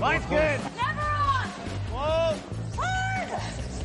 Line's 0.00 0.24
good. 0.26 0.60
Never 0.76 1.00
on! 1.00 1.48
Whoa. 1.90 2.36
Hard! 2.76 3.28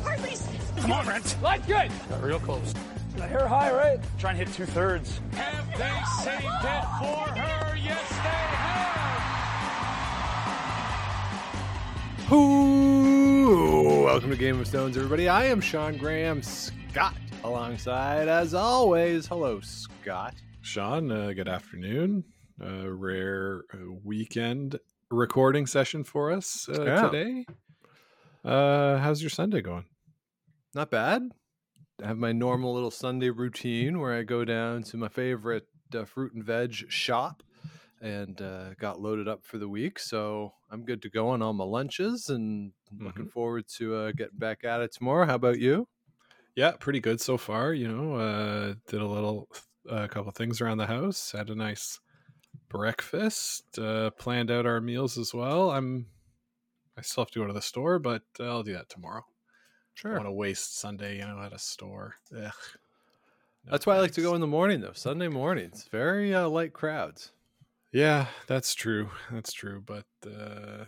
Hard, 0.04 0.18
please. 0.20 0.46
Come 0.76 0.92
on, 0.92 1.04
Brent. 1.04 1.36
Line's 1.42 1.66
good. 1.66 1.90
Got 2.08 2.22
real 2.22 2.38
close. 2.38 2.72
Got 3.16 3.28
hair 3.28 3.48
high, 3.48 3.72
right? 3.72 3.98
Try 4.18 4.30
and 4.30 4.38
hit 4.38 4.52
two 4.52 4.64
thirds. 4.64 5.20
Have 5.32 5.66
they 5.76 5.90
saved 6.22 6.44
it 6.44 6.84
for 7.00 7.28
her? 7.36 7.76
Yes, 7.76 8.08
they 8.10 8.30
have. 12.20 12.32
Ooh, 12.32 14.04
welcome 14.04 14.30
to 14.30 14.36
Game 14.36 14.60
of 14.60 14.68
Stones, 14.68 14.96
everybody. 14.96 15.28
I 15.28 15.46
am 15.46 15.60
Sean 15.60 15.96
Graham 15.96 16.44
Scott, 16.44 17.16
alongside, 17.42 18.28
as 18.28 18.54
always, 18.54 19.26
hello, 19.26 19.58
Scott. 19.60 20.34
Sean, 20.60 21.10
uh, 21.10 21.32
good 21.32 21.48
afternoon. 21.48 22.22
Uh, 22.64 22.88
rare 22.88 23.64
uh, 23.74 23.78
weekend 24.04 24.78
recording 25.14 25.66
session 25.66 26.04
for 26.04 26.30
us 26.32 26.68
uh, 26.68 26.84
Yeah. 26.84 27.08
today. 27.08 27.46
Uh, 28.44 28.98
how's 28.98 29.22
your 29.22 29.30
Sunday 29.30 29.62
going? 29.62 29.86
Not 30.74 30.90
bad. 30.90 31.22
I 32.02 32.06
have 32.08 32.18
my 32.18 32.32
normal 32.32 32.74
little 32.74 32.90
Sunday 32.90 33.30
routine 33.30 34.00
where 34.00 34.12
I 34.12 34.22
go 34.24 34.44
down 34.44 34.82
to 34.84 34.96
my 34.96 35.08
favorite 35.08 35.66
uh, 35.94 36.04
fruit 36.04 36.34
and 36.34 36.44
veg 36.44 36.74
shop 36.90 37.42
and 38.00 38.40
uh, 38.42 38.74
got 38.74 39.00
loaded 39.00 39.28
up 39.28 39.44
for 39.44 39.58
the 39.58 39.68
week. 39.68 39.98
So 39.98 40.52
I'm 40.70 40.84
good 40.84 41.00
to 41.02 41.10
go 41.10 41.28
on 41.28 41.40
all 41.40 41.52
my 41.52 41.64
lunches 41.64 42.28
and 42.28 42.72
looking 42.98 43.28
forward 43.28 43.66
to 43.78 43.94
uh, 43.94 44.12
getting 44.12 44.38
back 44.38 44.64
at 44.64 44.80
it 44.80 44.92
tomorrow. 44.92 45.24
How 45.26 45.36
about 45.36 45.58
you? 45.60 45.88
Yeah, 46.56 46.72
pretty 46.72 47.00
good 47.00 47.20
so 47.20 47.36
far. 47.38 47.72
You 47.72 47.88
know, 47.88 48.14
uh, 48.16 48.74
did 48.88 49.00
a 49.00 49.06
little, 49.06 49.48
a 49.88 50.08
couple 50.08 50.30
things 50.32 50.60
around 50.60 50.78
the 50.78 50.86
house. 50.86 51.32
Had 51.32 51.48
a 51.50 51.54
nice 51.54 52.00
breakfast. 52.74 53.78
Uh, 53.78 54.10
planned 54.10 54.50
out 54.50 54.66
our 54.66 54.80
meals 54.80 55.16
as 55.16 55.32
well. 55.32 55.70
I'm, 55.70 56.06
I 56.98 57.02
still 57.02 57.24
have 57.24 57.30
to 57.30 57.38
go 57.38 57.46
to 57.46 57.52
the 57.52 57.62
store, 57.62 57.98
but 57.98 58.22
uh, 58.40 58.44
I'll 58.44 58.62
do 58.62 58.72
that 58.72 58.88
tomorrow. 58.88 59.24
Sure. 59.94 60.10
I 60.10 60.14
don't 60.14 60.24
want 60.24 60.34
to 60.34 60.38
waste 60.38 60.80
Sunday, 60.80 61.18
you 61.18 61.26
know, 61.26 61.40
at 61.40 61.52
a 61.52 61.58
store. 61.58 62.16
Ugh. 62.36 62.52
No 63.66 63.70
That's 63.70 63.86
why 63.86 63.96
I 63.96 64.00
like 64.00 64.12
to 64.12 64.22
go 64.22 64.34
in 64.34 64.40
the 64.40 64.46
morning, 64.46 64.80
though. 64.80 64.92
Sunday 64.92 65.28
mornings, 65.28 65.88
very 65.90 66.34
uh, 66.34 66.48
light 66.48 66.72
crowds. 66.72 67.30
Yeah, 67.92 68.26
that's 68.48 68.74
true. 68.74 69.08
That's 69.30 69.52
true. 69.52 69.82
But 69.86 70.06
uh, 70.26 70.84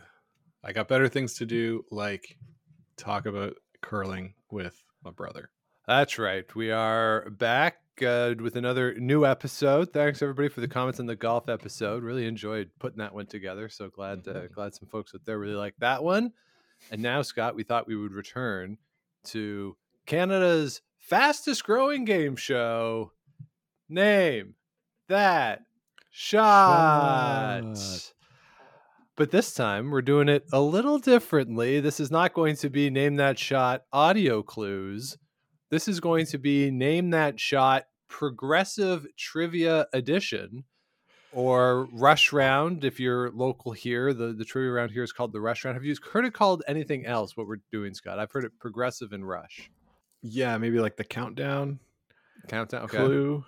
I 0.65 0.73
got 0.73 0.89
better 0.89 1.09
things 1.09 1.35
to 1.35 1.47
do, 1.47 1.85
like 1.91 2.37
talk 2.97 3.27
about 3.27 3.55
curling 3.81 4.35
with 4.51 4.83
my 5.05 5.13
brother. 5.13 5.51
That's 5.87 6.19
right. 6.19 6.53
We 6.57 6.73
are 6.73 7.31
back 7.31 7.77
uh, 8.05 8.35
with 8.41 8.57
another 8.57 8.95
new 8.95 9.25
episode. 9.25 9.93
Thanks 9.93 10.21
everybody 10.21 10.49
for 10.49 10.61
the 10.61 10.67
comments 10.67 10.99
on 10.99 11.07
the 11.07 11.15
golf 11.15 11.49
episode. 11.49 12.03
Really 12.03 12.27
enjoyed 12.27 12.71
putting 12.81 12.99
that 12.99 13.15
one 13.15 13.27
together. 13.27 13.69
So 13.69 13.89
glad 13.89 14.27
uh, 14.27 14.49
glad 14.49 14.75
some 14.75 14.89
folks 14.89 15.13
out 15.15 15.25
there 15.25 15.39
really 15.39 15.55
liked 15.55 15.79
that 15.79 16.03
one. 16.03 16.33
And 16.91 17.01
now, 17.01 17.23
Scott, 17.23 17.55
we 17.55 17.63
thought 17.63 17.87
we 17.87 17.95
would 17.95 18.15
return 18.15 18.79
to 19.27 19.77
Canada's 20.07 20.83
fastest 20.99 21.63
growing 21.63 22.05
game 22.05 22.35
show. 22.35 23.13
Name 23.89 24.55
that 25.07 25.61
shot. 26.11 27.77
Shot. 27.77 28.13
But 29.15 29.31
this 29.31 29.55
time 29.55 29.93
we're 29.93 30.03
doing 30.03 30.29
it 30.29 30.47
a 30.53 30.61
little 30.61 30.99
differently. 30.99 31.79
This 31.79 32.01
is 32.01 32.11
not 32.11 32.35
going 32.35 32.57
to 32.57 32.71
be 32.71 32.91
name 32.91 33.15
that 33.17 33.39
shot 33.39 33.85
audio 33.93 34.43
clues. 34.43 35.17
This 35.71 35.89
is 35.89 36.01
going 36.01 36.27
to 36.27 36.39
be 36.39 36.71
name 36.71 37.11
that 37.11 37.41
shot 37.41 37.87
progressive 38.09 39.07
trivia 39.17 39.87
edition 39.93 40.65
or 41.33 41.89
rush 41.93 42.33
round 42.33 42.85
if 42.85 43.01
you're 43.01 43.31
local 43.31 43.73
here. 43.73 44.15
The 44.15 44.33
the 44.33 44.45
trivia 44.45 44.73
round 44.73 44.93
here 44.93 45.03
is 45.03 45.13
called 45.13 45.33
the 45.33 45.41
rush 45.41 45.65
round. 45.65 45.77
Have 45.77 45.85
you 45.85 45.97
heard 46.13 46.25
it 46.25 46.35
called 46.35 46.63
anything 46.69 47.05
else 47.05 47.37
what 47.37 47.47
we're 47.47 47.63
doing, 47.73 47.95
Scott? 47.95 48.19
I've 48.19 48.33
heard 48.33 48.45
it 48.45 48.53
progressive 48.59 49.13
and 49.13 49.27
rush. 49.27 49.71
Yeah, 50.23 50.57
maybe 50.59 50.79
like 50.79 50.97
the 50.97 51.05
countdown 51.05 51.79
Countdown. 52.49 52.85
Okay. 52.85 52.99
clue. 52.99 53.45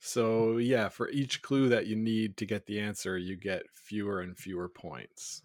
So 0.00 0.58
yeah, 0.58 0.88
for 0.88 1.08
each 1.10 1.42
clue 1.42 1.68
that 1.70 1.86
you 1.86 1.96
need 1.96 2.36
to 2.38 2.46
get 2.46 2.66
the 2.66 2.80
answer, 2.80 3.18
you 3.18 3.36
get 3.36 3.62
fewer 3.74 4.20
and 4.20 4.36
fewer 4.36 4.68
points. 4.68 5.42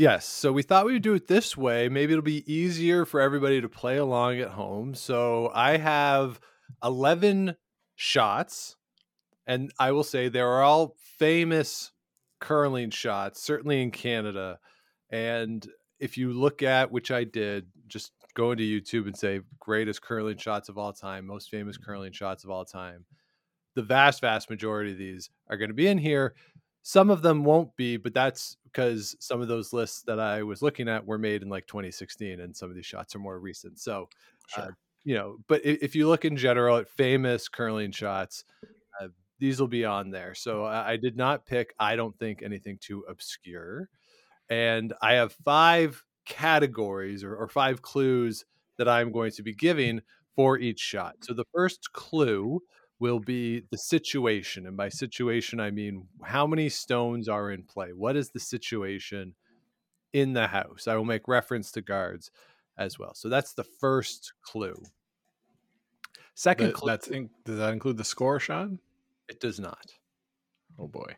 Yes. 0.00 0.24
So 0.24 0.50
we 0.50 0.62
thought 0.62 0.86
we 0.86 0.94
would 0.94 1.02
do 1.02 1.12
it 1.12 1.26
this 1.26 1.58
way. 1.58 1.90
Maybe 1.90 2.14
it'll 2.14 2.22
be 2.22 2.50
easier 2.50 3.04
for 3.04 3.20
everybody 3.20 3.60
to 3.60 3.68
play 3.68 3.98
along 3.98 4.40
at 4.40 4.48
home. 4.48 4.94
So 4.94 5.50
I 5.54 5.76
have 5.76 6.40
11 6.82 7.54
shots, 7.96 8.76
and 9.46 9.70
I 9.78 9.92
will 9.92 10.02
say 10.02 10.30
they 10.30 10.40
are 10.40 10.62
all 10.62 10.96
famous 11.18 11.92
curling 12.40 12.88
shots, 12.88 13.42
certainly 13.42 13.82
in 13.82 13.90
Canada. 13.90 14.58
And 15.10 15.68
if 15.98 16.16
you 16.16 16.32
look 16.32 16.62
at, 16.62 16.90
which 16.90 17.10
I 17.10 17.24
did, 17.24 17.66
just 17.86 18.12
go 18.32 18.52
into 18.52 18.64
YouTube 18.64 19.04
and 19.04 19.14
say 19.14 19.42
greatest 19.58 20.00
curling 20.00 20.38
shots 20.38 20.70
of 20.70 20.78
all 20.78 20.94
time, 20.94 21.26
most 21.26 21.50
famous 21.50 21.76
curling 21.76 22.12
shots 22.12 22.42
of 22.42 22.48
all 22.48 22.64
time. 22.64 23.04
The 23.74 23.82
vast, 23.82 24.22
vast 24.22 24.48
majority 24.48 24.92
of 24.92 24.98
these 24.98 25.28
are 25.50 25.58
going 25.58 25.68
to 25.68 25.74
be 25.74 25.88
in 25.88 25.98
here. 25.98 26.34
Some 26.82 27.10
of 27.10 27.22
them 27.22 27.44
won't 27.44 27.76
be, 27.76 27.96
but 27.96 28.14
that's 28.14 28.56
because 28.64 29.16
some 29.20 29.40
of 29.40 29.48
those 29.48 29.72
lists 29.72 30.02
that 30.02 30.18
I 30.20 30.42
was 30.42 30.62
looking 30.62 30.88
at 30.88 31.04
were 31.06 31.18
made 31.18 31.42
in 31.42 31.48
like 31.48 31.66
2016, 31.66 32.40
and 32.40 32.56
some 32.56 32.70
of 32.70 32.76
these 32.76 32.86
shots 32.86 33.14
are 33.14 33.18
more 33.18 33.38
recent. 33.38 33.78
So, 33.78 34.08
uh, 34.56 34.70
you 35.04 35.14
know, 35.14 35.38
but 35.48 35.60
i- 35.66 35.78
if 35.82 35.94
you 35.94 36.08
look 36.08 36.24
in 36.24 36.36
general 36.36 36.76
at 36.78 36.88
famous 36.88 37.48
curling 37.48 37.92
shots, 37.92 38.44
uh, 39.00 39.08
these 39.38 39.60
will 39.60 39.68
be 39.68 39.84
on 39.84 40.10
there. 40.10 40.34
So 40.34 40.64
I, 40.64 40.92
I 40.92 40.96
did 40.96 41.16
not 41.16 41.46
pick, 41.46 41.74
I 41.78 41.96
don't 41.96 42.18
think, 42.18 42.42
anything 42.42 42.78
too 42.80 43.04
obscure. 43.08 43.88
And 44.48 44.94
I 45.02 45.14
have 45.14 45.32
five 45.44 46.04
categories 46.26 47.24
or, 47.24 47.36
or 47.36 47.48
five 47.48 47.82
clues 47.82 48.44
that 48.78 48.88
I'm 48.88 49.12
going 49.12 49.32
to 49.32 49.42
be 49.42 49.54
giving 49.54 50.02
for 50.34 50.58
each 50.58 50.80
shot. 50.80 51.16
So 51.22 51.34
the 51.34 51.44
first 51.54 51.92
clue 51.92 52.60
will 53.00 53.18
be 53.18 53.62
the 53.70 53.78
situation. 53.78 54.66
And 54.66 54.76
by 54.76 54.88
situation, 54.88 55.58
I 55.58 55.70
mean 55.70 56.06
how 56.22 56.46
many 56.46 56.68
stones 56.68 57.28
are 57.28 57.50
in 57.50 57.64
play? 57.64 57.88
What 57.94 58.16
is 58.16 58.30
the 58.30 58.40
situation 58.40 59.34
in 60.12 60.34
the 60.34 60.46
house? 60.48 60.86
I 60.86 60.94
will 60.96 61.04
make 61.04 61.26
reference 61.26 61.72
to 61.72 61.80
guards 61.80 62.30
as 62.78 62.98
well. 62.98 63.14
So 63.14 63.28
that's 63.28 63.54
the 63.54 63.64
first 63.64 64.32
clue. 64.42 64.80
Second 66.34 66.74
clue, 66.74 66.90
that's 66.90 67.08
in, 67.08 67.28
does 67.44 67.58
that 67.58 67.72
include 67.72 67.96
the 67.96 68.04
score, 68.04 68.38
Sean? 68.38 68.78
it 69.30 69.40
does 69.40 69.60
not. 69.60 69.86
Oh 70.78 70.88
boy. 70.88 71.14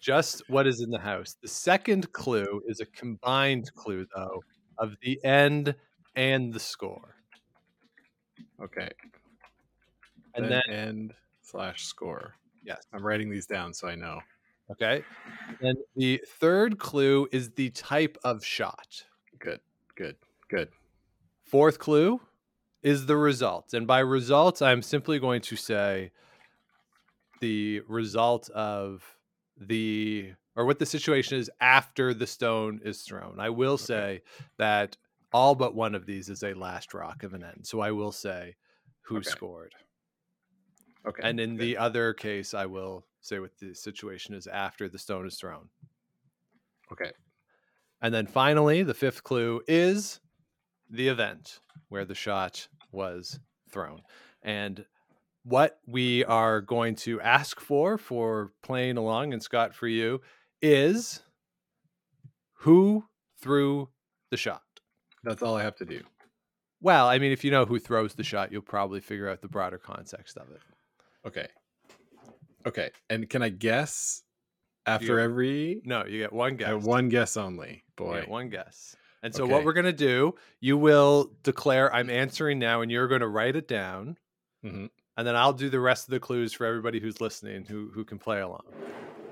Just 0.00 0.42
what 0.48 0.66
is 0.66 0.80
in 0.80 0.90
the 0.90 0.98
house. 0.98 1.36
The 1.42 1.48
second 1.48 2.12
clue 2.12 2.62
is 2.66 2.80
a 2.80 2.86
combined 2.86 3.72
clue, 3.74 4.06
though, 4.14 4.42
of 4.78 4.96
the 5.02 5.18
end 5.24 5.74
and 6.14 6.52
the 6.52 6.60
score. 6.60 7.16
Okay. 8.62 8.88
And 10.36 10.50
then 10.50 10.62
end 10.68 11.14
slash 11.42 11.84
score. 11.84 12.34
yes. 12.64 12.82
I'm 12.92 13.04
writing 13.04 13.30
these 13.30 13.46
down 13.46 13.72
so 13.72 13.88
I 13.88 13.94
know. 13.94 14.20
Okay. 14.70 15.02
And 15.60 15.76
the 15.94 16.20
third 16.40 16.78
clue 16.78 17.28
is 17.32 17.50
the 17.50 17.70
type 17.70 18.18
of 18.24 18.44
shot. 18.44 19.04
Good. 19.38 19.60
Good. 19.96 20.16
Good. 20.48 20.68
Fourth 21.44 21.78
clue 21.78 22.20
is 22.82 23.06
the 23.06 23.16
result. 23.16 23.72
And 23.74 23.86
by 23.86 24.00
results, 24.00 24.60
I'm 24.62 24.82
simply 24.82 25.18
going 25.18 25.40
to 25.42 25.56
say 25.56 26.10
the 27.40 27.80
result 27.88 28.50
of 28.50 29.04
the 29.56 30.32
or 30.56 30.64
what 30.64 30.78
the 30.78 30.86
situation 30.86 31.38
is 31.38 31.50
after 31.60 32.14
the 32.14 32.26
stone 32.26 32.80
is 32.84 33.02
thrown. 33.02 33.38
I 33.38 33.50
will 33.50 33.76
say 33.78 34.22
that 34.58 34.96
all 35.32 35.54
but 35.54 35.74
one 35.74 35.94
of 35.94 36.06
these 36.06 36.28
is 36.30 36.42
a 36.42 36.54
last 36.54 36.94
rock 36.94 37.22
of 37.22 37.34
an 37.34 37.44
end. 37.44 37.66
So 37.66 37.80
I 37.80 37.90
will 37.90 38.12
say 38.12 38.56
who 39.02 39.18
Okay. 39.18 39.28
scored. 39.30 39.74
Okay. 41.06 41.22
And 41.22 41.38
in 41.38 41.56
the 41.56 41.76
other 41.76 42.12
case, 42.12 42.54
I 42.54 42.66
will 42.66 43.06
say 43.20 43.38
what 43.38 43.56
the 43.58 43.74
situation 43.74 44.34
is 44.34 44.46
after 44.46 44.88
the 44.88 44.98
stone 44.98 45.26
is 45.26 45.36
thrown. 45.36 45.68
okay. 46.92 47.12
And 48.02 48.12
then 48.12 48.26
finally, 48.26 48.82
the 48.82 48.94
fifth 48.94 49.22
clue 49.24 49.62
is 49.66 50.20
the 50.90 51.08
event 51.08 51.60
where 51.88 52.04
the 52.04 52.14
shot 52.14 52.68
was 52.92 53.40
thrown. 53.70 54.02
And 54.42 54.84
what 55.44 55.78
we 55.86 56.24
are 56.24 56.60
going 56.60 56.96
to 56.96 57.20
ask 57.20 57.60
for 57.60 57.96
for 57.96 58.52
playing 58.62 58.96
along 58.96 59.32
and 59.32 59.42
Scott 59.42 59.74
for 59.74 59.88
you 59.88 60.20
is 60.60 61.22
who 62.58 63.04
threw 63.40 63.88
the 64.30 64.36
shot. 64.36 64.62
That's 65.24 65.42
all 65.42 65.56
I 65.56 65.62
have 65.62 65.76
to 65.76 65.84
do. 65.84 66.02
Well, 66.80 67.06
I 67.06 67.18
mean, 67.18 67.32
if 67.32 67.44
you 67.44 67.50
know 67.50 67.64
who 67.64 67.78
throws 67.78 68.14
the 68.14 68.24
shot, 68.24 68.52
you'll 68.52 68.62
probably 68.62 69.00
figure 69.00 69.28
out 69.28 69.40
the 69.40 69.48
broader 69.48 69.78
context 69.78 70.36
of 70.36 70.50
it. 70.50 70.60
Okay. 71.26 71.48
Okay. 72.66 72.90
And 73.10 73.28
can 73.28 73.42
I 73.42 73.48
guess 73.48 74.22
after 74.86 75.14
You- 75.14 75.18
every 75.20 75.80
No, 75.84 76.04
you 76.06 76.18
get 76.18 76.32
one 76.32 76.56
guess. 76.56 76.82
one 76.84 77.08
guess 77.08 77.36
only? 77.36 77.84
Boy. 77.96 78.20
get 78.20 78.28
one 78.28 78.48
guess. 78.50 78.94
And 79.22 79.34
so 79.34 79.44
Okay. 79.44 79.52
what 79.52 79.64
we're 79.64 79.72
going 79.72 79.86
to 79.86 79.92
do, 79.92 80.34
you 80.60 80.76
will 80.76 81.32
declare 81.42 81.92
I'm 81.92 82.10
answering 82.10 82.58
now 82.58 82.82
and 82.82 82.90
you're 82.90 83.08
going 83.08 83.22
to 83.22 83.28
write 83.28 83.56
it 83.56 83.66
down. 83.66 84.18
Mhm. 84.64 84.90
And 85.16 85.26
then 85.26 85.34
I'll 85.34 85.52
do 85.54 85.70
the 85.70 85.80
rest 85.80 86.06
of 86.06 86.12
the 86.12 86.20
clues 86.20 86.52
for 86.52 86.66
everybody 86.66 87.00
who's 87.00 87.20
listening 87.20 87.64
who 87.64 87.90
who 87.92 88.04
can 88.04 88.18
play 88.18 88.40
along. 88.40 88.64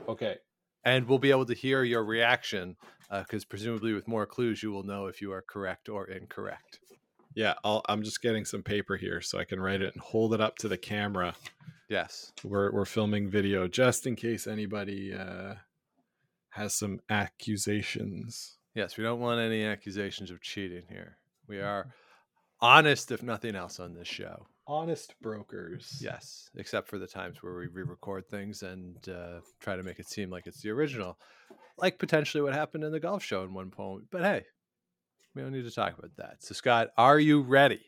Okay. 0.08 0.38
and 0.86 1.08
we'll 1.08 1.18
be 1.18 1.30
able 1.30 1.46
to 1.46 1.54
hear 1.54 1.82
your 1.82 2.04
reaction 2.04 2.76
because 3.10 3.42
presumably 3.46 3.94
with 3.94 4.06
more 4.06 4.26
clues 4.26 4.62
you 4.62 4.70
will 4.70 4.82
know 4.82 5.06
if 5.06 5.22
you 5.22 5.32
are 5.32 5.40
correct 5.40 5.88
or 5.88 6.06
incorrect. 6.08 6.78
Yeah, 7.34 7.54
I'll, 7.64 7.82
I'm 7.88 8.02
just 8.02 8.22
getting 8.22 8.44
some 8.44 8.62
paper 8.62 8.96
here 8.96 9.20
so 9.20 9.38
I 9.38 9.44
can 9.44 9.60
write 9.60 9.82
it 9.82 9.92
and 9.92 10.02
hold 10.02 10.34
it 10.34 10.40
up 10.40 10.56
to 10.58 10.68
the 10.68 10.78
camera. 10.78 11.34
Yes. 11.88 12.32
We're 12.42 12.72
we're 12.72 12.84
filming 12.84 13.28
video 13.28 13.68
just 13.68 14.06
in 14.06 14.16
case 14.16 14.46
anybody 14.46 15.12
uh, 15.12 15.54
has 16.50 16.74
some 16.74 17.00
accusations. 17.10 18.56
Yes, 18.74 18.96
we 18.96 19.04
don't 19.04 19.20
want 19.20 19.40
any 19.40 19.64
accusations 19.64 20.30
of 20.30 20.40
cheating 20.40 20.84
here. 20.88 21.18
We 21.48 21.60
are 21.60 21.92
honest, 22.60 23.10
if 23.10 23.22
nothing 23.22 23.54
else, 23.54 23.78
on 23.78 23.94
this 23.94 24.08
show. 24.08 24.46
Honest 24.66 25.14
brokers. 25.20 25.98
Yes, 26.00 26.48
except 26.56 26.88
for 26.88 26.98
the 26.98 27.06
times 27.06 27.42
where 27.42 27.54
we 27.54 27.66
re-record 27.66 28.26
things 28.28 28.62
and 28.62 28.96
uh, 29.08 29.40
try 29.60 29.76
to 29.76 29.82
make 29.82 29.98
it 29.98 30.08
seem 30.08 30.30
like 30.30 30.46
it's 30.46 30.62
the 30.62 30.70
original, 30.70 31.18
like 31.76 31.98
potentially 31.98 32.42
what 32.42 32.54
happened 32.54 32.82
in 32.82 32.92
the 32.92 33.00
golf 33.00 33.22
show 33.22 33.42
in 33.42 33.52
one 33.52 33.70
point. 33.70 34.04
But 34.10 34.22
hey, 34.22 34.46
we 35.34 35.42
don't 35.42 35.52
need 35.52 35.64
to 35.64 35.70
talk 35.70 35.98
about 35.98 36.10
that. 36.16 36.36
So, 36.42 36.54
Scott, 36.54 36.88
are 36.96 37.18
you 37.18 37.40
ready? 37.42 37.80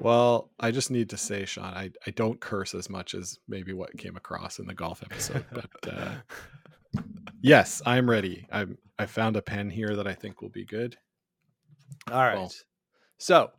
Well, 0.00 0.50
I 0.60 0.70
just 0.70 0.90
need 0.90 1.10
to 1.10 1.16
say, 1.16 1.44
Sean, 1.46 1.72
I, 1.74 1.90
I 2.06 2.10
don't 2.10 2.38
curse 2.40 2.74
as 2.74 2.90
much 2.90 3.14
as 3.14 3.38
maybe 3.48 3.72
what 3.72 3.96
came 3.96 4.16
across 4.16 4.58
in 4.58 4.66
the 4.66 4.74
golf 4.74 5.02
episode, 5.02 5.44
but 5.52 5.70
uh, 5.90 6.14
yes, 7.40 7.80
I'm 7.86 8.08
ready. 8.08 8.46
I'm 8.52 8.78
I 8.98 9.06
found 9.06 9.36
a 9.36 9.42
pen 9.42 9.68
here 9.70 9.96
that 9.96 10.06
I 10.06 10.14
think 10.14 10.40
will 10.42 10.48
be 10.50 10.64
good. 10.64 10.96
All 12.10 12.18
right. 12.22 12.36
Well- 12.36 12.52
So, 13.18 13.50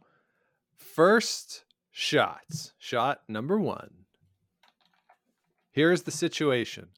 first 0.75 1.63
shots. 1.91 2.74
Shot 2.77 3.21
number 3.27 3.59
one. 3.59 3.89
Here's 5.71 6.03
the 6.03 6.12
situation. 6.12 6.89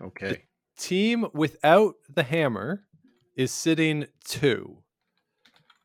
Okay. 0.00 0.42
Team 0.78 1.26
without 1.32 1.94
the 2.12 2.22
hammer 2.22 2.84
is 3.34 3.50
sitting 3.50 4.06
two. 4.24 4.78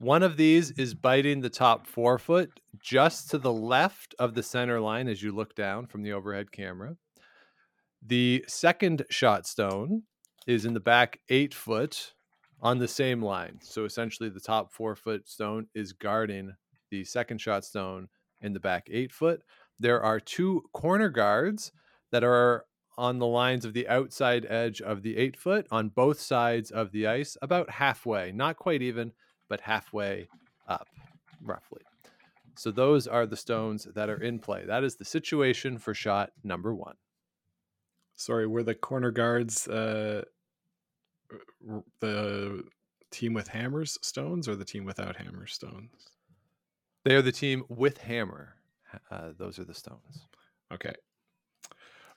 One 0.01 0.24
of 0.24 0.36
these 0.36 0.71
is 0.71 0.95
biting 0.95 1.42
the 1.42 1.50
top 1.51 1.86
four 1.86 2.18
foot 2.18 2.59
just 2.81 3.30
to 3.30 3.38
the 3.38 3.53
left 3.53 4.15
of 4.18 4.33
the 4.33 4.42
center 4.42 4.80
line 4.80 5.07
as 5.07 5.21
you 5.21 5.31
look 5.31 5.53
down 5.53 5.86
from 5.86 6.01
the 6.01 6.12
overhead 6.12 6.51
camera. 6.51 6.95
The 8.03 8.44
second 8.48 9.06
shot 9.12 9.45
stone 9.45 10.01
is 10.48 10.65
in 10.65 10.74
the 10.74 10.80
back 10.80 11.19
eight 11.30 11.53
foot 11.53 12.13
on 12.63 12.80
the 12.80 12.88
same 12.88 13.21
line. 13.21 13.59
So 13.62 13.86
essentially, 13.86 14.30
the 14.30 14.39
top 14.39 14.74
four 14.74 14.95
foot 14.95 15.30
stone 15.30 15.68
is 15.75 15.94
guarding 15.94 16.56
the 16.89 17.03
second 17.03 17.39
shot 17.39 17.63
stone 17.63 18.07
in 18.42 18.53
the 18.53 18.59
back 18.59 18.88
eight 18.89 19.12
foot. 19.12 19.44
There 19.80 20.01
are 20.01 20.19
two 20.19 20.63
corner 20.74 21.09
guards 21.09 21.71
that 22.12 22.24
are 22.24 22.65
on 22.98 23.19
the 23.19 23.27
lines 23.27 23.65
of 23.65 23.74
the 23.74 23.88
outside 23.88 24.48
edge 24.50 24.81
of 24.81 25.03
the 25.03 25.15
eight 25.18 25.38
foot 25.38 25.68
on 25.69 25.89
both 25.89 26.19
sides 26.19 26.71
of 26.71 26.92
the 26.92 27.06
ice, 27.06 27.38
about 27.44 27.69
halfway, 27.69 28.31
not 28.31 28.57
quite 28.57 28.81
even, 28.81 29.12
but 29.51 29.59
halfway 29.59 30.30
up, 30.69 30.88
roughly. 31.44 31.81
So 32.56 32.71
those 32.71 33.06
are 33.06 33.25
the 33.25 33.36
stones 33.36 33.86
that 33.95 34.09
are 34.09 34.24
in 34.24 34.39
play. 34.39 34.63
That 34.65 34.86
is 34.86 34.95
the 34.95 35.03
situation 35.03 35.77
for 35.77 35.94
shot 35.94 36.31
number 36.42 36.74
one. 36.74 36.95
Sorry, 38.15 38.48
were 38.48 38.63
the 38.63 38.75
corner 38.75 39.12
guards 39.12 39.68
uh, 39.68 40.24
the 42.00 42.63
team 43.12 43.33
with 43.33 43.50
hammers 43.50 44.00
stones 44.01 44.48
or 44.48 44.56
the 44.56 44.63
team 44.63 44.86
without 44.86 45.18
hammer 45.18 45.48
stones? 45.48 45.92
They 47.03 47.15
are 47.15 47.21
the 47.21 47.33
team 47.33 47.65
with 47.68 47.98
hammer. 47.98 48.56
Uh, 49.12 49.31
those 49.38 49.59
are 49.59 49.65
the 49.65 49.74
stones. 49.74 50.27
Okay. 50.74 50.94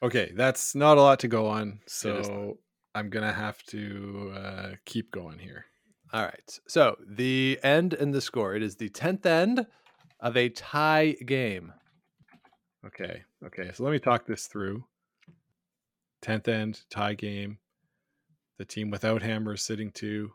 Okay, 0.05 0.31
that's 0.37 0.77
not 0.77 0.99
a 0.99 1.01
lot 1.01 1.19
to 1.21 1.29
go 1.29 1.49
on, 1.49 1.81
so 1.87 2.59
I'm 2.95 3.11
gonna 3.11 3.33
have 3.33 3.61
to 3.65 4.33
uh, 4.37 4.71
keep 4.85 5.11
going 5.11 5.41
here. 5.41 5.65
All 6.15 6.23
right. 6.23 6.59
So 6.69 6.97
the 7.05 7.59
end 7.65 7.93
and 7.93 8.15
the 8.15 8.21
score. 8.21 8.55
It 8.55 8.63
is 8.63 8.77
the 8.77 8.89
tenth 8.89 9.27
end 9.27 9.67
of 10.21 10.37
a 10.37 10.49
tie 10.49 11.17
game. 11.27 11.73
Okay, 12.87 13.25
okay. 13.45 13.73
So 13.75 13.83
let 13.83 13.91
me 13.91 13.99
talk 13.99 14.25
this 14.25 14.47
through. 14.47 14.85
Tenth 16.23 16.47
end 16.47 16.83
tie 16.89 17.15
game. 17.15 17.59
The 18.59 18.65
team 18.65 18.91
without 18.91 19.23
hammers 19.23 19.65
sitting 19.65 19.91
two. 19.91 20.31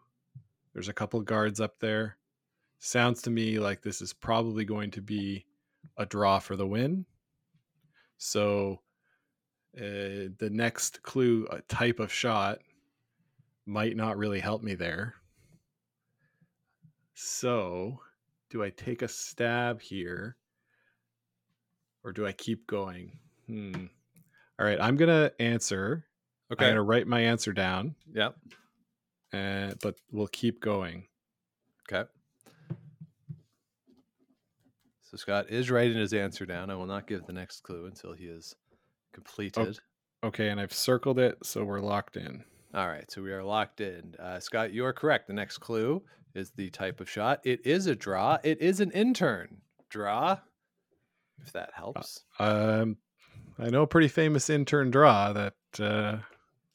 There's 0.73 0.89
a 0.89 0.93
couple 0.93 1.21
guards 1.21 1.61
up 1.61 1.79
there. 1.79 2.17
Sounds 2.79 3.21
to 3.21 3.29
me 3.29 3.57
like 3.57 3.81
this 3.81 4.01
is 4.01 4.11
probably 4.11 4.65
going 4.65 4.91
to 4.91 5.01
be 5.01 5.45
a 5.97 6.05
draw 6.05 6.39
for 6.39 6.57
the 6.57 6.67
win. 6.67 7.05
So 8.17 8.81
uh, 9.77 10.27
the 10.39 10.49
next 10.51 11.03
clue, 11.03 11.47
a 11.49 11.61
type 11.61 12.01
of 12.01 12.11
shot, 12.11 12.59
might 13.65 13.95
not 13.95 14.17
really 14.17 14.41
help 14.41 14.61
me 14.61 14.75
there. 14.75 15.15
So, 17.21 17.99
do 18.49 18.63
I 18.63 18.69
take 18.69 19.01
a 19.01 19.07
stab 19.09 19.81
here? 19.81 20.37
Or 22.05 22.13
do 22.13 22.25
I 22.25 22.31
keep 22.31 22.65
going? 22.65 23.19
Hmm. 23.45 23.87
All 24.57 24.65
right, 24.65 24.79
I'm 24.79 24.95
gonna 24.95 25.29
answer. 25.37 26.05
Okay. 26.49 26.63
I'm 26.65 26.71
gonna 26.71 26.83
write 26.83 27.07
my 27.07 27.19
answer 27.19 27.51
down, 27.51 27.95
Yep. 28.13 28.37
uh, 29.33 29.73
but 29.81 29.95
we'll 30.13 30.27
keep 30.27 30.61
going. 30.61 31.09
Okay. 31.91 32.09
So 35.01 35.17
Scott 35.17 35.49
is 35.49 35.69
writing 35.69 35.97
his 35.97 36.13
answer 36.13 36.45
down. 36.45 36.69
I 36.69 36.75
will 36.75 36.85
not 36.85 37.05
give 37.05 37.25
the 37.25 37.33
next 37.33 37.63
clue 37.63 37.85
until 37.85 38.13
he 38.13 38.27
is 38.27 38.55
completed. 39.11 39.77
Okay, 40.23 40.47
and 40.47 40.59
I've 40.59 40.73
circled 40.73 41.19
it, 41.19 41.37
so 41.45 41.65
we're 41.65 41.81
locked 41.81 42.15
in. 42.15 42.45
All 42.73 42.87
right, 42.87 43.11
so 43.11 43.21
we 43.21 43.33
are 43.33 43.43
locked 43.43 43.81
in. 43.81 44.15
Uh, 44.19 44.39
Scott, 44.39 44.71
you 44.71 44.85
are 44.85 44.93
correct. 44.93 45.27
The 45.27 45.33
next 45.33 45.57
clue 45.57 46.01
is 46.35 46.51
the 46.51 46.69
type 46.69 46.99
of 46.99 47.09
shot. 47.09 47.39
It 47.43 47.65
is 47.65 47.87
a 47.87 47.95
draw. 47.95 48.37
It 48.43 48.61
is 48.61 48.79
an 48.79 48.91
in-turn 48.91 49.61
draw. 49.89 50.39
If 51.41 51.53
that 51.53 51.71
helps. 51.73 52.23
Um, 52.37 52.97
I 53.57 53.69
know 53.69 53.83
a 53.83 53.87
pretty 53.87 54.09
famous 54.09 54.49
in-turn 54.49 54.91
draw 54.91 55.31
that 55.33 55.53
uh, 55.79 56.17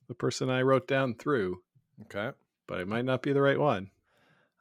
the 0.09 0.15
person 0.15 0.49
I 0.51 0.63
wrote 0.63 0.89
down 0.89 1.15
through, 1.15 1.59
Okay. 2.03 2.31
but 2.67 2.81
it 2.81 2.89
might 2.89 3.05
not 3.05 3.23
be 3.23 3.33
the 3.33 3.43
right 3.43 3.59
one. 3.61 3.91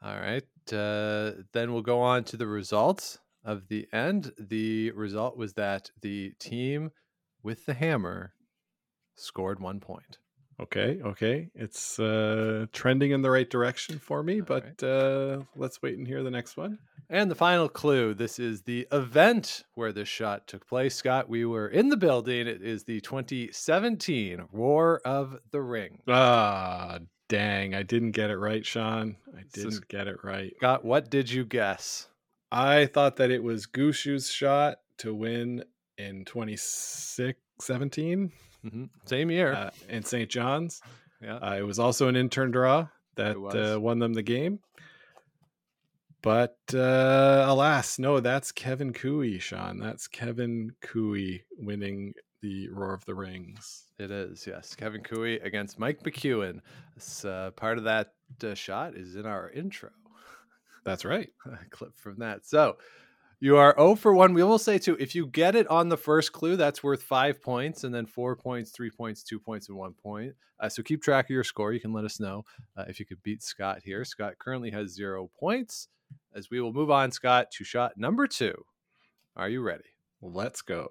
All 0.04 0.16
right. 0.20 0.44
Uh, 0.72 1.32
then 1.54 1.72
we'll 1.74 1.82
go 1.82 2.00
on 2.02 2.24
to 2.26 2.38
the 2.38 2.48
results 2.48 3.20
of 3.46 3.68
the 3.70 3.88
end. 3.94 4.32
The 4.38 4.92
result 4.92 5.38
was 5.38 5.54
that 5.54 5.92
the 6.02 6.34
team 6.40 6.92
with 7.42 7.66
the 7.66 7.74
hammer 7.74 8.34
scored 9.16 9.60
one 9.60 9.80
point. 9.80 10.18
Okay, 10.60 11.00
okay, 11.04 11.50
it's 11.56 12.00
uh, 12.00 12.68
trending 12.72 13.12
in 13.12 13.22
the 13.22 13.32
right 13.32 13.50
direction 13.50 14.00
for 14.00 14.24
me, 14.24 14.40
All 14.40 14.46
but 14.46 14.84
uh, 14.84 15.42
let's 15.56 15.82
wait 15.82 15.98
and 15.98 16.08
hear 16.08 16.24
the 16.24 16.32
next 16.32 16.58
one. 16.58 16.80
And 17.10 17.30
the 17.30 17.36
final 17.36 17.70
clue 17.70 18.14
this 18.14 18.40
is 18.40 18.62
the 18.62 18.88
event 18.92 19.64
where 19.76 19.92
this 19.92 20.08
shot 20.08 20.48
took 20.48 20.68
place. 20.68 20.96
Scott, 20.96 21.30
we 21.30 21.46
were 21.46 21.68
in 21.68 21.90
the 21.90 21.98
building. 21.98 22.48
It 22.48 22.62
is 22.62 22.86
the 22.86 23.02
2017 23.02 24.46
Roar 24.52 25.02
of 25.04 25.38
the 25.52 25.62
Ring. 25.62 26.00
Ah, 26.08 27.00
dang, 27.28 27.76
I 27.76 27.84
didn't 27.84 28.12
get 28.12 28.30
it 28.30 28.38
right, 28.38 28.66
Sean. 28.66 29.18
I 29.36 29.42
didn't 29.54 29.88
get 29.88 30.08
it 30.08 30.24
right. 30.24 30.54
Scott, 30.58 30.86
what 30.86 31.10
did 31.10 31.32
you 31.32 31.46
guess? 31.46 32.08
I 32.52 32.86
thought 32.86 33.16
that 33.18 33.32
it 33.32 33.44
was 33.44 33.66
Gushue's 33.66 34.30
shot 34.30 34.78
to 35.00 35.14
win 35.14 35.64
in 35.98 36.26
2017 36.26 38.32
Mhm. 38.66 38.90
Same 39.06 39.30
year. 39.32 39.54
uh, 39.54 39.70
in 39.90 40.04
St. 40.04 40.30
John's. 40.30 40.82
yeah. 41.22 41.36
Uh, 41.38 41.56
it 41.58 41.64
was 41.64 41.80
also 41.80 42.08
an 42.08 42.16
in-turn 42.16 42.52
draw 42.52 42.88
that 43.16 43.36
uh, 43.38 43.80
won 43.80 44.00
them 44.00 44.14
the 44.14 44.24
game. 44.24 44.60
But 46.22 46.58
uh, 46.74 47.44
alas, 47.48 48.00
no, 48.00 48.22
that's 48.22 48.54
Kevin 48.54 48.94
Koe, 48.94 49.38
Sean. 49.40 49.78
That's 49.78 50.08
Kevin 50.08 50.72
Koe 50.82 51.16
winning 51.58 52.14
the 52.42 52.70
Roar 52.70 52.94
of 52.94 53.04
the 53.06 53.14
Rings. 53.14 53.84
It 54.00 54.10
is, 54.10 54.48
yes. 54.48 54.74
Kevin 54.74 55.04
Koe 55.04 55.24
against 55.24 55.80
Mike 55.80 56.02
McEwen. 56.04 56.62
Uh, 57.26 57.52
part 57.52 57.78
of 57.78 57.84
that 57.84 58.14
uh, 58.42 58.54
shot 58.54 58.96
is 58.96 59.16
in 59.18 59.26
our 59.26 59.50
intro. 59.50 59.90
That's 60.86 61.04
right. 61.04 61.30
a 61.46 61.66
clip 61.70 61.98
from 61.98 62.20
that. 62.20 62.46
So 62.46 62.78
you 63.44 63.58
are 63.58 63.76
0 63.78 63.96
for 63.96 64.14
1. 64.14 64.34
We 64.34 64.42
will 64.42 64.58
say, 64.58 64.78
too, 64.78 64.96
if 65.02 65.14
you 65.14 65.28
get 65.28 65.54
it 65.54 65.68
on 65.68 65.90
the 65.90 65.98
first 65.98 66.32
clue, 66.32 66.56
that's 66.56 66.82
worth 66.82 67.04
five 67.04 67.42
points, 67.42 67.84
and 67.84 67.94
then 67.94 68.06
four 68.06 68.38
points, 68.38 68.72
three 68.72 68.90
points, 68.90 69.22
two 69.22 69.38
points, 69.38 69.68
and 69.68 69.78
one 69.78 69.92
point. 69.92 70.34
Uh, 70.62 70.70
so 70.70 70.82
keep 70.82 71.04
track 71.04 71.26
of 71.26 71.32
your 71.32 71.44
score. 71.44 71.74
You 71.74 71.82
can 71.82 71.92
let 71.92 72.06
us 72.06 72.22
know 72.22 72.46
uh, 72.78 72.86
if 72.88 73.02
you 73.02 73.06
could 73.06 73.22
beat 73.22 73.44
Scott 73.44 73.82
here. 73.84 74.06
Scott 74.06 74.36
currently 74.40 74.72
has 74.72 74.94
zero 74.94 75.30
points. 75.38 75.90
As 76.34 76.50
we 76.50 76.62
will 76.62 76.72
move 76.72 76.90
on, 76.90 77.12
Scott, 77.12 77.52
to 77.52 77.66
shot 77.66 77.98
number 77.98 78.28
two. 78.28 78.64
Are 79.36 79.50
you 79.50 79.62
ready? 79.62 79.92
Let's 80.22 80.62
go. 80.62 80.88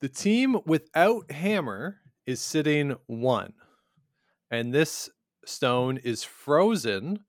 The 0.00 0.10
team 0.10 0.58
without 0.66 1.30
hammer 1.30 1.96
is 2.26 2.42
sitting 2.42 2.94
one, 3.06 3.54
and 4.50 4.74
this 4.74 5.08
stone 5.46 5.96
is 5.96 6.24
frozen 6.24 7.20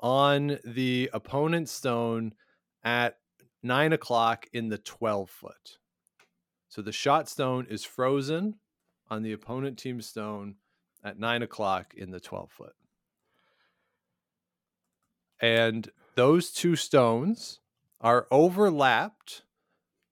on 0.00 0.58
the 0.64 1.08
opponent's 1.12 1.70
stone 1.70 2.34
at 2.84 3.18
nine 3.62 3.92
o'clock 3.92 4.46
in 4.52 4.68
the 4.68 4.78
12 4.78 5.30
foot. 5.30 5.78
So 6.68 6.82
the 6.82 6.92
shot 6.92 7.28
stone 7.28 7.66
is 7.68 7.84
frozen 7.84 8.56
on 9.08 9.22
the 9.22 9.32
opponent 9.32 9.78
team 9.78 10.00
stone 10.00 10.56
at 11.02 11.18
nine 11.18 11.42
o'clock 11.42 11.94
in 11.94 12.10
the 12.10 12.20
12 12.20 12.50
foot. 12.50 12.74
And 15.40 15.90
those 16.14 16.50
two 16.50 16.76
stones 16.76 17.60
are 18.00 18.26
overlapped, 18.30 19.42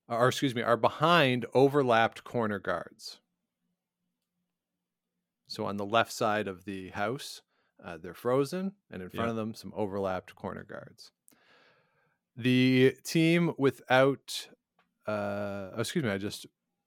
or 0.09 0.29
excuse 0.29 0.55
me, 0.55 0.63
are 0.63 0.77
behind 0.77 1.47
overlapped 1.55 2.25
corner 2.25 2.59
guards. 2.59 3.21
So 5.47 5.67
on 5.67 5.77
the 5.77 5.85
left 5.87 6.13
side 6.13 6.49
of 6.49 6.65
the 6.65 6.89
house, 6.91 7.43
uh, 7.83 7.99
they're 7.99 8.15
frozen, 8.15 8.73
and 8.91 9.03
in 9.03 9.11
front 9.11 9.27
Yeah. 9.27 9.31
of 9.31 9.37
them, 9.37 9.55
some 9.55 9.73
overlapped 9.75 10.35
corner 10.35 10.65
guards. 10.65 11.13
The 12.37 12.97
team 13.05 13.53
without, 13.59 14.49
uh, 15.07 15.71
oh, 15.77 15.81
excuse 15.81 16.05
me, 16.05 16.11
I 16.11 16.19
just 16.19 16.47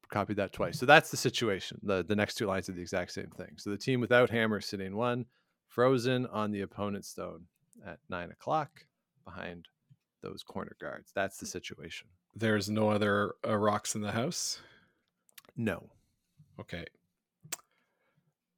copied 0.10 0.38
that 0.38 0.54
twice. 0.54 0.80
So 0.80 0.86
that's 0.86 1.12
the 1.12 1.18
situation. 1.18 1.80
The 1.84 2.04
the 2.04 2.16
next 2.16 2.36
two 2.36 2.48
lines 2.48 2.68
are 2.70 2.74
the 2.74 2.82
exact 2.82 3.12
same 3.12 3.30
thing. 3.38 3.54
So 3.58 3.70
the 3.70 3.78
team 3.78 4.00
without 4.02 4.30
hammer 4.30 4.60
sitting 4.62 4.96
one, 4.96 5.26
frozen 5.68 6.26
on 6.28 6.52
the 6.52 6.62
opponent's 6.62 7.10
stone 7.10 7.46
at 7.86 8.00
nine 8.10 8.32
o'clock 8.32 8.86
behind 9.24 9.68
those 10.22 10.42
corner 10.44 10.76
guards. 10.82 11.12
That's 11.14 11.38
the 11.38 11.46
situation. 11.46 12.08
There's 12.36 12.70
no 12.70 12.90
other 12.90 13.36
uh, 13.48 13.56
rocks 13.56 13.96
in 13.96 14.02
the 14.02 14.12
house. 14.12 14.60
No, 15.56 15.90
Okay. 16.60 16.86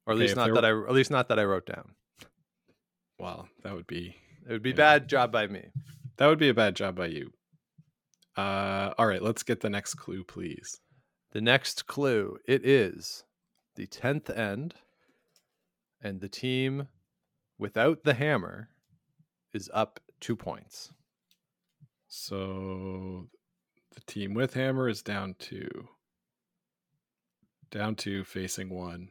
or 0.06 0.12
at 0.12 0.16
Okay, 0.16 0.20
least 0.22 0.36
not 0.36 0.46
there- 0.46 0.54
that 0.54 0.64
I 0.64 0.70
at 0.70 0.92
least 0.92 1.10
not 1.10 1.28
that 1.28 1.38
I 1.38 1.44
wrote 1.44 1.66
down. 1.66 1.94
Well, 3.18 3.48
that 3.62 3.74
would 3.74 3.86
be 3.86 4.16
It 4.48 4.52
would 4.52 4.62
be 4.62 4.72
bad 4.72 5.08
job 5.08 5.30
by 5.32 5.46
me. 5.46 5.68
That 6.18 6.26
would 6.26 6.38
be 6.38 6.48
a 6.48 6.54
bad 6.54 6.76
job 6.76 6.96
by 6.96 7.06
you. 7.06 7.32
Uh, 8.36 8.92
all 8.98 9.06
right, 9.06 9.22
let's 9.22 9.42
get 9.42 9.60
the 9.60 9.70
next 9.70 9.94
clue, 9.94 10.22
please. 10.22 10.80
The 11.32 11.40
next 11.40 11.86
clue 11.86 12.38
it 12.46 12.64
is 12.66 13.24
the 13.74 13.86
tenth 13.86 14.30
end, 14.30 14.74
and 16.02 16.20
the 16.20 16.28
team 16.28 16.88
without 17.58 18.04
the 18.04 18.14
hammer 18.14 18.68
is 19.52 19.70
up 19.72 20.00
two 20.20 20.36
points. 20.36 20.92
So 22.08 23.28
the 23.94 24.00
team 24.02 24.34
with 24.34 24.54
hammer 24.54 24.88
is 24.88 25.02
down 25.02 25.34
two. 25.38 25.88
Down 27.70 27.96
two, 27.96 28.24
facing 28.24 28.70
one 28.70 29.10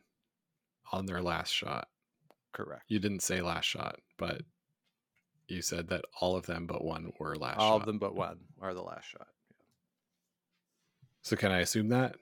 on 0.91 1.05
their 1.05 1.21
last 1.21 1.51
shot. 1.51 1.87
Correct. 2.53 2.83
You 2.87 2.99
didn't 2.99 3.21
say 3.21 3.41
last 3.41 3.65
shot, 3.65 3.99
but 4.17 4.41
you 5.47 5.61
said 5.61 5.87
that 5.89 6.05
all 6.21 6.35
of 6.35 6.45
them 6.45 6.65
but 6.67 6.83
one 6.83 7.11
were 7.19 7.35
last 7.35 7.55
shot. 7.55 7.61
All 7.61 7.73
shot. 7.77 7.81
of 7.81 7.85
them 7.87 7.99
but 7.99 8.15
one 8.15 8.37
are 8.61 8.73
the 8.73 8.81
last 8.81 9.09
shot. 9.09 9.27
So 11.21 11.35
can 11.35 11.51
I 11.51 11.59
assume 11.59 11.89
that? 11.89 12.15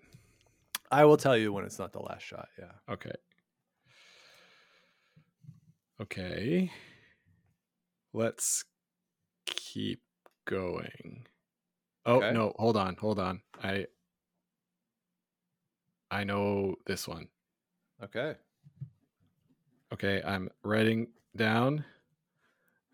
I 0.92 1.06
will 1.06 1.18
tell 1.18 1.36
you 1.38 1.52
when 1.52 1.66
it's 1.66 1.80
not 1.80 1.92
the 1.94 2.00
last 2.02 2.24
shot. 2.24 2.48
Yeah. 2.58 2.72
Okay. 2.94 3.12
Okay. 6.02 6.72
Let's 8.14 8.64
keep 9.46 10.02
going. 10.46 11.26
Oh 12.06 12.18
Okay. 12.18 12.32
no, 12.32 12.54
hold 12.58 12.78
on, 12.78 12.96
hold 12.96 13.20
on. 13.20 13.42
I 13.64 13.88
I 16.12 16.24
know 16.24 16.76
this 16.86 17.08
one. 17.08 17.28
Okay. 18.04 18.36
Okay, 19.94 20.22
I'm 20.26 20.50
writing 20.64 21.08
down 21.36 21.84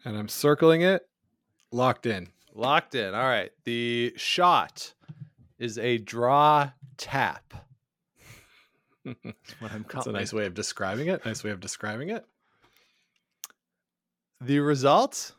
and 0.05 0.17
I'm 0.17 0.27
circling 0.27 0.81
it. 0.81 1.07
Locked 1.71 2.05
in. 2.05 2.29
Locked 2.53 2.95
in. 2.95 3.13
All 3.13 3.27
right. 3.27 3.51
The 3.63 4.13
shot 4.17 4.93
is 5.57 5.77
a 5.77 5.97
draw 5.97 6.71
tap. 6.97 7.53
That's 9.05 9.55
what 9.59 9.71
I'm 9.71 9.85
That's 9.91 10.07
a 10.07 10.11
nice 10.11 10.33
way 10.33 10.45
of 10.45 10.53
describing 10.53 11.07
it. 11.07 11.25
Nice 11.25 11.43
way 11.43 11.51
of 11.51 11.59
describing 11.59 12.09
it. 12.09 12.25
The 14.39 14.59
result 14.59 15.33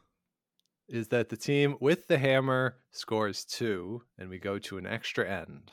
is 0.89 1.09
that 1.09 1.29
the 1.29 1.37
team 1.37 1.77
with 1.81 2.07
the 2.07 2.19
hammer 2.19 2.77
scores 2.91 3.45
two, 3.45 4.03
and 4.19 4.29
we 4.29 4.39
go 4.39 4.59
to 4.59 4.79
an 4.79 4.87
extra 4.87 5.29
end. 5.29 5.73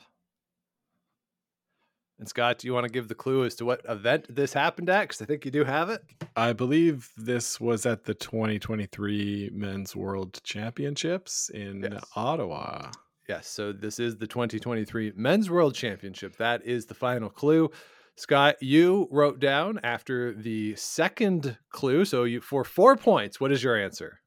And 2.20 2.28
Scott, 2.28 2.58
do 2.58 2.66
you 2.66 2.74
want 2.74 2.84
to 2.84 2.92
give 2.92 3.08
the 3.08 3.14
clue 3.14 3.44
as 3.46 3.54
to 3.56 3.64
what 3.64 3.80
event 3.88 4.26
this 4.28 4.52
happened 4.52 4.90
at? 4.90 5.00
Because 5.08 5.22
I 5.22 5.24
think 5.24 5.46
you 5.46 5.50
do 5.50 5.64
have 5.64 5.88
it. 5.88 6.02
I 6.36 6.52
believe 6.52 7.10
this 7.16 7.58
was 7.58 7.86
at 7.86 8.04
the 8.04 8.12
2023 8.12 9.50
Men's 9.54 9.96
World 9.96 10.38
Championships 10.44 11.48
in 11.48 11.88
Yes. 11.90 12.04
Ottawa. 12.14 12.90
Yes, 13.26 13.48
so 13.48 13.72
this 13.72 13.98
is 13.98 14.18
the 14.18 14.26
2023 14.26 15.14
Men's 15.16 15.48
World 15.48 15.74
Championship. 15.74 16.36
That 16.36 16.62
is 16.66 16.84
the 16.84 16.94
final 16.94 17.30
clue. 17.30 17.70
Scott, 18.16 18.56
you 18.60 19.08
wrote 19.10 19.40
down 19.40 19.80
after 19.82 20.34
the 20.34 20.76
second 20.76 21.56
clue. 21.70 22.04
So 22.04 22.24
you 22.24 22.42
for 22.42 22.64
four 22.64 22.96
points, 22.96 23.40
what 23.40 23.50
is 23.50 23.62
your 23.64 23.82
answer? 23.82 24.20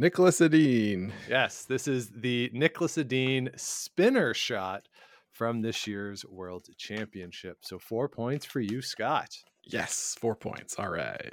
Niklas 0.00 0.40
Edin. 0.40 1.12
Yes, 1.28 1.64
this 1.64 1.88
is 1.88 2.10
the 2.10 2.48
Niklas 2.54 2.96
Edin 2.96 3.50
spinner 3.56 4.34
shot 4.34 4.86
from 5.32 5.62
this 5.62 5.86
year's 5.86 6.24
World 6.24 6.66
Championship. 6.76 7.58
So 7.62 7.78
four 7.78 8.08
points 8.08 8.44
for 8.44 8.60
you, 8.60 8.82
Scott. 8.82 9.36
Yes, 9.64 10.16
four 10.18 10.34
points. 10.34 10.76
All 10.78 10.90
right. 10.90 11.32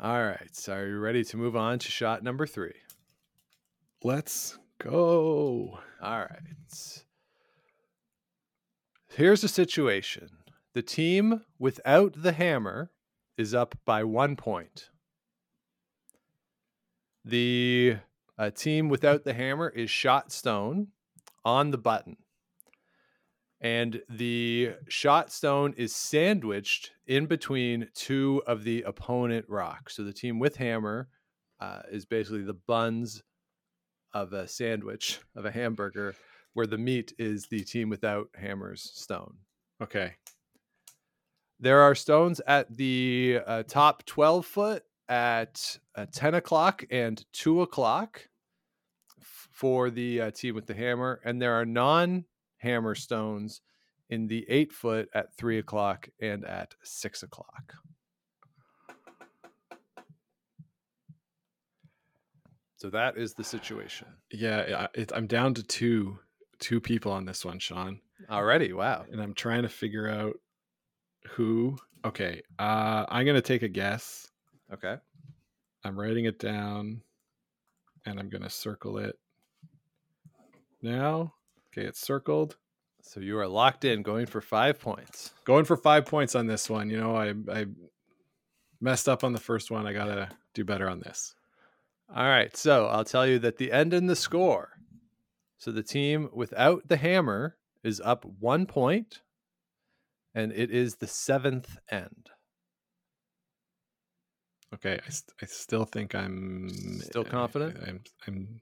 All 0.00 0.24
right. 0.24 0.50
So 0.52 0.74
are 0.74 0.86
you 0.88 0.98
ready 0.98 1.24
to 1.24 1.36
move 1.36 1.56
on 1.56 1.78
to 1.78 1.90
shot 1.90 2.22
number 2.22 2.46
three? 2.46 2.74
Let's 4.02 4.58
go. 4.78 5.78
All 6.02 6.20
right. 6.20 7.04
Here's 9.08 9.42
the 9.42 9.48
situation 9.48 10.28
the 10.74 10.82
team 10.82 11.42
without 11.58 12.14
the 12.16 12.32
hammer 12.32 12.90
is 13.38 13.54
up 13.54 13.76
by 13.84 14.04
one 14.04 14.36
point. 14.36 14.90
The 17.24 17.98
uh, 18.36 18.50
team 18.50 18.88
without 18.88 19.24
the 19.24 19.32
hammer 19.32 19.68
is 19.68 19.88
shot 19.88 20.32
stone 20.32 20.88
on 21.44 21.70
the 21.70 21.78
button. 21.78 22.16
And 23.60 24.02
the 24.08 24.74
shot 24.88 25.32
stone 25.32 25.74
is 25.76 25.94
sandwiched 25.94 26.92
in 27.06 27.26
between 27.26 27.88
two 27.94 28.42
of 28.46 28.62
the 28.64 28.82
opponent 28.82 29.46
rocks. 29.48 29.96
So 29.96 30.04
the 30.04 30.12
team 30.12 30.38
with 30.38 30.56
hammer 30.56 31.08
uh, 31.60 31.80
is 31.90 32.04
basically 32.04 32.42
the 32.42 32.52
buns 32.52 33.22
of 34.12 34.32
a 34.32 34.46
sandwich, 34.46 35.20
of 35.34 35.44
a 35.44 35.50
hamburger, 35.50 36.14
where 36.52 36.66
the 36.66 36.78
meat 36.78 37.14
is 37.18 37.46
the 37.46 37.64
team 37.64 37.88
without 37.88 38.28
hammer's 38.34 38.82
stone. 38.94 39.36
Okay. 39.82 40.12
There 41.58 41.80
are 41.80 41.94
stones 41.94 42.40
at 42.46 42.76
the 42.76 43.40
uh, 43.46 43.62
top 43.64 44.04
12 44.04 44.44
foot 44.44 44.84
at 45.08 45.78
uh, 45.94 46.06
10 46.12 46.34
o'clock 46.34 46.84
and 46.90 47.24
2 47.32 47.62
o'clock 47.62 48.28
for 49.54 49.88
the 49.88 50.20
uh, 50.20 50.30
team 50.32 50.54
with 50.56 50.66
the 50.66 50.74
hammer. 50.74 51.20
And 51.24 51.40
there 51.40 51.54
are 51.54 51.64
non 51.64 52.24
hammer 52.58 52.94
stones 52.96 53.60
in 54.10 54.26
the 54.26 54.44
8 54.48 54.72
foot 54.72 55.08
at 55.14 55.34
3 55.36 55.58
o'clock 55.58 56.08
and 56.20 56.44
at 56.44 56.74
6 56.82 57.22
o'clock. 57.22 57.72
So 62.76 62.90
that 62.90 63.16
is 63.16 63.32
the 63.34 63.44
situation. 63.44 64.08
Yeah, 64.30 64.86
I- 64.92 65.00
it, 65.00 65.12
I'm 65.14 65.26
down 65.26 65.54
to 65.54 65.62
two 65.62 66.18
two 66.60 66.80
people 66.80 67.12
on 67.12 67.24
this 67.24 67.44
one, 67.44 67.58
Sean, 67.58 68.00
Already, 68.30 68.72
wow. 68.72 69.04
and 69.10 69.20
I'm 69.20 69.34
trying 69.34 69.62
to 69.62 69.68
figure 69.68 70.08
out 70.08 70.34
who. 71.30 71.76
Okay, 72.04 72.42
uh, 72.58 73.04
I'm 73.08 73.24
gonna 73.24 73.40
take 73.40 73.62
a 73.62 73.68
guess. 73.68 74.28
Okay. 74.72 74.96
I'm 75.84 75.98
writing 75.98 76.24
it 76.26 76.38
down, 76.38 77.02
and 78.04 78.18
I'm 78.18 78.28
gonna 78.28 78.50
circle 78.50 78.98
it 78.98 79.16
now. 80.84 81.34
Okay, 81.72 81.86
it's 81.86 82.00
circled. 82.00 82.56
So 83.02 83.20
you 83.20 83.38
are 83.38 83.48
locked 83.48 83.84
in, 83.84 84.02
going 84.02 84.26
for 84.26 84.40
five 84.40 84.78
points. 84.80 85.32
Going 85.44 85.64
for 85.64 85.76
five 85.76 86.06
points 86.06 86.34
on 86.34 86.46
this 86.46 86.70
one. 86.70 86.88
You 86.88 86.98
know, 86.98 87.16
I 87.16 87.34
I 87.52 87.66
messed 88.80 89.08
up 89.08 89.24
on 89.24 89.32
the 89.32 89.40
first 89.40 89.70
one. 89.70 89.86
I 89.86 89.92
gotta 89.92 90.28
do 90.54 90.64
better 90.64 90.88
on 90.88 91.00
this. 91.00 91.34
All 92.14 92.24
right. 92.24 92.56
So 92.56 92.86
I'll 92.86 93.04
tell 93.04 93.26
you 93.26 93.38
that 93.40 93.56
the 93.56 93.72
end 93.72 93.92
and 93.92 94.08
the 94.08 94.16
score. 94.16 94.70
So 95.58 95.72
the 95.72 95.82
team 95.82 96.28
without 96.32 96.88
the 96.88 96.96
hammer 96.96 97.56
is 97.82 98.00
up 98.00 98.24
one 98.38 98.66
point, 98.66 99.20
and 100.34 100.52
it 100.52 100.70
is 100.70 100.96
the 100.96 101.06
seventh 101.06 101.76
end. 101.90 102.30
Okay, 104.74 104.98
I, 105.06 105.10
st- 105.10 105.34
I 105.40 105.46
still 105.46 105.84
think 105.84 106.14
I'm 106.14 106.68
Still 107.00 107.24
confident? 107.24 107.76
I'm, 107.86 108.00
I'm 108.26 108.60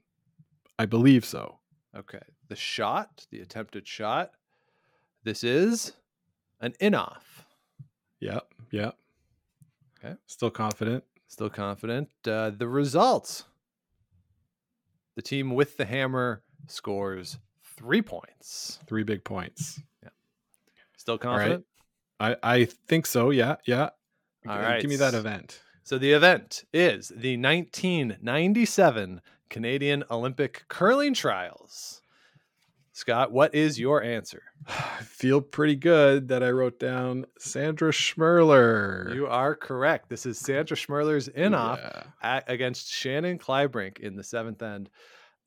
I 0.77 0.85
believe 0.85 1.25
so. 1.25 1.59
Okay. 1.95 2.21
The 2.47 2.55
shot, 2.55 3.25
the 3.29 3.41
attempted 3.41 3.87
shot, 3.87 4.31
this 5.23 5.43
is 5.43 5.93
an 6.59 6.73
in 6.79 6.95
off. 6.95 7.45
Yep, 8.19 8.53
yep. 8.71 8.97
Okay. 9.99 10.15
Still 10.25 10.49
confident. 10.49 11.03
Still 11.27 11.49
confident. 11.49 12.09
Uh, 12.25 12.51
the 12.51 12.67
results 12.67 13.45
the 15.15 15.21
team 15.21 15.51
with 15.51 15.77
the 15.77 15.85
hammer 15.85 16.41
scores 16.67 17.37
three 17.77 18.01
points. 18.01 18.79
Three 18.87 19.03
big 19.03 19.23
points. 19.23 19.79
Yeah. 20.01 20.09
Still 20.97 21.13
All 21.13 21.29
right. 21.29 21.37
confident? 21.37 21.65
I 22.19 22.35
I 22.43 22.65
think 22.65 23.05
so. 23.05 23.29
Yeah, 23.29 23.57
yeah. 23.65 23.89
All 24.47 24.57
right. 24.57 24.81
give 24.81 24.89
me 24.89 24.95
that 24.97 25.13
event. 25.13 25.61
So 25.83 25.97
the 25.97 26.13
event 26.13 26.63
is 26.73 27.09
the 27.09 27.37
1997 27.37 29.21
Canadian 29.57 30.03
Olympic 30.09 30.63
Curling 30.67 31.13
Trials. 31.13 32.01
Scott, 32.91 33.31
what 33.31 33.53
is 33.55 33.79
your 33.79 34.01
answer? 34.03 34.41
I 34.67 35.03
feel 35.03 35.41
pretty 35.41 35.75
good 35.75 36.27
that 36.29 36.41
I 36.43 36.49
wrote 36.49 36.79
down 36.79 37.25
Sandra 37.37 37.91
Schmirler. 37.91 39.13
You 39.13 39.27
are 39.27 39.55
correct. 39.55 40.09
This 40.09 40.25
is 40.25 40.39
Sandra 40.39 40.75
Schmirler's 40.75 41.27
in 41.27 41.53
off 41.53 41.79
Yeah. 42.23 42.41
against 42.47 42.91
Shannon 42.91 43.37
Kleibrink 43.37 43.99
in 43.99 44.15
the 44.15 44.23
seventh 44.23 44.61
end. 44.63 44.89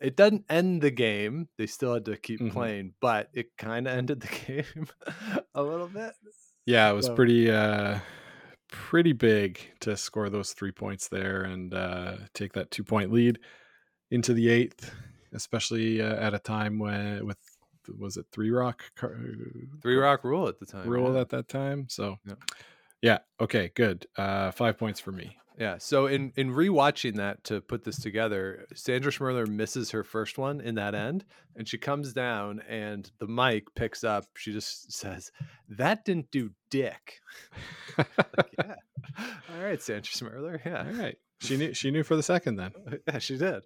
It 0.00 0.14
doesn't 0.16 0.44
end 0.48 0.82
the 0.82 0.90
game. 0.92 1.48
They 1.58 1.66
still 1.66 1.94
had 1.94 2.04
to 2.04 2.16
keep 2.16 2.40
Mhm. 2.40 2.52
playing, 2.52 2.92
but 3.00 3.28
it 3.34 3.56
kind 3.56 3.88
of 3.88 3.92
ended 3.98 4.20
the 4.20 4.62
game 4.62 4.86
a 5.54 5.62
little 5.64 5.88
bit. 5.88 6.12
Yeah, 6.64 6.88
it 6.90 6.94
was 6.94 7.06
So- 7.06 7.14
pretty 7.16 7.50
uh 7.50 7.98
pretty 8.68 9.12
big 9.12 9.60
to 9.80 9.96
score 9.96 10.28
those 10.28 10.52
three 10.52 10.72
points 10.72 11.08
there 11.08 11.42
and 11.42 11.72
uh 11.74 12.16
take 12.34 12.52
that 12.54 12.70
two 12.70 12.82
point 12.84 13.12
lead 13.12 13.38
into 14.10 14.32
the 14.34 14.48
eighth, 14.48 14.92
especially 15.32 16.00
uh, 16.00 16.14
at 16.16 16.34
a 16.34 16.38
time 16.38 16.78
when 16.78 17.26
with 17.26 17.38
was 17.98 18.16
it 18.16 18.26
three 18.32 18.50
rock 18.50 18.82
car- 18.96 19.16
Three 19.82 19.96
rock 19.96 20.24
rule 20.24 20.48
at 20.48 20.58
the 20.58 20.66
time. 20.66 20.88
rule 20.88 21.14
yeah. 21.14 21.20
at 21.20 21.28
that 21.30 21.48
time. 21.48 21.86
So 21.88 22.16
Yeah. 22.26 22.34
yeah, 23.02 23.18
okay, 23.40 23.70
good. 23.74 24.06
Uh 24.16 24.50
five 24.50 24.76
points 24.78 24.98
for 25.00 25.12
me. 25.12 25.36
Yeah. 25.58 25.78
So 25.78 26.06
in 26.06 26.32
in 26.36 26.52
rewatching 26.52 27.14
that 27.16 27.44
to 27.44 27.60
put 27.60 27.84
this 27.84 27.98
together, 27.98 28.66
Sandra 28.74 29.10
Schmirler 29.12 29.46
misses 29.46 29.92
her 29.92 30.02
first 30.04 30.36
one 30.36 30.60
in 30.60 30.74
that 30.74 30.94
end, 30.94 31.24
and 31.54 31.66
she 31.68 31.78
comes 31.78 32.12
down, 32.12 32.60
and 32.68 33.10
the 33.20 33.26
mic 33.28 33.74
picks 33.74 34.04
up. 34.04 34.26
She 34.36 34.52
just 34.52 34.92
says, 34.92 35.30
"That 35.68 36.04
didn't 36.04 36.30
do 36.30 36.50
dick." 36.70 37.20
Like, 37.96 38.08
yeah. 38.58 38.74
All 39.18 39.62
right, 39.62 39.80
Sandra 39.80 40.02
Schmirler. 40.12 40.60
Yeah. 40.66 40.90
right. 41.00 41.16
She 41.40 41.56
knew 41.56 41.74
she 41.74 41.90
knew 41.90 42.02
for 42.02 42.16
the 42.16 42.22
second 42.22 42.56
then. 42.56 42.72
Yeah, 43.06 43.18
she 43.18 43.36
did. 43.36 43.62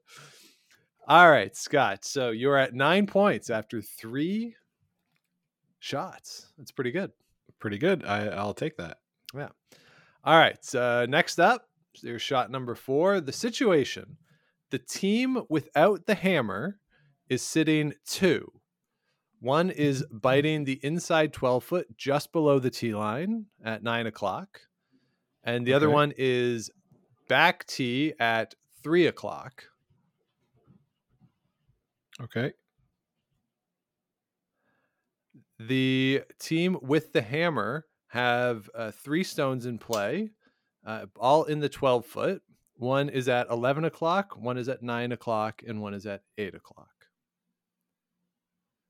All 1.06 1.30
right, 1.30 1.54
Scott. 1.56 2.04
So 2.04 2.30
you're 2.30 2.56
at 2.56 2.74
nine 2.74 3.06
points 3.06 3.50
after 3.50 3.80
three 3.80 4.54
shots. 5.78 6.48
That's 6.58 6.72
pretty 6.72 6.90
good. 6.90 7.12
Pretty 7.58 7.78
good. 7.78 8.04
I 8.04 8.26
I'll 8.26 8.54
take 8.54 8.76
that. 8.76 8.98
Yeah. 9.34 9.48
All 10.24 10.38
right. 10.38 10.74
Uh, 10.74 11.06
next 11.08 11.38
up, 11.38 11.68
there's 12.02 12.22
shot 12.22 12.50
number 12.50 12.74
four. 12.74 13.20
The 13.20 13.32
situation 13.32 14.16
the 14.70 14.78
team 14.78 15.42
without 15.48 16.06
the 16.06 16.14
hammer 16.14 16.78
is 17.28 17.42
sitting 17.42 17.94
two. 18.06 18.50
One 19.40 19.70
is 19.70 20.04
biting 20.10 20.64
the 20.64 20.78
inside 20.82 21.32
12 21.32 21.64
foot 21.64 21.96
just 21.96 22.30
below 22.32 22.58
the 22.58 22.70
tee 22.70 22.94
line 22.94 23.46
at 23.64 23.82
nine 23.82 24.06
o'clock. 24.06 24.60
And 25.42 25.66
the 25.66 25.72
other 25.72 25.88
one 25.88 26.12
is 26.18 26.70
back 27.30 27.64
tee 27.66 28.12
at 28.18 28.56
three 28.82 29.06
o'clock. 29.06 29.64
Okay. 32.20 32.52
The 35.60 36.22
team 36.40 36.76
with 36.82 37.12
the 37.12 37.22
hammer 37.22 37.86
have 38.08 38.68
uh, 38.74 38.90
three 38.90 39.22
stones 39.22 39.64
in 39.64 39.78
play, 39.78 40.30
uh, 40.84 41.06
all 41.18 41.44
in 41.44 41.60
the 41.60 41.68
12 41.68 42.04
foot. 42.04 42.42
One 42.76 43.08
is 43.08 43.28
at 43.28 43.48
11 43.48 43.84
o'clock, 43.84 44.36
one 44.36 44.58
is 44.58 44.68
at 44.68 44.82
9 44.82 45.12
o'clock, 45.12 45.62
and 45.66 45.80
one 45.80 45.94
is 45.94 46.06
at 46.06 46.22
8 46.36 46.54
o'clock. 46.54 46.88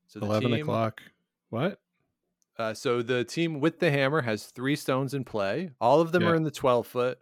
So 0.07 0.19
Eleven 0.21 0.51
team- 0.51 0.61
o'clock. 0.61 1.01
What? 1.49 1.79
Uh, 2.57 2.73
so 2.73 3.01
the 3.01 3.23
team 3.23 3.59
with 3.59 3.79
the 3.79 3.91
hammer 3.91 4.21
has 4.21 4.45
three 4.47 4.75
stones 4.75 5.13
in 5.13 5.23
play. 5.25 5.71
All 5.79 5.99
of 6.01 6.11
them 6.11 6.23
Yeah. 6.23 6.29
are 6.29 6.35
in 6.35 6.43
the 6.43 6.51
12 6.51 6.87
foot 6.87 7.19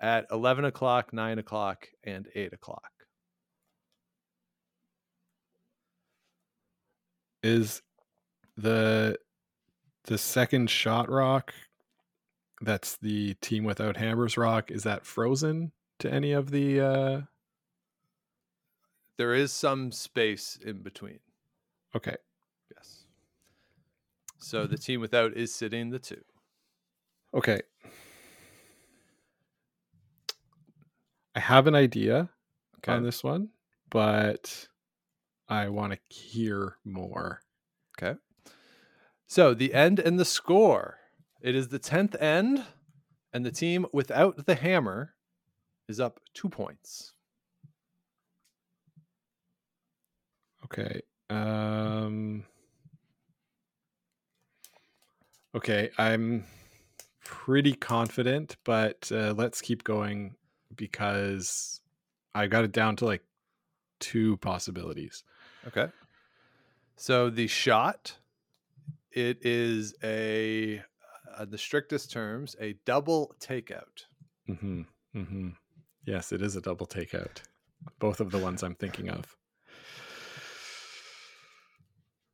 at 0.00 0.26
11 0.30 0.64
o'clock, 0.64 1.12
9 1.12 1.38
o'clock, 1.38 1.88
and 2.04 2.28
8 2.34 2.52
o'clock. 2.52 2.90
is 7.42 7.82
the 8.56 9.16
the 10.04 10.18
second 10.18 10.68
shot 10.70 11.08
rock 11.10 11.52
that's 12.60 12.96
the 12.96 13.34
team 13.34 13.64
without 13.64 13.96
hammers 13.96 14.36
rock 14.36 14.70
is 14.70 14.82
that 14.82 15.06
frozen 15.06 15.70
to 15.98 16.12
any 16.12 16.32
of 16.32 16.50
the 16.50 16.80
uh 16.80 17.20
There 19.16 19.34
is 19.34 19.52
some 19.52 19.92
space 19.92 20.58
in 20.64 20.82
between. 20.82 21.20
okay 21.94 22.16
Yes. 22.74 23.04
So 24.38 24.66
the 24.66 24.78
team 24.78 25.00
without 25.00 25.34
is 25.36 25.54
sitting 25.54 25.90
the 25.90 25.98
two. 25.98 26.22
okay 27.34 27.60
i 31.38 31.40
have 31.40 31.68
an 31.68 31.74
idea 31.76 32.28
Okay. 32.78 32.92
on 32.92 33.04
this 33.04 33.22
one 33.22 33.48
but 33.90 34.66
i 35.48 35.68
want 35.68 35.92
to 35.92 35.98
hear 36.14 36.76
more 36.84 37.40
Okay. 37.96 38.16
So 39.26 39.54
the 39.54 39.74
end 39.74 39.98
and 39.98 40.18
the 40.20 40.24
score. 40.24 40.98
It 41.40 41.54
is 41.56 41.68
the 41.68 41.80
10th 41.80 42.14
end, 42.22 42.64
and 43.32 43.44
the 43.44 43.50
team 43.50 43.86
without 43.92 44.46
the 44.46 44.54
hammer 44.54 45.14
is 45.88 45.98
up 46.00 46.20
two 46.32 46.48
points. 46.48 47.12
okay 50.64 51.00
um 51.30 52.44
okay 55.54 55.90
i'm 55.98 56.44
pretty 57.24 57.74
confident 57.74 58.56
but 58.64 59.10
uh, 59.12 59.32
let's 59.36 59.60
keep 59.60 59.84
going 59.84 60.34
because 60.78 61.80
i 62.34 62.46
got 62.46 62.64
it 62.64 62.72
down 62.72 62.96
to 62.96 63.04
like 63.04 63.22
two 64.00 64.38
possibilities 64.38 65.24
Okay. 65.66 65.88
So 66.96 67.28
the 67.30 67.46
shot, 67.48 68.16
it 69.12 69.44
is 69.44 69.94
a, 70.02 70.82
uh, 71.36 71.44
the 71.44 71.58
strictest 71.58 72.10
terms, 72.10 72.56
a 72.60 72.72
double 72.86 73.34
takeout. 73.40 74.06
mm-hmm 74.48 74.82
mm-hmm 75.14 75.48
yes 76.04 76.32
it 76.32 76.40
is 76.40 76.56
a 76.56 76.60
double 76.62 76.86
takeout 76.86 77.42
both 77.98 78.20
of 78.20 78.30
the 78.30 78.38
ones 78.38 78.62
i'm 78.62 78.74
thinking 78.76 79.10
of 79.10 79.36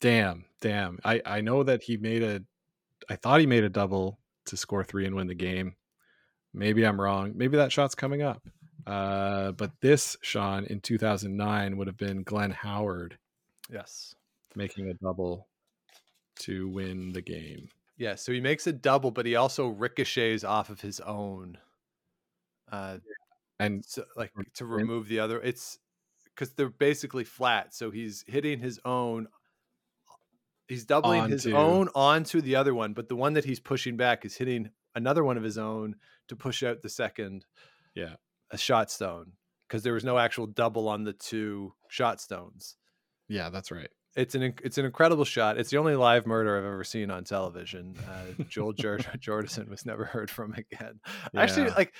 damn, 0.00 0.46
damn. 0.60 0.98
I 1.04 1.20
I 1.24 1.40
know 1.42 1.62
that 1.62 1.82
he 1.82 1.96
made 1.96 2.22
a. 2.22 2.42
I 3.08 3.16
thought 3.16 3.40
he 3.40 3.46
made 3.46 3.64
a 3.64 3.68
double 3.68 4.18
to 4.46 4.56
score 4.56 4.82
three 4.82 5.04
and 5.06 5.14
win 5.14 5.26
the 5.26 5.34
game. 5.34 5.74
Maybe 6.54 6.86
I'm 6.86 6.98
wrong. 7.00 7.32
Maybe 7.36 7.58
that 7.58 7.72
shot's 7.72 7.94
coming 7.94 8.22
up. 8.22 8.42
Uh, 8.86 9.52
but 9.52 9.72
this 9.80 10.16
Sean 10.22 10.64
in 10.64 10.80
2009 10.80 11.76
would 11.76 11.86
have 11.88 11.96
been 11.96 12.22
Glenn 12.22 12.52
Howard 12.52 13.18
Yes. 13.70 14.14
making 14.54 14.88
a 14.88 14.94
double 14.94 15.48
to 16.40 16.68
win 16.68 17.12
the 17.12 17.22
game. 17.22 17.68
Yeah, 17.96 18.14
so 18.14 18.30
he 18.32 18.40
makes 18.40 18.66
a 18.66 18.72
double, 18.72 19.10
but 19.10 19.26
he 19.26 19.34
also 19.36 19.68
ricochets 19.68 20.44
off 20.44 20.70
of 20.70 20.80
his 20.82 21.00
own. 21.00 21.58
Uh, 22.70 22.98
And 23.58 23.82
so, 23.86 24.04
like 24.16 24.32
to 24.54 24.66
remove 24.66 25.08
the 25.08 25.18
other. 25.18 25.40
It's 25.40 25.78
because 26.26 26.52
they're 26.52 26.68
basically 26.68 27.24
flat, 27.24 27.74
so 27.74 27.90
he's 27.90 28.22
hitting 28.28 28.60
his 28.60 28.78
own. 28.84 29.28
He's 30.68 30.84
doubling 30.84 31.30
his 31.30 31.46
Onto- 31.46 31.56
own 31.56 31.88
onto 31.94 32.40
the 32.42 32.54
other 32.56 32.74
one, 32.74 32.92
but 32.92 33.08
the 33.08 33.16
one 33.16 33.32
that 33.32 33.44
he's 33.46 33.60
pushing 33.60 33.96
back 33.96 34.24
is 34.26 34.36
hitting 34.36 34.70
another 34.94 35.24
one 35.24 35.38
of 35.38 35.42
his 35.42 35.56
own 35.56 35.96
to 36.28 36.36
push 36.36 36.62
out 36.62 36.82
the 36.82 36.88
second 36.90 37.46
Yeah. 37.94 38.16
A 38.50 38.58
shot 38.58 38.90
stone 38.90 39.32
because 39.68 39.82
there 39.82 39.92
was 39.94 40.04
no 40.04 40.18
actual 40.18 40.46
double 40.46 40.88
on 40.88 41.04
the 41.04 41.12
two 41.12 41.72
shot 41.88 42.20
stones. 42.20 42.76
Yeah, 43.28 43.50
that's 43.50 43.70
right. 43.70 43.88
It's 44.14 44.34
an 44.34 44.54
it's 44.64 44.78
an 44.78 44.84
incredible 44.86 45.24
shot. 45.24 45.58
It's 45.58 45.68
the 45.70 45.76
only 45.76 45.94
live 45.96 46.26
murder 46.26 46.56
I've 46.56 46.64
ever 46.64 46.84
seen 46.84 47.10
on 47.10 47.24
television. 47.24 47.96
Uh, 48.08 48.44
Joel 48.48 48.72
Jor- 48.72 48.98
Jordison 49.18 49.68
was 49.68 49.84
never 49.84 50.04
heard 50.04 50.30
from 50.30 50.54
again. 50.54 51.00
Actually, 51.36 51.68
like 51.70 51.92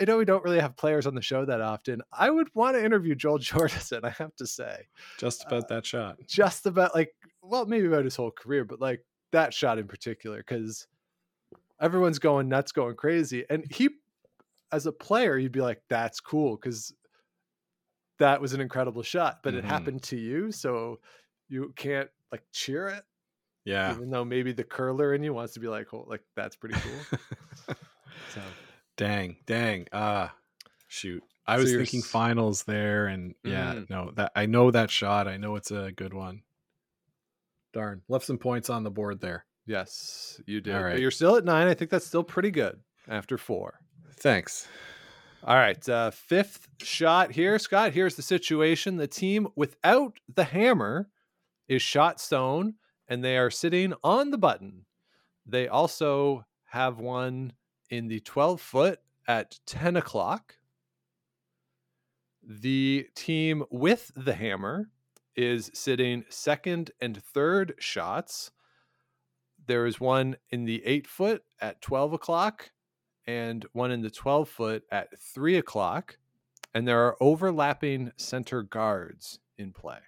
I 0.00 0.04
know 0.06 0.16
we 0.16 0.24
don't 0.24 0.42
really 0.42 0.58
have 0.60 0.76
players 0.76 1.06
on 1.06 1.14
the 1.14 1.20
show 1.22 1.44
that 1.44 1.60
often. 1.60 2.00
I 2.12 2.30
would 2.30 2.48
want 2.54 2.76
to 2.76 2.84
interview 2.84 3.14
Joel 3.14 3.38
Jordison. 3.40 4.04
I 4.04 4.10
have 4.10 4.34
to 4.36 4.46
say, 4.46 4.86
Just 5.18 5.44
about 5.44 5.68
that 5.68 5.84
shot. 5.84 6.16
just 6.26 6.64
about 6.66 6.94
like 6.94 7.12
well, 7.42 7.66
maybe 7.66 7.86
about 7.88 8.04
his 8.04 8.16
whole 8.16 8.30
career, 8.30 8.64
but 8.64 8.80
like 8.80 9.04
that 9.32 9.52
shot 9.52 9.78
in 9.78 9.86
particular 9.86 10.38
because 10.38 10.86
everyone's 11.80 12.18
going 12.18 12.48
nuts, 12.48 12.72
going 12.72 12.96
crazy, 12.96 13.44
and 13.50 13.66
he, 13.70 13.90
as 14.74 14.86
a 14.86 14.92
player, 14.92 15.38
you'd 15.38 15.52
be 15.52 15.60
like, 15.60 15.82
"That's 15.88 16.20
cool," 16.20 16.56
because 16.56 16.94
that 18.18 18.40
was 18.40 18.52
an 18.52 18.60
incredible 18.60 19.02
shot, 19.02 19.40
but 19.42 19.54
it 19.54 19.64
Mhm. 19.64 19.68
happened 19.68 20.02
to 20.04 20.16
you, 20.16 20.52
so 20.52 21.00
you 21.48 21.72
can't 21.76 22.10
like 22.32 22.44
cheer 22.52 22.88
it, 22.88 23.04
Yeah. 23.64 23.92
even 23.94 24.10
though 24.10 24.24
maybe 24.24 24.52
the 24.52 24.64
curler 24.64 25.14
in 25.14 25.22
you 25.22 25.34
wants 25.34 25.54
to 25.54 25.60
be 25.60 25.68
like, 25.68 25.92
"Oh, 25.94 26.04
like 26.08 26.24
that's 26.36 26.56
pretty 26.56 26.76
cool." 26.76 27.10
so 28.26 28.56
dang, 28.96 29.38
dang. 29.46 29.86
Ah, 29.92 30.36
shoot. 30.88 31.22
I 31.46 31.56
So 31.56 31.62
was 31.62 31.74
thinking 31.74 32.00
s- 32.00 32.06
finals 32.10 32.64
there, 32.64 33.06
and 33.06 33.34
yeah, 33.44 33.74
Mm. 33.74 33.90
no, 33.90 34.10
that 34.12 34.32
I 34.36 34.46
know 34.46 34.70
that 34.70 34.90
shot. 34.90 35.28
I 35.28 35.36
know 35.36 35.56
it's 35.56 35.70
a 35.70 35.92
good 35.92 36.14
one. 36.14 36.42
Darn, 37.72 38.02
left 38.08 38.24
some 38.24 38.38
points 38.38 38.70
on 38.70 38.84
the 38.84 38.90
board 38.90 39.20
there. 39.20 39.46
yes, 39.66 40.40
you 40.46 40.60
did. 40.60 40.74
All 40.74 40.82
But 40.82 41.00
you're 41.00 41.10
still 41.10 41.36
at 41.36 41.44
nine. 41.44 41.66
I 41.66 41.74
think 41.74 41.90
that's 41.90 42.06
still 42.06 42.24
pretty 42.24 42.50
good 42.50 42.82
after 43.08 43.36
four. 43.38 43.80
Thanks. 44.16 44.68
All 45.46 45.56
right, 45.56 45.88
uh, 45.88 46.10
fifth 46.10 46.68
shot 46.82 47.32
here, 47.32 47.58
Scott. 47.58 47.92
Here's 47.92 48.16
the 48.16 48.22
situation: 48.22 48.96
the 48.96 49.06
team 49.06 49.48
without 49.56 50.18
the 50.34 50.44
hammer 50.44 51.10
is 51.68 51.82
shot 51.82 52.20
stone, 52.20 52.74
and 53.08 53.22
they 53.22 53.36
are 53.36 53.50
sitting 53.50 53.92
on 54.02 54.30
the 54.30 54.38
button. 54.38 54.86
They 55.46 55.68
also 55.68 56.46
have 56.70 56.98
one 56.98 57.52
in 57.90 58.08
the 58.08 58.20
12 58.20 58.60
foot 58.60 59.00
at 59.28 59.58
10 59.66 59.96
o'clock. 59.96 60.56
The 62.42 63.08
team 63.14 63.64
with 63.70 64.10
the 64.16 64.34
hammer 64.34 64.90
is 65.36 65.70
sitting 65.74 66.24
second 66.28 66.90
and 67.00 67.22
third 67.22 67.74
shots. 67.78 68.50
There 69.66 69.86
is 69.86 70.00
one 70.00 70.36
in 70.50 70.64
the 70.64 70.84
eight 70.84 71.06
foot 71.06 71.42
at 71.60 71.80
12 71.80 72.14
o'clock 72.14 72.70
and 73.26 73.64
one 73.72 73.90
in 73.90 74.02
the 74.02 74.10
12 74.10 74.48
foot 74.48 74.84
at 74.90 75.18
3 75.18 75.56
o'clock. 75.56 76.18
And 76.74 76.88
there 76.88 77.04
are 77.06 77.16
overlapping 77.20 78.12
center 78.16 78.62
guards 78.62 79.38
in 79.56 79.72
play. 79.72 79.98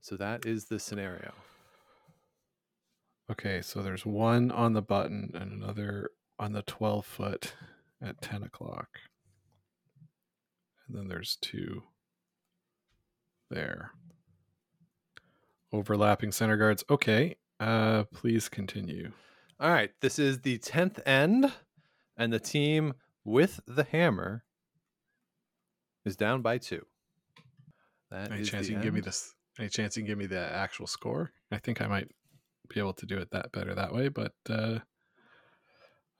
So 0.00 0.16
that 0.16 0.44
is 0.44 0.66
the 0.66 0.78
scenario. 0.78 1.32
Okay, 3.30 3.62
so 3.62 3.82
there's 3.82 4.04
one 4.04 4.50
on 4.50 4.74
the 4.74 4.82
button 4.82 5.30
and 5.34 5.50
another 5.50 6.10
on 6.38 6.52
the 6.52 6.62
12 6.62 7.06
foot 7.06 7.54
at 8.02 8.20
10 8.20 8.42
o'clock. 8.42 8.88
And 10.86 10.96
then 10.96 11.08
there's 11.08 11.36
two 11.40 11.84
there. 13.50 13.92
Overlapping 15.72 16.32
center 16.32 16.56
guards. 16.56 16.84
Okay, 16.90 17.36
uh, 17.64 18.04
please 18.12 18.48
continue. 18.48 19.12
All 19.60 19.70
right, 19.70 19.90
this 20.00 20.18
is 20.18 20.40
the 20.40 20.58
10th 20.58 21.00
end, 21.06 21.52
and 22.16 22.32
the 22.32 22.40
team 22.40 22.94
with 23.24 23.60
the 23.66 23.84
hammer 23.84 24.44
is 26.04 26.16
down 26.16 26.42
by 26.42 26.58
two. 26.58 26.84
That 28.10 28.30
Any 28.32 28.44
chance 28.44 28.68
you 28.68 28.74
can 28.74 28.82
give 28.82 28.94
me 28.94 29.00
this? 29.00 29.34
Any 29.58 29.68
chance 29.68 29.96
you 29.96 30.02
can 30.02 30.08
give 30.08 30.18
me 30.18 30.26
the 30.26 30.38
actual 30.38 30.86
score? 30.86 31.30
I 31.50 31.58
think 31.58 31.80
I 31.80 31.86
might 31.86 32.08
be 32.68 32.80
able 32.80 32.92
to 32.94 33.06
do 33.06 33.16
it 33.18 33.30
that 33.30 33.52
better 33.52 33.74
that 33.74 33.94
way, 33.94 34.08
but 34.08 34.32
uh, 34.50 34.80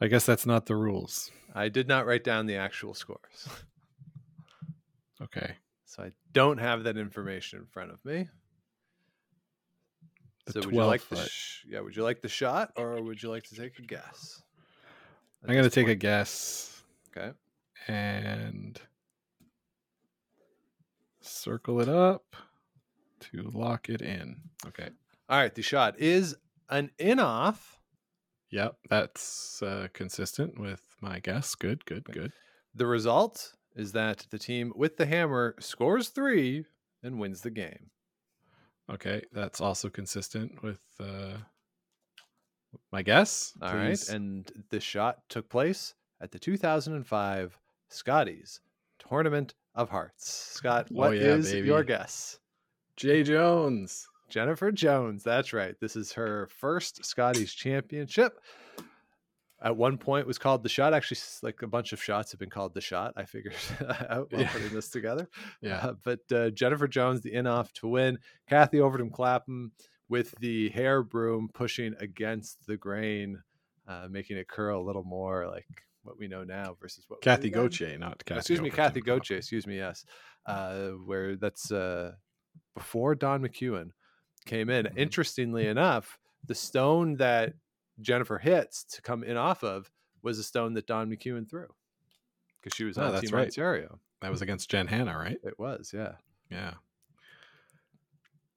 I 0.00 0.06
guess 0.06 0.24
that's 0.24 0.46
not 0.46 0.66
the 0.66 0.76
rules. 0.76 1.30
I 1.54 1.68
did 1.68 1.88
not 1.88 2.06
write 2.06 2.24
down 2.24 2.46
the 2.46 2.56
actual 2.56 2.94
scores, 2.94 3.48
Okay. 5.20 5.56
so 5.84 6.02
I 6.04 6.12
don't 6.32 6.58
have 6.58 6.84
that 6.84 6.96
information 6.96 7.60
in 7.60 7.66
front 7.66 7.90
of 7.92 8.04
me. 8.04 8.28
The 10.46 10.52
so 10.52 10.60
would 10.60 10.64
you 10.66 10.72
12 10.72 10.88
like 10.88 11.08
the 11.08 11.26
sh- 11.28 11.64
yeah? 11.66 11.80
Would 11.80 11.96
you 11.96 12.02
like 12.02 12.20
the 12.20 12.28
shot, 12.28 12.72
or 12.76 13.00
would 13.02 13.22
you 13.22 13.30
like 13.30 13.44
to 13.44 13.54
take 13.56 13.78
a 13.78 13.82
guess? 13.82 14.42
I'm 15.42 15.48
going 15.50 15.58
to 15.62 15.64
this 15.64 15.74
take 15.74 15.88
a 15.88 15.94
guess 15.94 16.82
Okay. 17.16 17.32
and 17.86 18.80
circle 21.20 21.80
it 21.80 21.88
up 21.88 22.36
to 23.20 23.50
lock 23.52 23.88
it 23.88 24.02
in. 24.02 24.36
Okay. 24.66 24.88
All 25.28 25.38
right. 25.38 25.54
The 25.54 25.62
shot 25.62 25.98
is 25.98 26.36
an 26.68 26.90
in 26.98 27.18
off. 27.20 27.78
Yep, 28.50 28.76
that's 28.88 29.62
uh, 29.62 29.88
consistent 29.92 30.60
with 30.60 30.80
my 31.00 31.18
guess. 31.18 31.54
Good, 31.54 31.84
good, 31.86 32.04
good. 32.04 32.32
The 32.74 32.86
result 32.86 33.52
is 33.74 33.92
that 33.92 34.26
the 34.30 34.38
team 34.38 34.72
with 34.76 34.96
the 34.96 35.06
hammer 35.06 35.56
scores 35.58 36.10
three 36.10 36.64
and 37.02 37.18
wins 37.18 37.40
the 37.40 37.50
game. 37.50 37.90
Okay, 38.92 39.22
that's 39.32 39.60
also 39.60 39.88
consistent 39.88 40.62
with 40.62 40.80
uh, 41.00 41.36
my 42.92 43.02
guess. 43.02 43.52
All 43.62 43.74
right, 43.74 43.88
Please. 43.90 44.08
And 44.10 44.50
the 44.70 44.80
shot 44.80 45.18
took 45.28 45.48
place 45.48 45.94
at 46.20 46.30
the 46.30 46.38
2005 46.38 47.58
Scotties 47.90 48.60
Tournament 49.08 49.54
of 49.74 49.88
Hearts. 49.90 50.28
Scott, 50.54 50.88
Oh, 50.90 50.94
what 50.94 51.14
is 51.14 51.52
yeah, 51.52 51.60
your 51.60 51.78
baby. 51.78 51.88
guess? 51.88 52.38
Jay 52.96 53.22
Jones. 53.22 54.06
Jennifer 54.28 54.70
Jones. 54.72 55.22
That's 55.22 55.52
right. 55.52 55.74
This 55.80 55.96
is 55.96 56.12
her 56.12 56.48
first 56.58 57.04
Scotties 57.04 57.52
championship. 57.54 58.38
At 59.64 59.76
one 59.76 59.96
point, 59.98 60.20
it 60.20 60.26
was 60.26 60.38
called 60.38 60.62
the 60.62 60.68
shot. 60.68 60.92
Actually, 60.94 61.18
like 61.42 61.62
a 61.62 61.66
bunch 61.66 61.92
of 61.94 62.02
shots 62.02 62.30
have 62.32 62.38
been 62.38 62.50
called 62.50 62.74
the 62.74 62.80
shot. 62.82 63.14
I 63.16 63.24
figured 63.24 63.54
out 64.10 64.30
while 64.30 64.42
Yeah. 64.42 64.52
putting 64.52 64.72
this 64.74 64.90
together. 64.90 65.28
Yeah. 65.62 65.78
Uh, 65.78 65.94
but 66.04 66.20
uh, 66.32 66.50
Jennifer 66.50 66.86
Jones, 66.86 67.22
the 67.22 67.32
in 67.32 67.46
off 67.46 67.72
to 67.74 67.88
win. 67.88 68.18
Cathy 68.48 68.80
Overton 68.80 69.10
Clapham 69.10 69.72
with 70.10 70.34
the 70.38 70.68
hair 70.68 71.02
broom 71.02 71.48
pushing 71.54 71.94
against 71.98 72.66
the 72.66 72.76
grain, 72.76 73.42
uh, 73.88 74.06
making 74.10 74.36
it 74.36 74.46
curl 74.48 74.80
a 74.82 74.84
little 74.84 75.02
more 75.04 75.48
like 75.48 75.66
what 76.02 76.18
we 76.18 76.28
know 76.28 76.44
now 76.44 76.76
versus 76.78 77.06
what 77.08 77.22
Cathy. 77.22 77.48
Gauthier, 77.48 77.96
not 77.96 78.22
Cathy. 78.26 78.38
excuse 78.40 78.60
me. 78.60 78.68
Cathy 78.70 79.00
Gauthier. 79.00 79.38
Excuse 79.38 79.66
me, 79.66 79.76
yes. 79.78 80.04
Uh, 80.44 80.88
where 81.06 81.36
that's 81.36 81.72
uh, 81.72 82.12
before 82.76 83.14
Dawn 83.14 83.40
McEwen 83.40 83.92
came 84.44 84.68
in. 84.68 84.84
Mhm. 84.84 84.98
Interestingly 84.98 85.66
enough, 85.66 86.18
the 86.46 86.54
stone 86.54 87.16
that 87.16 87.54
Jennifer 88.00 88.38
hits 88.38 88.84
to 88.84 89.02
come 89.02 89.22
in 89.22 89.36
off 89.36 89.62
of 89.62 89.90
was 90.22 90.38
a 90.38 90.42
stone 90.44 90.74
that 90.74 90.86
Dawn 90.86 91.10
McEwen 91.10 91.48
threw 91.48 91.66
because 92.62 92.74
she 92.76 92.84
was 92.84 92.98
Oh, 92.98 93.04
on 93.04 93.12
that's 93.12 93.28
Team 93.30 93.36
right. 93.36 93.46
Ontario. 93.46 93.98
That 94.20 94.30
was 94.30 94.42
against 94.42 94.70
Jen 94.70 94.86
Hanna, 94.86 95.16
right? 95.18 95.36
It 95.42 95.58
was, 95.58 95.92
yeah. 95.94 96.12
Yeah. 96.50 96.74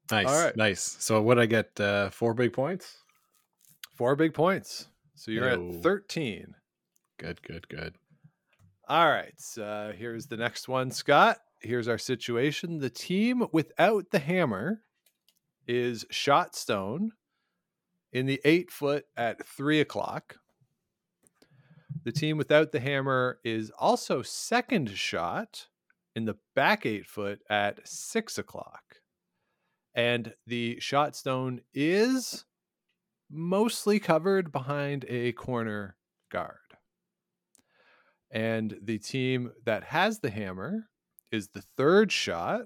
Nice, 0.09 0.25
right. 0.25 0.55
nice. 0.55 0.81
So 0.99 1.21
what 1.21 1.37
I 1.37 1.45
get? 1.45 1.77
Uh, 1.79 2.09
four 2.09 2.33
big 2.33 2.53
points. 2.53 2.97
Four 3.95 4.15
big 4.15 4.33
points. 4.33 4.87
So 5.15 5.31
you're 5.31 5.49
Yo. 5.49 5.69
at 5.75 5.83
13. 5.83 6.55
Good, 7.17 7.41
good, 7.41 7.67
good. 7.67 7.95
All 8.87 9.09
right. 9.09 9.33
Uh, 9.61 9.91
here's 9.91 10.27
the 10.27 10.37
next 10.37 10.69
one, 10.69 10.91
Scott. 10.91 11.39
Here's 11.59 11.87
our 11.89 11.97
situation. 11.97 12.79
The 12.79 12.89
team 12.89 13.45
without 13.51 14.11
the 14.11 14.19
hammer 14.19 14.83
is 15.67 16.05
shot 16.11 16.55
stone 16.55 17.11
in 18.11 18.25
the 18.25 18.41
eight 18.45 18.71
foot 18.71 19.05
at 19.15 19.45
three 19.45 19.79
o'clock. 19.79 20.37
The 22.03 22.11
team 22.11 22.37
without 22.37 22.71
the 22.71 22.79
hammer 22.79 23.39
is 23.43 23.71
also 23.77 24.21
second 24.21 24.89
shot 24.91 25.67
in 26.15 26.25
the 26.25 26.37
back 26.55 26.85
eight 26.85 27.05
foot 27.05 27.39
at 27.49 27.87
six 27.87 28.37
o'clock. 28.37 28.81
And 29.93 30.33
the 30.45 30.79
shot 30.79 31.15
stone 31.15 31.61
is 31.73 32.45
mostly 33.29 33.99
covered 33.99 34.51
behind 34.51 35.05
a 35.09 35.33
corner 35.33 35.95
guard. 36.31 36.57
And 38.31 38.77
the 38.81 38.99
team 38.99 39.51
that 39.65 39.83
has 39.85 40.19
the 40.19 40.29
hammer 40.29 40.89
is 41.31 41.49
the 41.49 41.63
third 41.75 42.11
shot. 42.11 42.61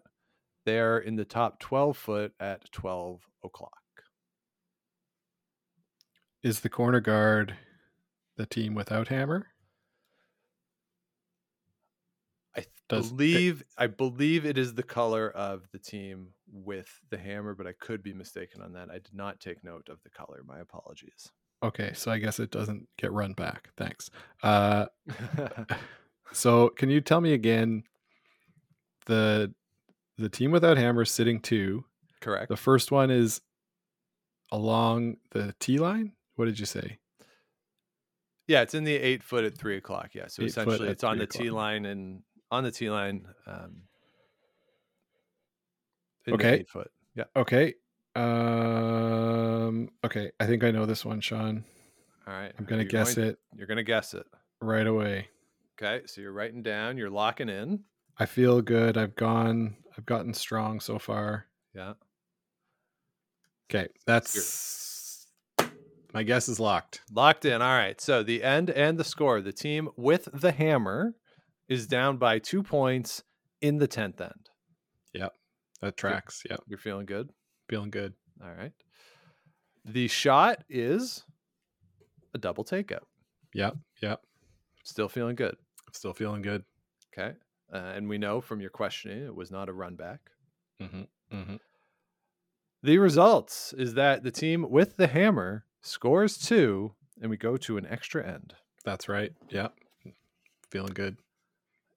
They're 0.66 1.00
in 1.00 1.16
the 1.16 1.26
top 1.26 1.60
12 1.60 1.98
foot 1.98 2.34
at 2.40 2.72
12 2.72 3.28
o'clock. 3.44 3.81
Is 6.44 6.62
the 6.62 6.70
corner 6.70 7.00
guard 7.00 7.56
the 8.38 8.46
team 8.46 8.74
without 8.74 9.10
hammer? 9.10 9.48
I 12.56 12.66
Does 12.90 13.12
believe 13.12 13.64
I 13.78 13.88
believe 13.88 14.46
it 14.46 14.58
is 14.58 14.74
the 14.74 14.84
color 14.84 15.30
of 15.30 15.68
the 15.72 15.80
team 15.80 16.30
with 16.52 16.90
the 17.10 17.18
hammer, 17.18 17.54
but 17.56 17.68
I 17.68 17.74
could 17.74 18.04
be 18.04 18.14
mistaken 18.14 18.62
on 18.62 18.74
that. 18.74 18.90
I 18.90 18.96
did 18.96 19.14
not 19.14 19.40
take 19.40 19.64
note 19.64 19.88
of 19.90 20.02
the 20.04 20.10
color. 20.10 20.42
My 20.46 20.60
apologies. 20.60 21.32
okay, 21.64 21.92
so 21.94 22.12
I 22.12 22.18
guess 22.18 22.40
it 22.40 22.52
doesn't 22.52 22.88
get 22.98 23.12
run 23.12 23.34
back. 23.34 23.70
Thanks. 23.78 24.10
Uh, 24.44 24.88
so 26.34 26.70
can 26.70 26.90
you 26.90 27.02
tell 27.02 27.22
me 27.22 27.34
again 27.34 27.84
the 29.06 29.54
the 30.18 30.30
team 30.30 30.52
without 30.52 30.78
hammer 30.78 31.06
sitting 31.06 31.40
two? 31.40 31.86
Correct. 32.20 32.50
The 32.50 32.58
first 32.58 32.92
one 32.92 33.12
is 33.12 33.42
along 34.52 35.18
the 35.32 35.54
T 35.60 35.78
line. 35.78 36.14
What 36.36 36.46
did 36.46 36.60
you 36.60 36.66
say? 36.66 36.98
Yeah, 38.48 38.62
it's 38.62 38.74
in 38.74 38.84
the 38.84 38.96
eight 38.96 39.24
foot 39.24 39.44
at 39.44 39.58
three 39.58 39.78
o'clock. 39.78 40.10
Yeah, 40.14 40.28
so 40.28 40.42
Eight 40.44 40.48
essentially 40.50 40.90
it's 40.90 41.04
on 41.04 41.18
the 41.18 41.28
T 41.28 41.50
line 41.52 41.86
and 41.86 42.24
on 42.50 42.64
the 42.64 42.72
T 42.72 42.90
line. 42.90 43.26
Um, 43.48 43.84
Okay. 46.30 46.54
eight 46.60 46.70
foot. 46.70 46.92
Yeah. 47.16 47.26
Okay. 47.36 47.74
Um. 48.16 49.90
Okay, 50.04 50.32
I 50.40 50.46
think 50.46 50.64
I 50.64 50.72
know 50.72 50.86
this 50.86 51.04
one, 51.06 51.22
Sean. 51.22 51.64
All 52.28 52.34
right. 52.34 52.54
I'm 52.58 52.66
gonna 52.66 52.86
guess 52.86 53.16
going- 53.16 53.30
it 53.30 53.40
You're 53.56 53.68
gonna 53.68 53.84
guess 53.84 54.14
it. 54.14 54.26
right 54.62 54.86
away. 54.86 55.30
Okay, 55.82 56.06
so 56.06 56.22
you're 56.22 56.32
writing 56.34 56.62
down. 56.62 56.98
You're 56.98 57.10
locking 57.10 57.50
in. 57.50 57.84
I 58.18 58.26
feel 58.26 58.62
good. 58.62 58.98
I've 58.98 59.16
gone. 59.16 59.78
I've 59.98 60.06
gotten 60.06 60.34
strong 60.34 60.80
so 60.80 61.00
far. 61.00 61.48
Yeah. 61.74 61.94
Okay, 63.70 63.88
that's 64.06 64.34
my 66.14 66.24
guess 66.24 66.50
is 66.50 66.60
locked. 66.60 67.02
Locked 67.12 67.46
in. 67.46 67.62
All 67.62 67.76
right. 67.78 68.00
So 68.02 68.24
the 68.24 68.44
end 68.44 68.70
and 68.70 68.98
the 68.98 69.04
score. 69.04 69.42
The 69.42 69.54
team 69.54 69.90
with 69.96 70.28
the 70.34 70.52
hammer 70.52 71.16
is 71.70 71.88
down 71.88 72.18
by 72.18 72.40
two 72.40 72.64
points 72.64 73.24
in 73.62 73.78
the 73.78 73.88
tenth 73.88 74.20
end. 74.20 74.50
Yep. 75.14 75.34
That 75.82 75.98
tracks. 75.98 76.44
Yep, 76.50 76.62
You're 76.68 76.78
feeling 76.78 77.06
good. 77.06 77.30
feeling 77.70 77.90
good. 77.90 78.14
All 78.44 78.52
right. 78.52 78.74
The 79.86 80.08
shot 80.08 80.64
is 80.70 81.24
a 82.34 82.38
double 82.38 82.64
takeout. 82.64 83.06
Yep, 83.54 83.78
yep. 84.02 84.22
Still 84.84 85.10
feeling 85.10 85.36
good. 85.36 85.56
Still 85.94 86.14
feeling 86.14 86.42
good. 86.42 86.64
Okay. 87.12 87.34
Uh, 87.74 87.78
and 87.78 88.08
we 88.08 88.18
know 88.18 88.42
from 88.42 88.62
your 88.62 88.70
questioning 88.70 89.26
it 89.26 89.36
was 89.36 89.50
not 89.52 89.70
a 89.70 89.74
run 89.74 89.96
back. 89.96 90.20
Mm-hmm. 90.82 91.36
Mm-hmm. 91.36 91.56
The 92.84 92.98
results 92.98 93.74
is 93.78 93.94
that 93.96 94.24
the 94.24 94.32
team 94.32 94.70
with 94.70 94.98
the 94.98 95.08
hammer 95.08 95.66
scores 95.82 96.38
two, 96.38 96.94
and 97.22 97.30
we 97.30 97.38
go 97.38 97.58
to 97.58 97.78
an 97.78 97.86
extra 97.88 98.26
end. 98.28 98.54
That's 98.86 99.08
right. 99.10 99.34
Yep. 99.50 99.74
Feeling 100.70 100.94
good. 100.94 101.18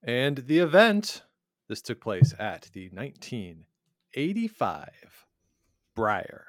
And 0.02 0.38
the 0.38 0.58
event, 0.58 1.22
this 1.68 1.80
took 1.80 2.00
place 2.00 2.34
at 2.38 2.68
the 2.72 2.90
1985 2.92 4.88
Brier. 5.94 6.44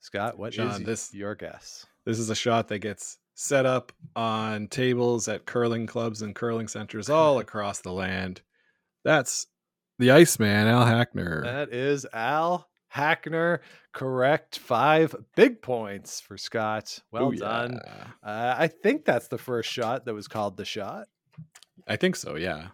Scott, 0.00 0.36
what 0.38 0.50
is 0.50 0.56
John, 0.56 0.84
this- 0.84 1.14
your 1.14 1.34
guess? 1.34 1.86
This 2.04 2.18
is 2.18 2.28
a 2.30 2.34
shot 2.34 2.66
that 2.68 2.80
gets 2.80 3.18
set 3.34 3.64
up 3.64 3.92
on 4.16 4.66
tables 4.68 5.28
at 5.28 5.46
curling 5.46 5.86
clubs 5.86 6.20
and 6.22 6.34
curling 6.34 6.66
centers 6.68 7.08
all 7.08 7.38
across 7.40 7.80
the 7.80 7.92
land. 7.92 8.42
That's 9.04 9.46
the 9.98 10.10
Iceman, 10.10 10.66
Al 10.66 10.84
Hackner. 10.84 11.44
That 11.44 11.72
is 11.72 12.04
Al 12.12 12.68
Hackner. 12.94 13.60
Correct. 13.92 14.58
Five 14.58 15.14
big 15.34 15.62
points 15.62 16.20
for 16.20 16.36
Scott. 16.36 16.98
Well 17.10 17.32
Ooh, 17.32 17.36
done. 17.36 17.80
yeah. 17.84 18.04
Uh, 18.22 18.54
I 18.58 18.68
think 18.68 19.04
that's 19.04 19.28
the 19.28 19.38
first 19.38 19.70
shot 19.70 20.04
that 20.04 20.14
was 20.14 20.28
called 20.28 20.56
the 20.56 20.64
shot. 20.64 21.08
I 21.86 21.96
think 21.96 22.16
so. 22.16 22.36
Yeah. 22.36 22.68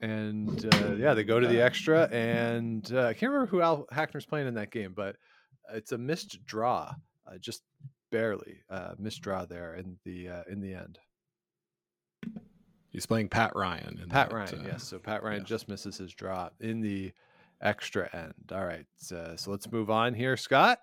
And 0.00 0.64
uh, 0.74 0.94
yeah, 0.94 1.14
they 1.14 1.22
go 1.22 1.38
to 1.38 1.46
the 1.46 1.60
extra, 1.60 2.08
and 2.10 2.90
uh, 2.92 3.06
I 3.06 3.14
can't 3.14 3.30
remember 3.30 3.46
who 3.46 3.60
Al 3.60 3.86
Hackner's 3.92 4.26
playing 4.26 4.48
in 4.48 4.54
that 4.54 4.72
game, 4.72 4.94
but 4.96 5.14
it's 5.72 5.92
a 5.92 5.98
missed 5.98 6.44
draw, 6.44 6.92
uh, 7.26 7.38
just 7.38 7.62
barely 8.10 8.62
uh, 8.68 8.94
missed 8.98 9.22
draw 9.22 9.44
there 9.44 9.74
in 9.74 9.96
the 10.04 10.28
uh, 10.28 10.42
in 10.50 10.60
the 10.60 10.74
end. 10.74 10.98
He's 12.90 13.06
playing 13.06 13.28
Pat 13.28 13.52
Ryan. 13.54 14.00
in 14.02 14.08
Pat 14.08 14.30
that, 14.30 14.36
Ryan, 14.36 14.60
uh, 14.60 14.68
yes. 14.72 14.82
So 14.84 14.98
Pat 14.98 15.22
Ryan 15.22 15.40
yeah. 15.40 15.46
just 15.46 15.68
misses 15.68 15.96
his 15.96 16.12
draw 16.12 16.50
in 16.60 16.80
the 16.80 17.12
extra 17.62 18.08
end. 18.12 18.34
All 18.52 18.64
right, 18.64 18.86
uh, 19.14 19.36
so 19.36 19.50
let's 19.50 19.70
move 19.70 19.90
on 19.90 20.14
here, 20.14 20.36
Scott, 20.36 20.78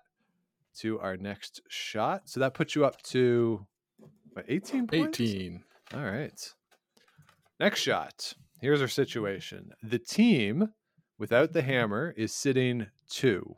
to 0.78 0.98
our 1.00 1.16
next 1.16 1.60
shot. 1.68 2.28
So 2.28 2.40
that 2.40 2.54
puts 2.54 2.74
you 2.74 2.84
up 2.84 3.00
to 3.04 3.66
what, 4.32 4.44
18 4.48 4.86
points? 4.86 5.20
18. 5.20 5.62
All 5.94 6.04
right. 6.04 6.54
Next 7.58 7.80
shot. 7.80 8.34
Here's 8.60 8.80
our 8.80 8.88
situation. 8.88 9.70
The 9.82 9.98
team 9.98 10.72
without 11.18 11.52
the 11.52 11.62
hammer 11.62 12.14
is 12.16 12.34
sitting 12.34 12.86
two. 13.08 13.56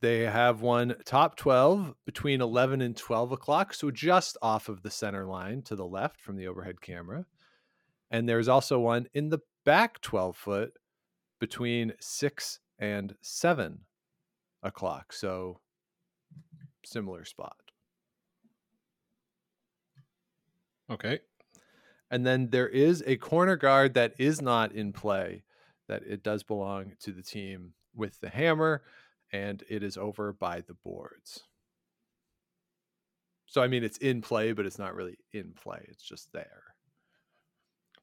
They 0.00 0.20
have 0.20 0.60
one 0.60 0.96
top 1.04 1.36
12 1.36 1.94
between 2.04 2.40
11 2.40 2.80
and 2.80 2.96
12 2.96 3.32
o'clock, 3.32 3.74
so 3.74 3.90
just 3.90 4.36
off 4.40 4.68
of 4.68 4.82
the 4.82 4.90
center 4.90 5.26
line 5.26 5.62
to 5.62 5.74
the 5.74 5.86
left 5.86 6.20
from 6.20 6.36
the 6.36 6.46
overhead 6.46 6.80
camera. 6.80 7.26
And 8.10 8.28
there's 8.28 8.48
also 8.48 8.78
one 8.78 9.08
in 9.12 9.30
the 9.30 9.40
back 9.64 10.00
12 10.00 10.36
foot 10.36 10.72
between 11.38 11.92
6 12.00 12.60
and 12.78 13.14
7 13.20 13.80
o'clock. 14.62 15.12
So 15.12 15.60
similar 16.84 17.24
spot. 17.24 17.56
Okay. 20.90 21.20
And 22.10 22.26
then 22.26 22.48
there 22.50 22.68
is 22.68 23.02
a 23.06 23.16
corner 23.16 23.56
guard 23.56 23.94
that 23.94 24.14
is 24.18 24.40
not 24.40 24.72
in 24.72 24.92
play, 24.92 25.44
that 25.88 26.02
it 26.04 26.22
does 26.22 26.42
belong 26.42 26.92
to 27.00 27.12
the 27.12 27.22
team 27.22 27.74
with 27.94 28.18
the 28.20 28.30
hammer, 28.30 28.82
and 29.30 29.62
it 29.68 29.82
is 29.82 29.98
over 29.98 30.32
by 30.32 30.62
the 30.62 30.74
boards. 30.74 31.44
So, 33.44 33.62
I 33.62 33.68
mean, 33.68 33.84
it's 33.84 33.98
in 33.98 34.22
play, 34.22 34.52
but 34.52 34.66
it's 34.66 34.78
not 34.78 34.94
really 34.94 35.18
in 35.32 35.52
play. 35.52 35.84
It's 35.88 36.02
just 36.02 36.32
there. 36.32 36.62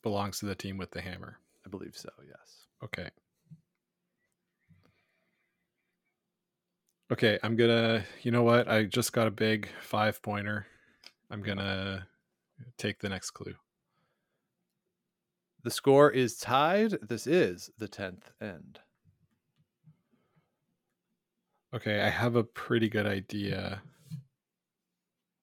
Belongs 0.03 0.39
to 0.39 0.45
the 0.45 0.55
team 0.55 0.77
with 0.77 0.91
the 0.91 1.01
hammer. 1.01 1.39
I 1.65 1.69
believe 1.69 1.95
so, 1.95 2.09
yes. 2.27 2.67
Okay. 2.83 3.09
Okay, 7.11 7.37
I'm 7.43 7.55
gonna. 7.55 8.03
You 8.23 8.31
know 8.31 8.43
what? 8.43 8.67
I 8.67 8.83
just 8.83 9.13
got 9.13 9.27
a 9.27 9.31
big 9.31 9.69
five 9.81 10.21
pointer. 10.21 10.65
I'm 11.29 11.41
gonna 11.41 12.07
take 12.77 12.99
the 12.99 13.09
next 13.09 13.31
clue. 13.31 13.55
The 15.63 15.71
score 15.71 16.11
is 16.11 16.37
tied. 16.37 16.91
This 17.01 17.25
is 17.25 17.71
the 17.77 17.87
10th 17.87 18.31
end. 18.39 18.79
Okay, 21.73 22.01
I 22.01 22.09
have 22.09 22.35
a 22.35 22.43
pretty 22.43 22.87
good 22.87 23.07
idea. 23.07 23.81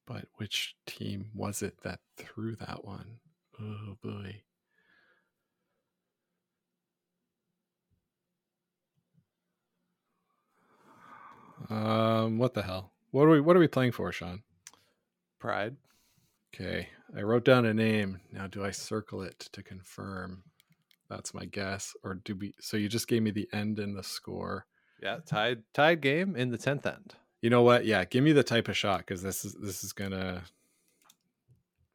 But 0.06 0.26
which 0.36 0.76
team 0.86 1.30
was 1.34 1.62
it 1.62 1.74
that 1.82 2.00
threw 2.16 2.54
that 2.56 2.84
one? 2.84 3.18
Oh 3.60 3.96
boy. 4.02 4.42
Um, 11.70 12.38
what 12.38 12.54
the 12.54 12.62
hell? 12.62 12.92
What 13.10 13.24
are 13.24 13.30
we 13.30 13.40
what 13.40 13.56
are 13.56 13.60
we 13.60 13.68
playing 13.68 13.92
for, 13.92 14.10
Sean? 14.12 14.42
Pride. 15.38 15.76
Okay, 16.54 16.88
I 17.16 17.22
wrote 17.22 17.44
down 17.44 17.64
a 17.66 17.74
name. 17.74 18.20
Now, 18.30 18.46
do 18.46 18.64
I 18.64 18.70
circle 18.70 19.22
it 19.22 19.38
to 19.52 19.62
confirm? 19.62 20.44
That's 21.08 21.34
my 21.34 21.44
guess. 21.44 21.94
Or 22.04 22.14
do 22.14 22.36
we? 22.36 22.54
So 22.60 22.76
you 22.76 22.88
just 22.88 23.08
gave 23.08 23.22
me 23.22 23.30
the 23.30 23.48
end 23.52 23.78
and 23.78 23.96
the 23.96 24.02
score. 24.02 24.66
Yeah, 25.02 25.18
tied 25.26 25.62
tied 25.74 26.00
game 26.00 26.36
in 26.36 26.50
the 26.50 26.58
10th 26.58 26.86
end. 26.86 27.14
You 27.40 27.50
know 27.50 27.62
what? 27.62 27.84
Yeah, 27.84 28.04
give 28.04 28.22
me 28.22 28.32
the 28.32 28.44
type 28.44 28.68
of 28.68 28.76
shot 28.76 28.98
because 28.98 29.22
this 29.22 29.44
is 29.44 29.54
this 29.54 29.82
is 29.82 29.92
gonna 29.92 30.42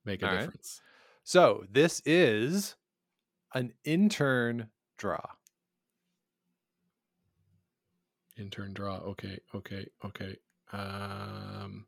make 0.06 0.22
a 0.22 0.28
All 0.28 0.34
right. 0.34 0.42
difference. 0.42 0.82
So, 1.24 1.66
this 1.70 2.02
is 2.06 2.76
an 3.54 3.74
in-turn 3.84 4.70
draw. 4.98 5.22
In-turn 8.38 8.74
draw. 8.74 8.98
Okay, 8.98 9.40
okay, 9.56 9.88
okay. 10.06 10.36
Um, 10.72 11.86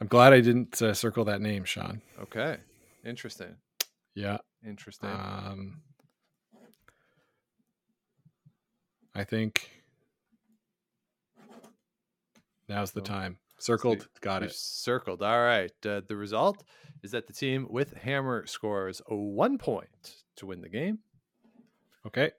I'm 0.00 0.06
glad 0.06 0.32
I 0.32 0.40
didn't 0.40 0.80
uh, 0.80 0.94
circle 0.94 1.24
that 1.24 1.40
name, 1.40 1.64
Sean. 1.64 2.00
Okay. 2.22 2.58
Interesting. 3.04 3.56
Yeah. 4.14 4.38
Interesting. 4.64 5.10
Um, 5.10 5.82
I 9.14 9.24
think 9.24 9.70
now's 12.68 12.92
the 12.92 13.00
time. 13.00 13.38
Circled. 13.58 14.06
Got 14.20 14.42
We've 14.42 14.50
it. 14.50 14.56
Circled. 14.56 15.22
All 15.22 15.42
right. 15.42 15.72
Uh, 15.84 16.02
the 16.06 16.16
result 16.16 16.62
is 17.02 17.10
that 17.12 17.26
the 17.26 17.32
team 17.32 17.66
with 17.70 17.94
hammer 17.94 18.44
scores 18.46 19.00
a 19.08 19.14
one 19.16 19.56
point 19.58 20.14
to 20.36 20.46
win 20.46 20.60
the 20.60 20.68
game. 20.68 20.98
Okay. 22.06 22.30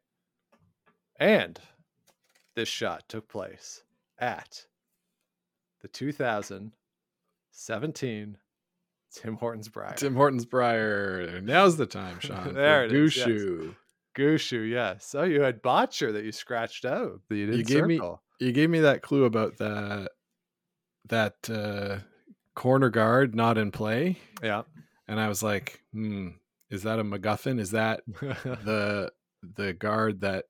And 1.19 1.59
this 2.55 2.69
shot 2.69 3.03
took 3.09 3.27
place 3.27 3.83
at 4.17 4.65
the 5.81 5.87
2017 5.89 8.37
Tim 9.11 9.35
Hortons 9.35 9.67
Brier. 9.69 9.95
Tim 9.95 10.15
Hortons 10.15 10.45
Brier. 10.45 11.41
Now's 11.41 11.75
the 11.77 11.85
time, 11.87 12.19
Sean. 12.21 12.53
There 12.53 12.85
it 12.85 12.91
is, 12.93 13.17
yes. 13.17 13.27
Gushue. 13.27 13.75
Gushue, 14.17 14.69
yes. 14.69 15.13
Oh, 15.17 15.23
you 15.23 15.41
had 15.41 15.61
Bottcher 15.63 16.13
that 16.13 16.23
you 16.23 16.31
scratched 16.31 16.85
out. 16.85 17.19
You, 17.29 17.47
didn't 17.47 17.67
gave 17.67 17.85
me- 17.85 17.97
circle. 17.97 18.21
You 18.39 18.51
gave 18.53 18.69
me 18.69 18.79
that 18.81 19.01
clue 19.01 19.23
about 19.25 19.57
that 19.57 20.11
that 21.09 21.49
uh, 21.49 21.99
corner 22.55 22.89
guard 22.89 23.35
not 23.35 23.57
in 23.57 23.71
play, 23.71 24.17
Yeah. 24.41 24.63
and 25.07 25.19
I 25.19 25.27
was 25.27 25.43
like, 25.43 25.81
hmm, 25.93 26.29
is 26.69 26.83
that 26.83 26.99
a 26.99 27.03
MacGuffin? 27.03 27.59
Is 27.59 27.71
that 27.71 28.01
the 28.11 29.11
the 29.55 29.73
guard 29.73 30.21
that 30.21 30.45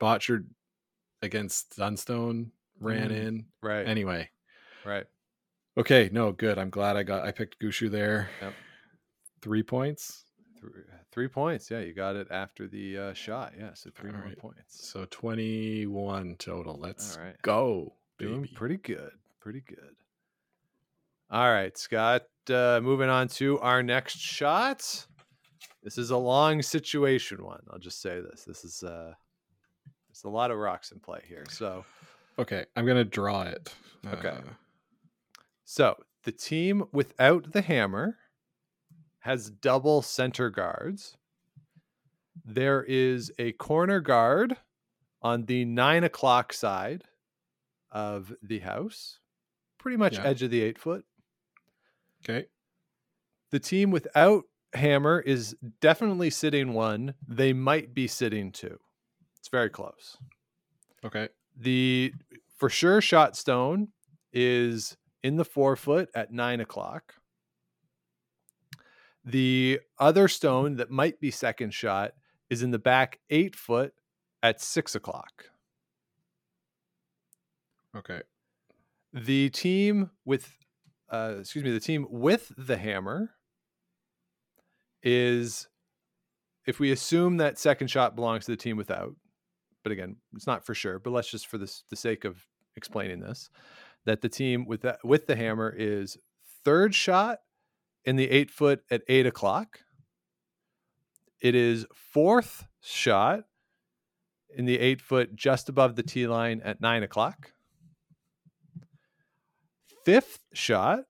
botchered 0.00 0.46
against 1.22 1.76
Dunstone 1.76 2.52
ran 2.80 3.10
Mm. 3.10 3.16
in? 3.26 3.46
right. 3.62 3.86
Anyway, 3.86 4.30
right. 4.84 5.06
okay, 5.76 6.08
no, 6.12 6.32
good. 6.32 6.58
I'm 6.58 6.70
glad 6.70 6.96
I 6.96 7.02
got 7.02 7.24
I 7.26 7.32
picked 7.32 7.60
Gushue 7.60 7.90
there. 7.90 8.30
Yep. 8.42 8.54
Three 9.42 9.62
points. 9.62 10.24
Three, 10.60 10.82
three 11.12 11.28
points. 11.28 11.70
Yeah, 11.70 11.80
you 11.80 11.92
got 11.92 12.16
it 12.16 12.28
after 12.30 12.66
the 12.66 12.96
uh, 12.98 13.12
shot. 13.12 13.52
Yeah, 13.58 13.74
so 13.74 13.90
three 13.94 14.10
right. 14.10 14.38
points. 14.38 14.88
So 14.88 15.04
21 15.10 16.36
total. 16.38 16.78
Let's 16.80 17.18
right. 17.20 17.34
go, 17.42 17.92
Doing 18.18 18.42
baby. 18.42 18.52
pretty 18.54 18.76
good. 18.78 19.10
Pretty 19.44 19.60
good. 19.60 19.94
All 21.30 21.52
right, 21.52 21.76
Scott. 21.76 22.22
Uh, 22.48 22.80
moving 22.82 23.10
on 23.10 23.28
to 23.28 23.58
our 23.60 23.82
next 23.82 24.18
shot. 24.18 25.06
This 25.82 25.98
is 25.98 26.08
a 26.08 26.16
long 26.16 26.62
situation 26.62 27.44
one. 27.44 27.60
I'll 27.70 27.78
just 27.78 28.00
say 28.00 28.20
this. 28.22 28.44
This 28.44 28.64
is 28.64 28.82
uh 28.82 29.12
there's 30.08 30.24
a 30.24 30.30
lot 30.30 30.50
of 30.50 30.56
rocks 30.56 30.92
in 30.92 30.98
play 30.98 31.20
here. 31.28 31.44
So 31.50 31.84
Okay, 32.38 32.64
I'm 32.74 32.86
gonna 32.86 33.04
draw 33.04 33.42
it. 33.42 33.74
Okay. 34.06 34.28
Uh, 34.28 34.54
so 35.66 35.96
the 36.22 36.32
team 36.32 36.84
without 36.90 37.52
the 37.52 37.60
hammer 37.60 38.16
has 39.18 39.50
double 39.50 40.00
center 40.00 40.48
guards. 40.48 41.18
There 42.46 42.82
is 42.82 43.30
a 43.38 43.52
corner 43.52 44.00
guard 44.00 44.56
on 45.20 45.44
the 45.44 45.66
nine 45.66 46.02
o'clock 46.02 46.54
side 46.54 47.04
of 47.90 48.32
the 48.42 48.60
house, 48.60 49.20
pretty 49.84 49.98
much 49.98 50.14
Yeah. 50.14 50.24
edge 50.24 50.42
of 50.42 50.50
the 50.50 50.62
eight 50.62 50.78
foot. 50.78 51.04
okay. 52.26 52.46
The 53.50 53.60
team 53.60 53.90
without 53.90 54.44
hammer 54.72 55.20
is 55.20 55.54
definitely 55.82 56.30
sitting 56.30 56.72
one. 56.72 57.14
They 57.28 57.52
might 57.52 57.92
be 57.92 58.08
sitting 58.08 58.50
two. 58.50 58.80
It's 59.38 59.48
very 59.48 59.68
close. 59.68 60.16
Okay. 61.04 61.28
The 61.54 62.14
for 62.56 62.70
sure 62.70 63.02
shot 63.02 63.36
stone 63.36 63.92
is 64.32 64.96
in 65.22 65.36
the 65.36 65.44
four 65.44 65.76
foot 65.76 66.08
at 66.14 66.32
nine 66.32 66.60
o'clock. 66.60 67.14
The 69.22 69.80
other 69.98 70.28
stone 70.28 70.76
that 70.76 70.90
might 70.90 71.20
be 71.20 71.30
second 71.30 71.74
shot 71.74 72.14
is 72.48 72.62
in 72.62 72.70
the 72.70 72.78
back 72.78 73.20
eight 73.28 73.54
foot 73.54 73.92
at 74.42 74.62
six 74.62 74.94
o'clock. 74.94 75.50
Okay. 77.94 78.22
The 79.16 79.48
team 79.50 80.10
with, 80.24 80.52
uh, 81.08 81.36
excuse 81.38 81.64
me, 81.64 81.70
the 81.70 81.78
team 81.78 82.08
with 82.10 82.50
the 82.58 82.76
hammer 82.76 83.30
is, 85.04 85.68
if 86.66 86.80
we 86.80 86.90
assume 86.90 87.36
that 87.36 87.56
second 87.56 87.88
shot 87.88 88.16
belongs 88.16 88.46
to 88.46 88.50
the 88.50 88.56
team 88.56 88.76
without, 88.76 89.14
but 89.84 89.92
again, 89.92 90.16
it's 90.34 90.48
not 90.48 90.66
for 90.66 90.74
sure. 90.74 90.98
But 90.98 91.12
let's 91.12 91.30
just, 91.30 91.46
for 91.46 91.58
this, 91.58 91.84
the 91.90 91.96
sake 91.96 92.24
of 92.24 92.44
explaining 92.74 93.20
this, 93.20 93.50
that 94.04 94.20
the 94.20 94.28
team 94.28 94.66
with 94.66 94.82
that 94.82 94.98
with 95.04 95.28
the 95.28 95.36
hammer 95.36 95.72
is 95.76 96.18
third 96.64 96.92
shot 96.92 97.38
in 98.04 98.16
the 98.16 98.28
eight 98.28 98.50
foot 98.50 98.82
at 98.90 99.02
eight 99.06 99.26
o'clock. 99.26 99.80
It 101.40 101.54
is 101.54 101.86
fourth 101.94 102.66
shot 102.80 103.44
in 104.56 104.64
the 104.64 104.80
eight 104.80 105.00
foot 105.00 105.36
just 105.36 105.68
above 105.68 105.94
the 105.94 106.02
tee 106.02 106.26
line 106.26 106.60
at 106.64 106.80
nine 106.80 107.04
o'clock 107.04 107.53
fifth 110.04 110.40
shot 110.52 111.04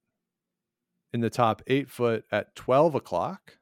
in 1.12 1.20
the 1.20 1.30
top 1.30 1.62
eight 1.66 1.88
foot 1.88 2.24
at 2.32 2.54
12 2.54 2.94
o'clock. 2.94 3.58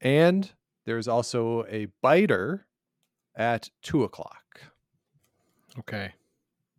And 0.00 0.50
there's 0.86 1.08
also 1.08 1.64
a 1.68 1.88
biter 2.02 2.66
at 3.34 3.70
two 3.82 4.04
o'clock. 4.04 4.60
Okay. 5.78 6.12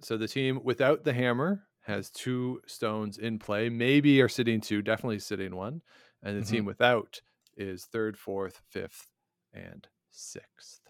So 0.01 0.17
the 0.17 0.27
team 0.27 0.61
without 0.63 1.03
the 1.03 1.13
hammer 1.13 1.63
has 1.81 2.09
two 2.09 2.61
stones 2.65 3.17
in 3.17 3.39
play, 3.39 3.69
maybe 3.69 4.21
are 4.21 4.29
sitting 4.29 4.61
two, 4.61 4.81
definitely 4.81 5.19
sitting 5.19 5.55
one. 5.55 5.81
And 6.23 6.41
the 6.41 6.45
team 6.45 6.59
mm-hmm. 6.59 6.67
without 6.67 7.21
is 7.57 7.85
third, 7.85 8.17
fourth, 8.17 8.61
fifth, 8.69 9.07
and 9.53 9.87
sixth. 10.09 10.81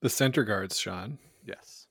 The 0.00 0.10
center 0.10 0.44
guards, 0.44 0.78
Sean, 0.78 1.18
Yes. 1.46 1.85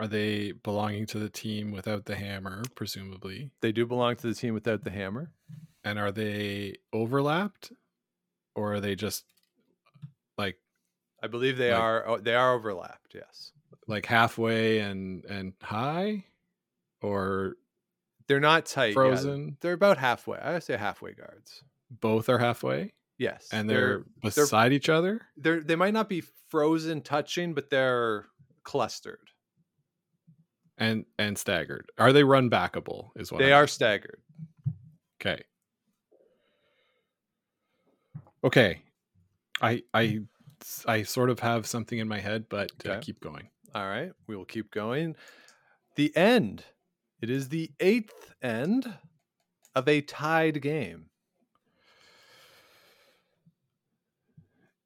Are 0.00 0.08
they 0.08 0.52
belonging 0.52 1.06
to 1.06 1.18
the 1.18 1.28
team 1.28 1.70
without 1.70 2.04
the 2.06 2.16
hammer, 2.16 2.62
presumably? 2.74 3.50
They 3.60 3.72
do 3.72 3.86
belong 3.86 4.16
to 4.16 4.26
the 4.26 4.34
team 4.34 4.54
without 4.54 4.82
the 4.84 4.90
hammer. 4.90 5.30
And 5.84 5.98
are 5.98 6.10
they 6.12 6.76
overlapped, 6.92 7.72
or 8.54 8.74
are 8.74 8.80
they 8.80 8.94
just 8.96 9.24
like 10.38 10.56
I 11.22 11.26
believe 11.26 11.56
they 11.58 11.72
Like- 11.72 11.80
are 11.80 12.08
oh, 12.08 12.18
they 12.18 12.34
are 12.34 12.54
overlapped, 12.54 13.14
yes. 13.14 13.52
like 13.86 14.06
halfway 14.06 14.78
and 14.80 15.24
and 15.26 15.52
high, 15.62 16.24
or 17.02 17.56
They're 18.26 18.40
not 18.40 18.66
tight. 18.66 18.88
yeah. 18.88 18.94
frozen? 18.94 19.56
They're 19.60 19.74
about 19.74 19.98
halfway. 19.98 20.38
I 20.38 20.54
would 20.54 20.62
say 20.62 20.76
halfway 20.76 21.12
guards. 21.12 21.62
Both 21.90 22.28
are 22.30 22.38
halfway, 22.38 22.94
Yes, 23.18 23.48
and 23.52 23.68
they're, 23.70 23.98
they're 23.98 24.04
beside 24.22 24.72
each 24.72 24.88
other. 24.88 25.20
they're 25.36 25.60
they 25.60 25.76
might 25.76 25.92
not 25.94 26.08
be 26.08 26.22
frozen 26.48 27.02
touching, 27.02 27.52
but 27.54 27.68
they're 27.70 28.26
clustered. 28.64 29.30
And 30.78 31.04
and 31.18 31.38
staggered. 31.38 31.90
Are 31.98 32.12
they 32.12 32.24
run 32.24 32.50
backable? 32.50 33.10
Is 33.16 33.30
what 33.30 33.38
They 33.38 33.52
I'm 33.52 33.64
are 33.64 33.66
staggered. 33.66 34.20
Okay. 35.20 35.42
Okay. 38.42 38.82
I 39.60 39.82
I 39.92 40.20
I 40.86 41.02
sort 41.02 41.30
of 41.30 41.40
have 41.40 41.66
something 41.66 41.98
in 41.98 42.08
my 42.08 42.20
head, 42.20 42.46
but 42.48 42.70
uh, 42.88 42.98
keep 43.00 43.20
going. 43.20 43.48
All 43.74 43.86
right, 43.88 44.12
we 44.26 44.36
will 44.36 44.44
keep 44.44 44.70
going. 44.70 45.16
The 45.96 46.16
end. 46.16 46.64
It 47.20 47.30
is 47.30 47.48
the 47.48 47.70
eighth 47.80 48.34
end 48.42 48.92
of 49.74 49.88
a 49.88 50.00
tied 50.00 50.60
game. 50.60 51.06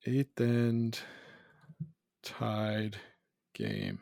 Eighth 0.07 0.40
end 0.40 1.01
tied 2.22 2.96
game. 3.55 4.01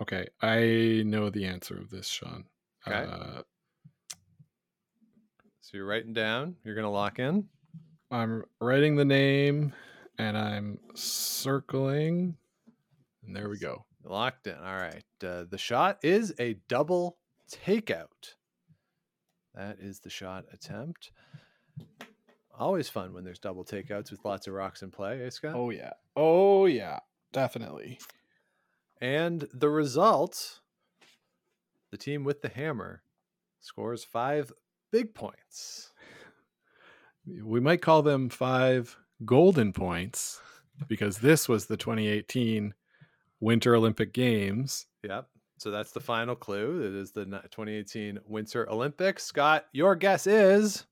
Okay, 0.00 0.26
I 0.40 1.02
know 1.04 1.28
the 1.30 1.44
answer 1.44 1.76
of 1.76 1.90
this, 1.90 2.06
Sean. 2.06 2.44
Okay. 2.86 2.96
Uh, 3.10 3.42
So 5.60 5.76
you're 5.76 5.86
writing 5.86 6.14
down. 6.14 6.56
You're 6.64 6.74
gonna 6.74 6.90
lock 6.90 7.18
in. 7.18 7.46
I'm 8.10 8.44
writing 8.58 8.96
the 8.96 9.04
name 9.04 9.74
and 10.18 10.38
I'm 10.38 10.78
circling. 10.94 12.36
And 13.26 13.36
there 13.36 13.50
we 13.50 13.58
go. 13.58 13.84
Locked 14.02 14.46
in. 14.46 14.54
All 14.54 14.76
right. 14.76 15.04
Uh, 15.22 15.44
the 15.50 15.58
shot 15.58 15.98
is 16.02 16.32
a 16.38 16.54
double 16.68 17.18
takeout. 17.52 18.34
That 19.54 19.78
is 19.78 20.00
the 20.00 20.08
shot 20.08 20.46
attempt. 20.54 21.10
Always 22.58 22.88
fun 22.88 23.12
when 23.12 23.24
there's 23.24 23.38
double 23.38 23.64
takeouts 23.64 24.10
with 24.10 24.24
lots 24.24 24.46
of 24.46 24.54
rocks 24.54 24.80
in 24.82 24.90
play, 24.90 25.22
eh, 25.22 25.28
Scott? 25.30 25.54
Oh 25.54 25.68
yeah. 25.68 25.92
Oh 26.16 26.64
yeah. 26.64 27.00
Definitely. 27.32 27.98
And 29.00 29.48
the 29.52 29.68
result 29.68 30.60
the 31.90 31.96
team 31.96 32.24
with 32.24 32.42
the 32.42 32.48
hammer 32.48 33.02
scores 33.60 34.04
five 34.04 34.52
big 34.90 35.14
points. 35.14 35.92
We 37.26 37.60
might 37.60 37.82
call 37.82 38.02
them 38.02 38.28
five 38.28 38.96
golden 39.24 39.72
points 39.72 40.40
because 40.86 41.18
this 41.18 41.48
was 41.48 41.66
the 41.66 41.76
2018 41.76 42.74
Winter 43.40 43.74
Olympic 43.74 44.12
Games. 44.12 44.86
Yep. 45.02 45.28
So 45.58 45.70
that's 45.70 45.90
the 45.90 46.00
final 46.00 46.36
clue. 46.36 46.82
It 46.82 46.94
is 46.94 47.12
the 47.12 47.24
2018 47.24 48.20
Winter 48.26 48.68
Olympics. 48.70 49.24
Scott, 49.24 49.66
your 49.72 49.96
guess 49.96 50.26
is, 50.26 50.86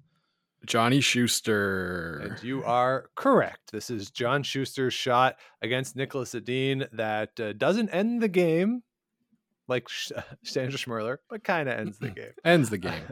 Johnny 0.67 1.01
Shuster. 1.01 2.19
and 2.19 2.43
you 2.43 2.63
are 2.65 3.11
correct. 3.15 3.73
This 3.73 3.89
is 3.91 4.11
John 4.11 4.43
Shuster's 4.43 4.95
shot 4.95 5.37
against 5.63 5.97
Niklas 5.97 6.35
Edin 6.35 6.87
that 6.93 7.39
uh, 7.41 7.53
doesn't 7.53 7.89
end 7.91 8.21
the 8.21 8.29
game 8.29 8.83
like 9.69 9.89
Sh- 9.89 10.13
Sandra 10.45 10.79
Schmirler, 10.79 11.19
but 11.31 11.45
kind 11.45 11.69
of 11.69 11.79
ends 11.79 11.99
the 11.99 12.11
game. 12.11 12.33
Ends 12.45 12.71
the 12.71 12.79
game. 12.91 13.05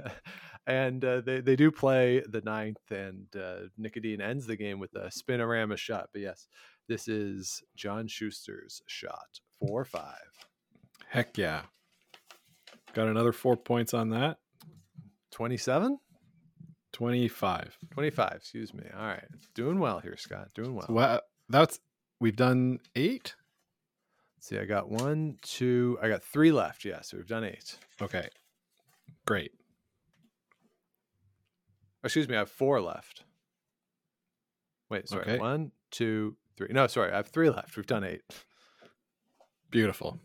and 0.66 1.04
uh, 1.04 1.20
they, 1.20 1.40
they 1.40 1.56
do 1.56 1.70
play 1.70 2.22
the 2.28 2.40
ninth, 2.40 2.90
and 2.90 3.26
uh, 3.36 3.68
Nik 3.78 3.96
Edin 3.96 4.20
ends 4.20 4.46
the 4.46 4.56
game 4.56 4.78
with 4.78 4.94
a 4.94 5.06
spinorama 5.08 5.76
shot. 5.76 6.08
But 6.12 6.22
yes, 6.22 6.48
this 6.88 7.08
is 7.08 7.62
John 7.76 8.06
Shuster's 8.08 8.82
shot, 8.86 9.40
four 9.60 9.84
five. 9.84 10.46
Heck 11.08 11.38
yeah. 11.38 11.62
Got 12.94 13.08
another 13.08 13.32
four 13.32 13.56
points 13.56 13.94
on 13.94 14.10
that. 14.10 14.38
27? 15.32 15.98
25. 16.94 17.76
25, 17.92 18.32
excuse 18.36 18.72
me. 18.72 18.84
All 18.96 19.06
right. 19.06 19.24
Doing 19.54 19.80
well 19.80 19.98
here, 19.98 20.16
Scott. 20.16 20.48
Doing 20.54 20.74
well. 20.74 20.86
Well, 20.88 21.20
that's 21.48 21.80
we've 22.20 22.36
done 22.36 22.78
eight. 22.94 23.34
See, 24.38 24.58
I 24.58 24.64
got 24.64 24.88
one, 24.88 25.38
two, 25.42 25.98
I 26.00 26.08
got 26.08 26.22
three 26.22 26.52
left. 26.52 26.84
Yeah, 26.84 27.00
so 27.02 27.16
we've 27.16 27.26
done 27.26 27.44
eight. 27.44 27.76
Okay. 28.00 28.28
Great. 29.26 29.52
Excuse 32.04 32.28
me, 32.28 32.36
I 32.36 32.40
have 32.40 32.50
four 32.50 32.80
left. 32.80 33.24
Wait, 34.90 35.08
sorry. 35.08 35.22
Okay. 35.22 35.38
One, 35.38 35.72
two, 35.90 36.36
three. 36.56 36.68
No, 36.70 36.86
sorry, 36.86 37.12
I 37.12 37.16
have 37.16 37.28
three 37.28 37.50
left. 37.50 37.76
We've 37.76 37.86
done 37.86 38.04
eight. 38.04 38.22
Beautiful. 39.70 40.20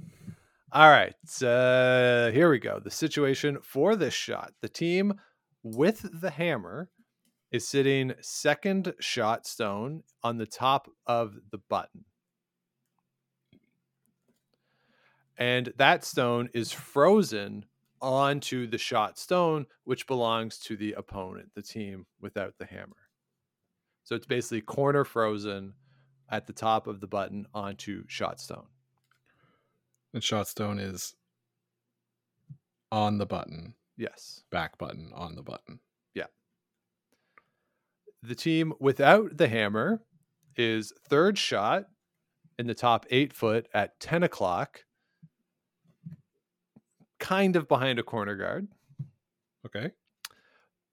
All 0.71 0.89
right. 0.89 1.15
Uh, 1.41 2.29
here 2.29 2.51
we 2.51 2.59
go. 2.59 2.79
The 2.79 2.91
situation 2.91 3.57
for 3.63 3.95
this 3.95 4.13
shot. 4.13 4.51
The 4.61 4.69
team 4.69 5.13
with 5.63 6.21
the 6.21 6.29
hammer 6.29 6.89
is 7.51 7.67
sitting 7.67 8.13
second 8.21 8.93
shot 8.99 9.47
stone 9.47 10.03
on 10.23 10.37
the 10.37 10.45
top 10.45 10.89
of 11.07 11.35
the 11.51 11.57
button. 11.69 12.05
And 15.37 15.73
that 15.77 16.03
stone 16.03 16.49
is 16.53 16.71
frozen 16.71 17.65
onto 18.01 18.67
the 18.67 18.77
shot 18.77 19.17
stone, 19.17 19.65
which 19.85 20.05
belongs 20.05 20.59
to 20.59 20.75
the 20.75 20.93
opponent, 20.93 21.49
the 21.55 21.61
team 21.61 22.05
without 22.19 22.53
the 22.59 22.65
hammer. 22.65 22.95
So 24.03 24.15
it's 24.15 24.25
basically 24.25 24.61
corner 24.61 25.05
frozen 25.05 25.73
at 26.29 26.45
the 26.45 26.53
top 26.53 26.87
of 26.87 26.99
the 26.99 27.07
button 27.07 27.47
onto 27.53 28.03
shot 28.07 28.39
stone. 28.39 28.67
And 30.13 30.23
shot 30.23 30.47
stone 30.47 30.79
is 30.79 31.15
on 32.91 33.17
the 33.17 33.25
button, 33.25 33.75
Yes. 33.99 34.43
back 34.49 34.77
button 34.77 35.11
on 35.13 35.35
the 35.35 35.43
button. 35.43 35.81
Yeah. 36.15 36.27
The 38.23 38.33
team 38.33 38.73
without 38.79 39.37
the 39.37 39.49
hammer 39.49 40.01
is 40.55 40.93
third 41.07 41.37
shot 41.37 41.85
in 42.57 42.65
the 42.65 42.73
top 42.73 43.05
eight 43.09 43.33
foot 43.33 43.67
at 43.73 43.99
10 43.99 44.23
o'clock, 44.23 44.85
kind 47.19 47.57
of 47.57 47.67
behind 47.67 47.99
a 47.99 48.03
corner 48.03 48.35
guard. 48.35 48.69
Okay. 49.65 49.91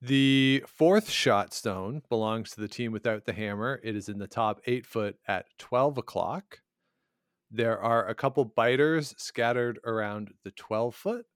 The 0.03 0.65
fourth 0.67 1.09
shot 1.09 1.55
stone 1.55 2.03
belongs 2.09 2.51
to 2.51 2.61
the 2.61 2.69
team 2.69 2.93
without 2.93 3.25
the 3.25 3.33
hammer. 3.33 3.81
It 3.83 3.97
is 3.97 4.09
in 4.09 4.19
the 4.19 4.27
top 4.27 4.61
eight 4.67 4.85
foot 4.85 5.17
at 5.27 5.47
12 5.59 5.99
o'clock. 5.99 6.61
There 7.51 7.81
are 7.81 8.07
a 8.07 8.15
couple 8.15 8.45
biters 8.45 9.15
scattered 9.17 9.79
around 9.85 10.35
the 10.43 10.51
12 10.51 10.95
foot, 10.95 11.27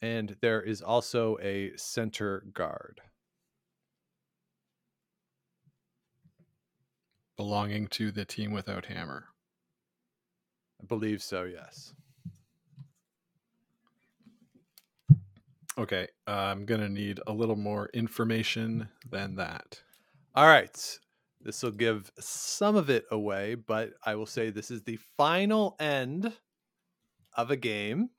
and 0.00 0.36
there 0.40 0.62
is 0.62 0.82
also 0.82 1.38
a 1.40 1.72
center 1.76 2.44
guard. 2.52 3.00
Belonging 7.36 7.86
to 7.88 8.10
the 8.10 8.24
team 8.24 8.52
without 8.52 8.86
hammer. 8.86 9.26
I 10.82 10.86
believe 10.86 11.22
so, 11.22 11.44
yes. 11.44 11.92
Okay. 15.78 16.08
Uh, 16.26 16.32
I'm 16.32 16.66
going 16.66 16.80
to 16.80 16.88
need 16.88 17.20
a 17.26 17.32
little 17.32 17.56
more 17.56 17.88
information 17.94 18.88
than 19.08 19.36
that. 19.36 19.80
All 20.34 20.46
right. 20.46 20.98
This 21.40 21.62
will 21.62 21.70
give 21.70 22.10
some 22.18 22.74
of 22.74 22.90
it 22.90 23.06
away, 23.12 23.54
but 23.54 23.92
I 24.04 24.16
will 24.16 24.26
say 24.26 24.50
this 24.50 24.72
is 24.72 24.82
the 24.82 24.98
final 25.16 25.76
end 25.78 26.32
of 27.36 27.52
a 27.52 27.56
game. 27.56 28.10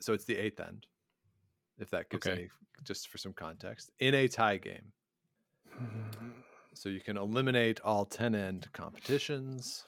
So 0.00 0.12
it's 0.12 0.24
the 0.24 0.36
eighth 0.36 0.60
end, 0.60 0.86
if 1.78 1.90
that 1.90 2.10
gives 2.10 2.26
Okay. 2.26 2.36
any, 2.40 2.48
just 2.84 3.08
for 3.08 3.18
some 3.18 3.32
context, 3.32 3.90
in 3.98 4.14
a 4.14 4.28
tie 4.28 4.58
game. 4.58 4.92
So 6.74 6.90
you 6.90 7.00
can 7.00 7.16
eliminate 7.16 7.80
all 7.80 8.04
10 8.04 8.34
end 8.34 8.68
competitions 8.74 9.86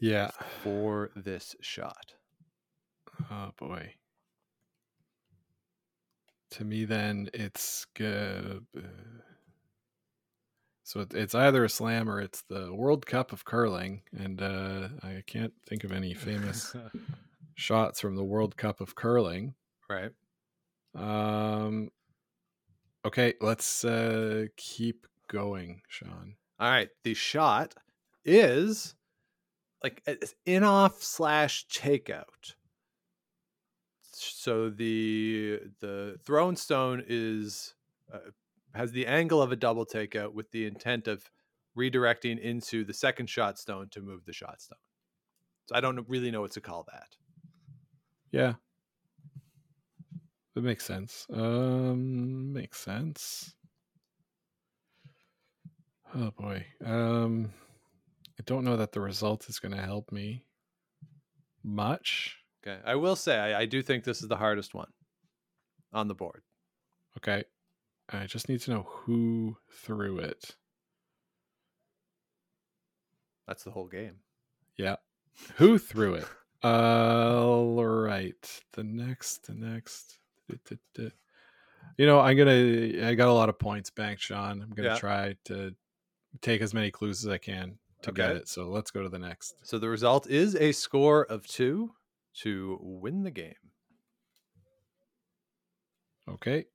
Yeah. 0.00 0.30
for 0.62 1.10
this 1.16 1.56
shot. 1.60 2.14
Oh 3.32 3.50
boy. 3.58 3.94
To 6.52 6.64
me, 6.64 6.84
then 6.84 7.28
it's 7.34 7.84
good. 7.94 8.64
So 10.84 11.04
it's 11.12 11.34
either 11.34 11.64
a 11.64 11.68
slam 11.68 12.08
or 12.08 12.20
it's 12.20 12.42
the 12.42 12.72
World 12.72 13.04
Cup 13.04 13.32
of 13.32 13.44
curling, 13.44 14.02
and 14.16 14.40
uh, 14.40 14.88
I 15.02 15.24
can't 15.26 15.52
think 15.68 15.82
of 15.82 15.90
any 15.90 16.14
famous 16.14 16.76
shots 17.54 18.00
from 18.00 18.16
the 18.16 18.24
World 18.24 18.56
Cup 18.56 18.80
of 18.80 18.94
curling. 18.94 19.54
right. 19.88 20.10
Um. 20.94 21.90
Okay, 23.06 23.34
let's 23.40 23.84
uh, 23.84 24.46
keep 24.56 25.06
going, 25.28 25.82
Sean. 25.88 26.36
All 26.58 26.70
right. 26.70 26.88
The 27.02 27.14
shot 27.14 27.74
is 28.24 28.94
like 29.82 30.02
in 30.46 30.64
off 30.64 31.02
slash 31.02 31.66
takeout. 31.66 32.54
So 34.02 34.70
the 34.70 35.60
the 35.80 36.16
thrown 36.24 36.56
stone 36.56 37.02
is 37.06 37.74
uh, 38.12 38.18
has 38.74 38.92
the 38.92 39.06
angle 39.06 39.42
of 39.42 39.52
a 39.52 39.56
double 39.56 39.84
takeout 39.84 40.32
with 40.32 40.50
the 40.50 40.66
intent 40.66 41.08
of 41.08 41.30
redirecting 41.76 42.40
into 42.40 42.84
the 42.84 42.94
second 42.94 43.28
shot 43.28 43.58
stone 43.58 43.88
to 43.90 44.00
move 44.00 44.24
the 44.24 44.32
shot 44.32 44.62
stone. 44.62 44.78
So 45.66 45.74
I 45.74 45.80
don't 45.80 46.08
really 46.08 46.30
know 46.30 46.40
what 46.40 46.52
to 46.52 46.60
call 46.60 46.86
that. 46.90 47.08
Yeah, 48.34 48.54
that 50.56 50.62
makes 50.62 50.84
sense. 50.84 51.24
Um, 51.32 52.52
makes 52.52 52.80
sense. 52.80 53.54
Oh 56.16 56.32
boy. 56.32 56.66
Um, 56.84 57.52
I 58.36 58.42
don't 58.44 58.64
know 58.64 58.76
that 58.76 58.90
the 58.90 59.00
result 59.00 59.48
is 59.48 59.60
going 59.60 59.70
to 59.76 59.80
help 59.80 60.10
me 60.10 60.46
much. 61.62 62.36
Okay. 62.66 62.80
I 62.84 62.96
will 62.96 63.14
say 63.14 63.38
I, 63.38 63.60
I 63.60 63.66
do 63.66 63.82
think 63.82 64.02
this 64.02 64.20
is 64.20 64.26
the 64.26 64.36
hardest 64.36 64.74
one 64.74 64.90
on 65.92 66.08
the 66.08 66.14
board. 66.16 66.42
Okay, 67.18 67.44
I 68.08 68.26
just 68.26 68.48
need 68.48 68.62
to 68.62 68.72
know 68.72 68.88
who 68.88 69.58
threw 69.70 70.18
it. 70.18 70.56
That's 73.46 73.62
the 73.62 73.70
whole 73.70 73.86
game. 73.86 74.16
Yeah. 74.76 74.96
Who 75.58 75.78
threw 75.78 76.14
it? 76.14 76.26
All 76.64 77.74
right. 77.74 78.62
The 78.72 78.82
next, 78.84 79.46
the 79.46 79.54
next. 79.54 80.18
You 81.98 82.06
know, 82.06 82.20
I'm 82.20 82.36
gonna. 82.36 83.06
I 83.06 83.14
got 83.14 83.28
a 83.28 83.32
lot 83.32 83.48
of 83.48 83.58
points 83.58 83.90
banked, 83.90 84.22
Sean. 84.22 84.62
I'm 84.62 84.70
gonna 84.70 84.90
Yeah. 84.90 84.98
try 84.98 85.36
to 85.44 85.74
take 86.40 86.60
as 86.60 86.72
many 86.74 86.90
clues 86.90 87.24
as 87.24 87.30
I 87.30 87.38
can 87.38 87.78
to 88.02 88.12
get 88.12 88.34
it. 88.36 88.48
So 88.48 88.68
let's 88.68 88.90
go 88.90 89.02
to 89.02 89.08
the 89.08 89.18
next. 89.18 89.54
So 89.62 89.78
the 89.78 89.88
result 89.88 90.26
is 90.26 90.56
a 90.56 90.72
score 90.72 91.24
of 91.24 91.46
two 91.46 91.94
to 92.40 92.78
win 92.80 93.22
the 93.22 93.30
game. 93.30 93.54
Okay. 96.28 96.66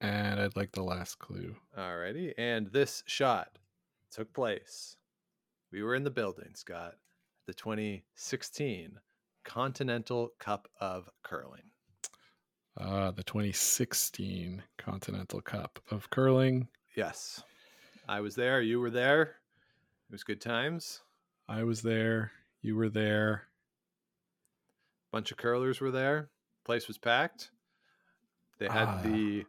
And 0.00 0.40
I'd 0.40 0.56
like 0.56 0.70
the 0.72 0.84
last 0.84 1.18
clue. 1.18 1.56
Alrighty. 1.76 2.32
And 2.38 2.68
this 2.68 3.02
shot 3.06 3.58
took 4.12 4.32
place. 4.32 4.96
We 5.72 5.82
were 5.82 5.94
in 5.96 6.04
the 6.04 6.10
building, 6.10 6.54
Scott. 6.54 6.94
The 7.46 7.54
2016 7.54 9.00
Continental 9.58 10.30
Cup 10.38 10.68
of 10.78 11.08
Curling. 11.22 11.62
Uh, 12.78 13.10
the 13.12 13.22
2016 13.24 14.62
Continental 14.76 15.40
Cup 15.40 15.78
of 15.90 16.10
Curling. 16.10 16.68
Yes. 16.94 17.42
I 18.06 18.20
was 18.20 18.34
there. 18.34 18.60
You 18.60 18.78
were 18.78 18.90
there. 18.90 19.22
It 19.22 20.12
was 20.12 20.22
good 20.22 20.42
times. 20.42 21.00
I 21.48 21.64
was 21.64 21.80
there. 21.80 22.30
You 22.60 22.76
were 22.76 22.90
there. 22.90 23.44
bunch 25.10 25.30
of 25.32 25.38
curlers 25.38 25.80
were 25.80 25.90
there. 25.90 26.28
Place 26.64 26.86
was 26.86 26.98
packed. 26.98 27.50
They 28.58 28.66
had 28.68 28.86
Ah. 28.88 29.00
the 29.02 29.46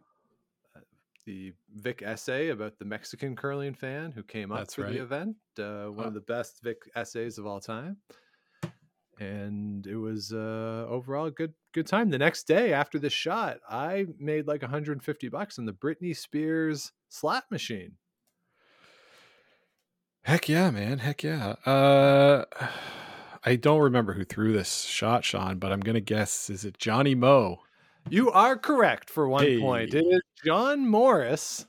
uh, 0.74 0.80
the 1.26 1.52
Vic 1.76 2.02
essay 2.02 2.47
about 2.50 2.80
the 2.80 2.86
Mexican 2.86 3.36
curling 3.36 3.74
fan 3.74 4.14
who 4.14 4.24
came 4.24 4.54
up 4.54 4.60
That's 4.60 4.76
for 4.76 4.84
right. 4.84 4.93
the 4.93 5.02
event. 5.04 5.36
Uh, 5.58 5.88
one 5.88 6.06
Ah. 6.06 6.08
of 6.08 6.14
the 6.14 6.22
best 6.22 6.64
Vic 6.64 6.89
essays 6.95 7.38
of 7.38 7.45
all 7.45 7.60
time. 7.60 7.97
And 9.20 9.86
it 9.86 9.97
was 9.97 10.32
uh, 10.32 10.86
overall 10.89 11.26
a 11.26 11.32
good 11.32 11.53
good 11.74 11.88
time. 11.88 12.09
The 12.09 12.17
next 12.17 12.47
day 12.47 12.72
after 12.72 12.97
the 12.99 13.09
shot, 13.09 13.57
I 13.70 14.05
made 14.17 14.47
like 14.47 14.61
150 14.61 15.28
bucks 15.30 15.59
on 15.59 15.65
the 15.65 15.74
Britney 15.74 16.15
Spears 16.15 16.93
slot 17.09 17.43
machine. 17.51 17.93
Heck 20.24 20.47
yeah, 20.49 20.70
man. 20.72 20.99
Heck 20.99 21.24
yeah. 21.24 21.55
Uh 21.65 22.45
I 23.43 23.55
don't 23.55 23.80
remember 23.82 24.13
who 24.13 24.26
threw 24.26 24.51
this 24.53 24.82
shot, 24.84 25.24
Sean, 25.24 25.59
but 25.59 25.72
I'm 25.72 25.80
gonna 25.80 26.01
guess 26.01 26.49
is 26.49 26.65
it 26.65 26.78
Johnny 26.78 27.15
Moe? 27.15 27.59
You 28.09 28.32
are 28.32 28.57
correct 28.57 29.09
for 29.09 29.28
one 29.28 29.59
point. 29.59 29.93
It 29.93 30.03
Hey. 30.03 30.09
is 30.09 30.22
John 30.45 30.88
Morris. 30.88 31.65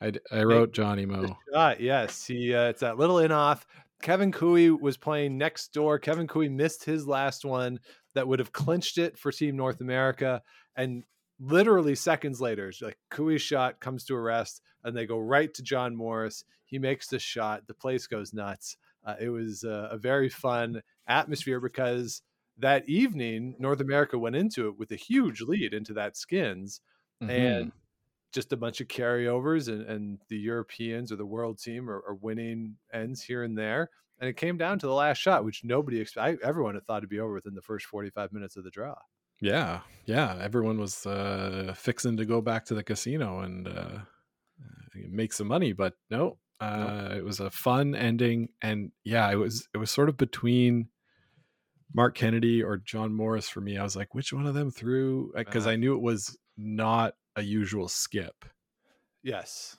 I, 0.00 0.12
I 0.30 0.42
wrote 0.42 0.72
Johnny 0.72 1.06
Moe. 1.06 1.38
shot. 1.52 1.80
Yes, 1.80 2.26
he. 2.26 2.54
Uh, 2.54 2.68
it's 2.68 2.80
that 2.80 2.98
little 2.98 3.18
in 3.20 3.32
off 3.32 3.66
Kevin 4.04 4.32
Koe 4.32 4.74
was 4.74 4.98
playing 4.98 5.38
next 5.38 5.72
door. 5.72 5.98
Kevin 5.98 6.26
Koe 6.26 6.46
missed 6.50 6.84
his 6.84 7.06
last 7.08 7.42
one 7.42 7.80
that 8.14 8.28
would 8.28 8.38
have 8.38 8.52
clinched 8.52 8.98
it 8.98 9.18
for 9.18 9.32
Team 9.32 9.56
North 9.56 9.80
America. 9.80 10.42
And 10.76 11.04
literally 11.40 11.94
seconds 11.94 12.38
later, 12.38 12.70
like 12.82 12.98
Koe's 13.10 13.40
shot 13.40 13.80
comes 13.80 14.04
to 14.04 14.14
a 14.14 14.20
rest, 14.20 14.60
and 14.84 14.94
they 14.94 15.06
go 15.06 15.18
right 15.18 15.52
to 15.54 15.62
John 15.62 15.96
Morris. 15.96 16.44
He 16.66 16.78
makes 16.78 17.08
the 17.08 17.18
shot. 17.18 17.66
The 17.66 17.72
place 17.72 18.06
goes 18.06 18.34
nuts. 18.34 18.76
Uh, 19.06 19.14
it 19.18 19.30
was 19.30 19.64
a, 19.64 19.88
a 19.92 19.96
very 19.96 20.28
fun 20.28 20.82
atmosphere 21.08 21.58
because 21.58 22.20
that 22.58 22.86
evening, 22.86 23.56
North 23.58 23.80
America 23.80 24.18
went 24.18 24.36
into 24.36 24.68
it 24.68 24.78
with 24.78 24.92
a 24.92 24.96
huge 24.96 25.40
lead 25.40 25.72
into 25.72 25.94
that 25.94 26.18
skins 26.18 26.82
Mhm. 27.22 27.30
and 27.30 27.72
just 28.34 28.52
a 28.52 28.56
bunch 28.56 28.80
of 28.80 28.88
carryovers 28.88 29.68
and, 29.68 29.82
and 29.88 30.18
the 30.28 30.36
Europeans 30.36 31.10
or 31.12 31.16
the 31.16 31.24
world 31.24 31.58
team 31.58 31.88
are, 31.88 32.02
are 32.06 32.14
winning 32.20 32.76
ends 32.92 33.22
here 33.22 33.42
and 33.44 33.56
there. 33.56 33.88
And 34.20 34.28
it 34.28 34.36
came 34.36 34.56
down 34.58 34.78
to 34.80 34.86
the 34.86 34.92
last 34.92 35.18
shot, 35.18 35.44
which 35.44 35.62
nobody 35.64 36.00
expect. 36.00 36.42
Everyone 36.42 36.74
had 36.74 36.86
thought 36.86 36.98
it'd 36.98 37.08
be 37.10 37.20
over 37.20 37.32
within 37.34 37.54
the 37.54 37.62
first 37.62 37.86
45 37.86 38.32
minutes 38.32 38.56
of 38.56 38.64
the 38.64 38.70
draw. 38.70 38.94
yeah, 39.40 39.80
yeah. 40.04 40.36
Everyone 40.40 40.78
was 40.78 41.06
uh, 41.06 41.74
fixing 41.76 42.16
to 42.18 42.24
go 42.24 42.40
back 42.40 42.64
to 42.66 42.74
the 42.74 42.84
casino 42.84 43.40
and 43.40 43.66
uh, 43.68 43.98
make 44.94 45.32
some 45.32 45.48
money, 45.48 45.72
but 45.72 45.94
no, 46.10 46.38
uh, 46.60 47.10
it 47.16 47.24
was 47.24 47.40
a 47.40 47.50
fun 47.50 47.94
ending. 47.94 48.48
And 48.62 48.92
yeah, 49.04 49.30
it 49.30 49.36
was 49.36 49.68
it 49.74 49.78
was 49.78 49.90
sort 49.90 50.08
of 50.08 50.16
between 50.16 50.88
Mark 51.92 52.14
Kennedy 52.16 52.62
or 52.62 52.76
John 52.78 53.12
Morris 53.12 53.48
for 53.48 53.60
me. 53.60 53.76
I 53.76 53.82
was 53.82 53.96
like, 53.96 54.14
which 54.14 54.32
one 54.32 54.46
of 54.46 54.54
them 54.54 54.70
threw? 54.70 55.32
Because 55.36 55.66
Uh-huh. 55.66 55.72
I 55.72 55.76
knew 55.76 55.94
it 55.94 56.02
was 56.02 56.38
not 56.56 57.14
a 57.36 57.42
usual 57.42 57.88
skip. 57.88 58.44
Yes. 59.22 59.76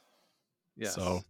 Yes. 0.78 0.96
So 0.96 1.22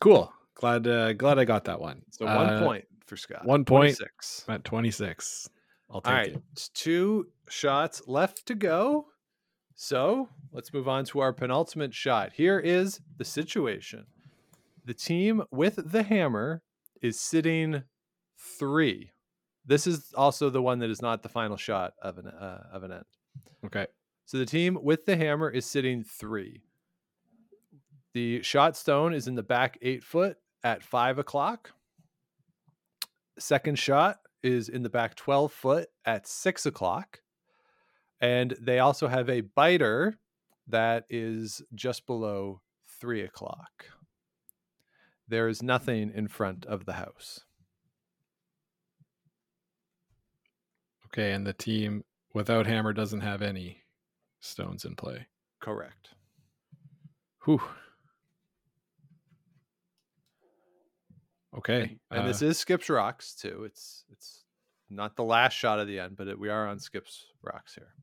cool. 0.00 0.32
Glad 0.54 0.86
uh, 0.86 1.12
glad 1.14 1.38
I 1.38 1.44
got 1.44 1.64
that 1.64 1.80
one. 1.80 2.02
So 2.10 2.26
one 2.26 2.48
Uh, 2.50 2.60
point 2.64 2.84
for 3.06 3.16
Scott. 3.16 3.44
one 3.44 3.64
point. 3.64 3.96
26. 3.96 4.44
at 4.48 4.64
26. 4.64 5.48
I'll 5.90 6.00
take 6.00 6.08
All 6.10 6.14
right. 6.16 6.32
it. 6.32 6.42
It's 6.52 6.68
two 6.68 7.28
shots 7.48 8.02
left 8.06 8.46
to 8.46 8.54
go. 8.54 9.06
So 9.74 10.28
let's 10.52 10.72
move 10.72 10.86
on 10.88 11.04
to 11.06 11.20
our 11.20 11.32
penultimate 11.32 11.94
shot. 11.94 12.32
Here 12.34 12.58
is 12.60 13.00
the 13.16 13.24
situation 13.24 14.06
the 14.84 14.94
team 14.94 15.42
with 15.50 15.78
the 15.92 16.02
hammer 16.02 16.62
is 17.02 17.18
sitting 17.20 17.82
three. 18.58 19.10
This 19.66 19.86
is 19.86 20.12
also 20.14 20.50
the 20.50 20.62
one 20.62 20.78
that 20.80 20.90
is 20.90 21.00
not 21.02 21.22
the 21.22 21.28
final 21.28 21.56
shot 21.56 21.94
of 22.02 22.18
an 22.18 22.26
uh, 22.28 22.66
of 22.72 22.82
an 22.82 22.92
end. 22.92 23.04
Okay. 23.66 23.86
So 24.30 24.38
the 24.38 24.46
team 24.46 24.78
with 24.80 25.06
the 25.06 25.16
hammer 25.16 25.50
is 25.50 25.66
sitting 25.66 26.04
three. 26.04 26.62
The 28.14 28.44
shot 28.44 28.76
stone 28.76 29.12
is 29.12 29.26
in 29.26 29.34
the 29.34 29.42
back 29.42 29.76
eight 29.82 30.04
foot 30.04 30.36
at 30.62 30.84
five 30.84 31.18
o'clock. 31.18 31.72
Second 33.40 33.76
shot 33.76 34.20
is 34.44 34.68
in 34.68 34.84
the 34.84 34.88
back 34.88 35.16
12 35.16 35.52
foot 35.52 35.88
at 36.04 36.28
six 36.28 36.64
o'clock. 36.64 37.22
And 38.20 38.54
they 38.60 38.78
also 38.78 39.08
have 39.08 39.28
a 39.28 39.40
biter 39.40 40.20
that 40.68 41.06
is 41.10 41.60
just 41.74 42.06
below 42.06 42.60
three 43.00 43.22
o'clock. 43.22 43.86
There 45.26 45.48
is 45.48 45.60
nothing 45.60 46.12
in 46.14 46.28
front 46.28 46.66
of 46.66 46.84
the 46.84 46.92
house. 46.92 47.40
Okay. 51.06 51.32
And 51.32 51.44
the 51.44 51.52
team 51.52 52.04
without 52.32 52.68
hammer 52.68 52.92
doesn't 52.92 53.22
have 53.22 53.42
any 53.42 53.80
stones 54.40 54.84
in 54.84 54.96
play. 54.96 55.26
Correct. 55.60 56.10
Whew. 57.44 57.60
Okay. 61.56 61.98
And 62.10 62.28
this 62.28 62.42
uh, 62.42 62.46
is 62.46 62.58
Skips 62.58 62.88
Rocks 62.88 63.34
too. 63.34 63.64
It's 63.64 64.04
it's 64.10 64.44
not 64.88 65.16
the 65.16 65.24
last 65.24 65.54
shot 65.54 65.78
of 65.80 65.86
the 65.86 65.98
end, 65.98 66.16
but 66.16 66.28
it, 66.28 66.38
we 66.38 66.48
are 66.48 66.66
on 66.66 66.78
Skips 66.78 67.26
Rocks 67.42 67.74
here. 67.74 67.94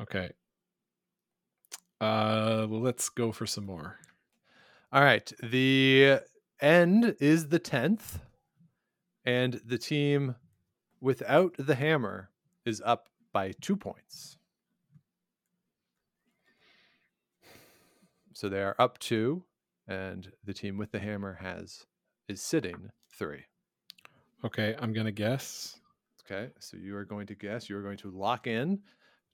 okay. 0.00 0.30
Uh, 2.00 2.66
let's 2.70 3.08
go 3.08 3.32
for 3.32 3.44
some 3.44 3.66
more. 3.66 3.96
All 4.92 5.02
right. 5.02 5.30
The 5.42 6.20
end 6.60 7.16
is 7.20 7.48
the 7.48 7.58
10th, 7.58 8.20
and 9.24 9.60
the 9.64 9.78
team 9.78 10.36
without 11.00 11.54
the 11.58 11.74
hammer 11.74 12.30
is 12.64 12.80
up 12.84 13.08
by 13.32 13.52
two 13.60 13.76
points. 13.76 14.37
So 18.38 18.48
they 18.48 18.62
are 18.62 18.76
up 18.78 19.00
two, 19.00 19.42
and 19.88 20.30
the 20.44 20.54
team 20.54 20.78
with 20.78 20.92
the 20.92 21.00
hammer 21.00 21.38
has 21.40 21.86
is 22.28 22.40
sitting 22.40 22.90
three. 23.12 23.46
Okay. 24.44 24.76
I'm 24.78 24.92
going 24.92 25.06
to 25.06 25.10
guess. 25.10 25.80
Okay. 26.24 26.52
So 26.60 26.76
you 26.76 26.94
are 26.94 27.04
going 27.04 27.26
to 27.26 27.34
guess, 27.34 27.68
you 27.68 27.76
are 27.76 27.82
going 27.82 27.96
to 27.96 28.12
lock 28.12 28.46
in, 28.46 28.78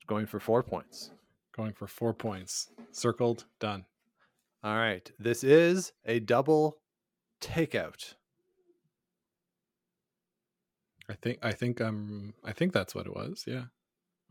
going 0.06 0.24
for 0.24 0.40
four 0.40 0.62
points. 0.62 1.10
Going 1.54 1.74
for 1.74 1.86
four 1.86 2.14
points. 2.14 2.70
Circled. 2.92 3.44
Done. 3.60 3.84
All 4.62 4.76
right. 4.76 5.12
This 5.18 5.44
is 5.44 5.92
a 6.06 6.20
double 6.20 6.78
takeout. 7.42 8.14
I 11.10 11.12
think, 11.12 11.40
I 11.42 11.52
think 11.52 11.78
I'm, 11.80 12.32
I 12.42 12.52
think 12.52 12.72
that's 12.72 12.94
what 12.94 13.04
it 13.04 13.14
was. 13.14 13.44
Yeah. 13.46 13.64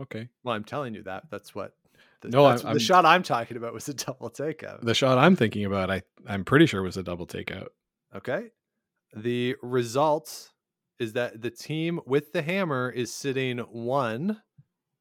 Okay. 0.02 0.30
Well, 0.44 0.56
I'm 0.56 0.64
telling 0.64 0.96
you 0.96 1.04
that. 1.04 1.26
That's 1.30 1.54
what. 1.54 1.76
The, 2.24 2.30
No, 2.30 2.46
I'm- 2.46 2.74
the 2.74 2.80
shot 2.80 3.06
I'm 3.06 3.22
talking 3.22 3.58
about 3.58 3.74
was 3.74 3.88
a 3.90 3.94
double 4.06 4.30
takeout. 4.32 4.82
The 4.82 4.94
shot 4.96 5.18
I'm 5.18 5.36
thinking 5.36 5.66
about, 5.66 5.92
I, 5.92 6.02
I'm 6.28 6.44
pretty 6.46 6.66
sure 6.66 6.82
was 6.82 6.98
a 6.98 7.04
double 7.04 7.28
takeout. 7.28 7.68
Okay. 8.16 8.48
The 9.16 9.56
result 9.62 10.52
is 11.00 11.14
that 11.14 11.42
the 11.42 11.52
team 11.52 12.00
with 12.06 12.32
the 12.32 12.42
hammer 12.42 12.90
is 12.90 13.14
sitting 13.14 13.60
one 13.60 14.42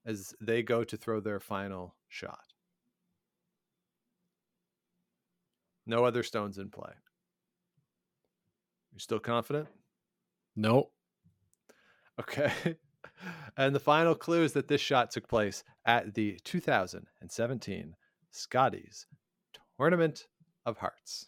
as 0.04 0.34
they 0.40 0.62
go 0.62 0.82
to 0.84 0.96
throw 0.96 1.20
their 1.20 1.38
final 1.40 1.94
shot. 2.08 2.40
No 5.86 6.04
other 6.04 6.22
stones 6.22 6.58
in 6.58 6.70
play. 6.70 6.92
You 8.92 8.98
still 8.98 9.18
confident? 9.20 9.68
Nope. 10.56 10.92
Okay. 12.20 12.52
And 13.56 13.74
the 13.74 13.80
final 13.80 14.14
clue 14.14 14.44
is 14.44 14.52
that 14.54 14.68
this 14.68 14.80
shot 14.80 15.10
took 15.10 15.28
place 15.28 15.62
at 15.84 16.14
the 16.14 16.38
2017 16.44 17.94
Scotties 18.30 19.06
Tournament 19.78 20.26
of 20.64 20.78
Hearts. 20.78 21.26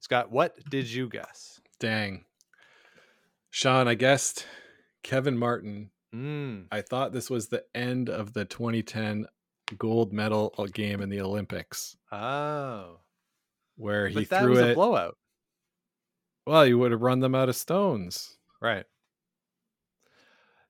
Scott, 0.00 0.30
what 0.30 0.56
did 0.70 0.90
you 0.90 1.08
guess? 1.08 1.60
Dang. 1.80 2.24
Sean, 3.50 3.88
I 3.88 3.94
guessed 3.94 4.46
Kevin 5.02 5.36
Martin. 5.36 5.90
Mm, 6.14 6.66
I 6.70 6.82
thought 6.82 7.12
this 7.12 7.30
was 7.30 7.48
the 7.48 7.64
end 7.74 8.08
of 8.08 8.34
the 8.34 8.44
2010 8.44 9.26
gold 9.78 10.12
medal 10.12 10.54
game 10.72 11.00
in 11.00 11.08
the 11.08 11.20
Olympics 11.20 11.96
oh, 12.10 12.98
where 13.76 14.08
he 14.08 14.14
but 14.16 14.28
that 14.28 14.42
threw 14.42 14.50
was 14.50 14.60
it. 14.60 14.70
a 14.72 14.74
blowout, 14.74 15.16
well, 16.46 16.66
you 16.66 16.78
would 16.78 16.90
have 16.92 17.00
run 17.00 17.20
them 17.20 17.34
out 17.34 17.48
of 17.48 17.56
stones. 17.56 18.36
right? 18.60 18.84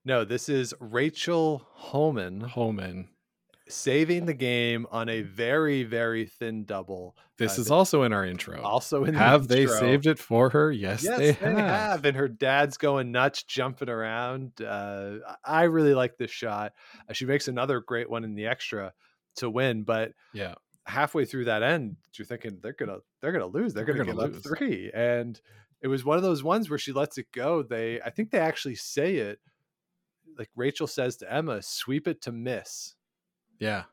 No, 0.04 0.24
this 0.24 0.48
is 0.48 0.74
Rachel 0.80 1.66
Holman 1.74 2.40
Homan. 2.40 3.08
saving 3.68 4.26
the 4.26 4.34
game 4.34 4.86
on 4.90 5.08
a 5.08 5.22
very, 5.22 5.82
very 5.84 6.26
thin 6.26 6.64
double. 6.64 7.16
This 7.38 7.56
Uh, 7.58 7.62
is 7.62 7.70
also 7.70 8.02
in 8.02 8.12
our 8.12 8.24
intro. 8.26 8.60
Also 8.60 9.04
in 9.04 9.14
the 9.14 9.18
have 9.18 9.48
they 9.48 9.62
intro. 9.62 9.78
saved 9.78 10.06
it 10.06 10.18
for 10.18 10.50
her? 10.50 10.70
Yes, 10.72 11.02
Yes, 11.04 11.16
they, 11.18 11.30
they, 11.32 11.50
have. 11.54 11.56
have. 11.56 12.04
And 12.04 12.16
her 12.16 12.28
dad's 12.28 12.76
going 12.76 13.12
nuts, 13.12 13.44
jumping 13.44 13.88
around. 13.88 14.60
Uh, 14.60 15.18
I 15.44 15.62
I 15.62 15.62
really 15.64 15.94
like 15.94 16.18
this 16.18 16.30
shot. 16.30 16.72
Uh, 17.08 17.12
she 17.14 17.24
makes 17.24 17.48
another 17.48 17.80
great 17.80 18.10
one 18.10 18.24
in 18.24 18.34
the 18.34 18.46
extra 18.46 18.92
to 19.36 19.48
win, 19.48 19.84
but 19.84 20.12
Yeah. 20.34 20.54
halfway 20.84 21.24
through 21.24 21.44
that 21.46 21.62
end, 21.62 21.96
you're 22.18 22.26
thinking 22.26 22.58
they're 22.60 22.72
gonna 22.74 22.98
they're 23.22 23.32
gonna 23.32 23.46
lose. 23.46 23.72
They're, 23.72 23.84
They're 23.86 23.94
gonna, 23.94 24.12
gonna 24.12 24.26
give 24.28 24.34
lose. 24.34 24.46
up 24.52 24.58
three. 24.58 24.90
And 24.92 25.40
it 25.80 25.88
was 25.88 26.04
one 26.04 26.16
of 26.18 26.22
those 26.24 26.42
ones 26.42 26.68
where 26.68 26.78
she 26.80 26.92
lets 26.92 27.16
it 27.16 27.26
go. 27.32 27.62
They 27.62 28.00
I 28.02 28.10
think 28.10 28.32
they 28.32 28.38
actually 28.40 28.74
say 28.74 29.16
it 29.16 29.38
like 30.38 30.50
Rachel 30.56 30.86
says 30.86 31.16
to 31.18 31.32
Emma, 31.32 31.62
sweep 31.62 32.06
it 32.08 32.22
to 32.22 32.32
miss 32.32 32.94
Yeah. 33.58 33.84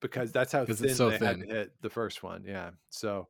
because 0.00 0.32
that's 0.32 0.52
how 0.52 0.64
thin 0.64 0.76
it's 0.84 0.96
so 0.96 1.10
they 1.10 1.18
had 1.18 1.38
thin. 1.38 1.48
to 1.48 1.54
hit 1.54 1.72
the 1.82 1.90
first 1.90 2.22
one. 2.22 2.44
Yeah. 2.46 2.70
So 2.90 3.28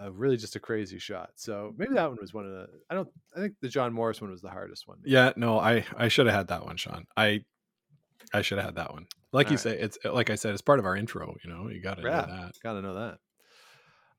uh, 0.00 0.10
really 0.12 0.36
just 0.36 0.56
a 0.56 0.60
crazy 0.60 0.98
shot. 0.98 1.30
So 1.36 1.74
maybe 1.76 1.94
that 1.94 2.08
one 2.08 2.18
was 2.20 2.32
one 2.32 2.46
of 2.46 2.52
the 2.52 2.66
I 2.90 2.94
don't 2.94 3.08
I 3.36 3.40
think 3.40 3.54
the 3.60 3.68
John 3.68 3.92
Morris 3.92 4.20
one 4.20 4.30
was 4.30 4.40
the 4.42 4.50
hardest 4.50 4.88
one. 4.88 4.98
Yeah. 5.04 5.32
No, 5.36 5.58
I, 5.58 5.84
I 5.96 6.08
should 6.08 6.26
have 6.26 6.34
had 6.34 6.48
that 6.48 6.64
one, 6.64 6.76
Sean. 6.76 7.04
I, 7.16 7.44
I 8.32 8.42
should 8.42 8.58
have 8.58 8.66
had 8.66 8.76
that 8.76 8.92
one. 8.92 9.06
Like 9.32 9.48
you 9.48 9.54
All 9.54 9.58
say, 9.58 9.78
it's 9.78 9.98
like 10.04 10.30
I 10.30 10.34
said, 10.36 10.52
it's 10.52 10.62
part 10.62 10.78
of 10.78 10.84
our 10.86 10.96
intro. 10.96 11.34
You 11.44 11.50
know, 11.50 11.68
you 11.68 11.80
got 11.82 11.96
to 11.98 12.02
Yeah. 12.02 12.20
know 12.20 12.26
that. 12.26 12.52
Gotta 12.62 12.82
know 12.82 12.94
that. 12.94 13.18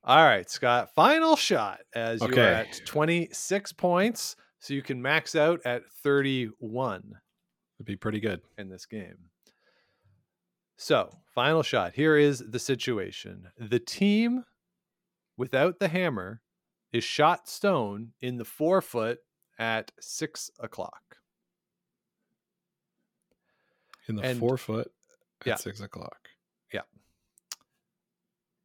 All 0.06 0.22
right, 0.22 0.48
Scott. 0.50 0.90
Final 0.94 1.34
shot 1.34 1.80
as 1.94 2.20
you 2.20 2.28
are 2.28 2.38
at 2.38 2.80
26 2.84 3.72
points. 3.72 4.36
So 4.58 4.74
you 4.74 4.82
can 4.82 5.00
max 5.02 5.34
out 5.34 5.60
at 5.64 5.82
31 6.02 7.14
Be 7.84 7.96
pretty 7.96 8.20
good. 8.20 8.40
in 8.58 8.68
this 8.68 8.86
game. 8.86 9.30
So, 10.76 11.10
final 11.34 11.62
shot. 11.62 11.94
Here 11.94 12.16
is 12.16 12.38
the 12.40 12.58
situation. 12.58 13.48
The 13.58 13.78
team 13.78 14.44
without 15.36 15.78
the 15.78 15.88
hammer 15.88 16.40
is 16.92 17.04
shot 17.04 17.48
stone 17.48 18.12
in 18.20 18.36
the 18.38 18.44
four 18.44 18.80
foot 18.80 19.20
at 19.58 19.92
six 20.00 20.50
o'clock. 20.58 21.18
In 24.08 24.16
the 24.16 24.22
And- 24.22 24.38
four 24.38 24.58
foot 24.58 24.92
at 25.42 25.46
yeah. 25.46 25.54
six 25.56 25.80
o'clock. 25.80 26.28
Yeah. 26.72 26.82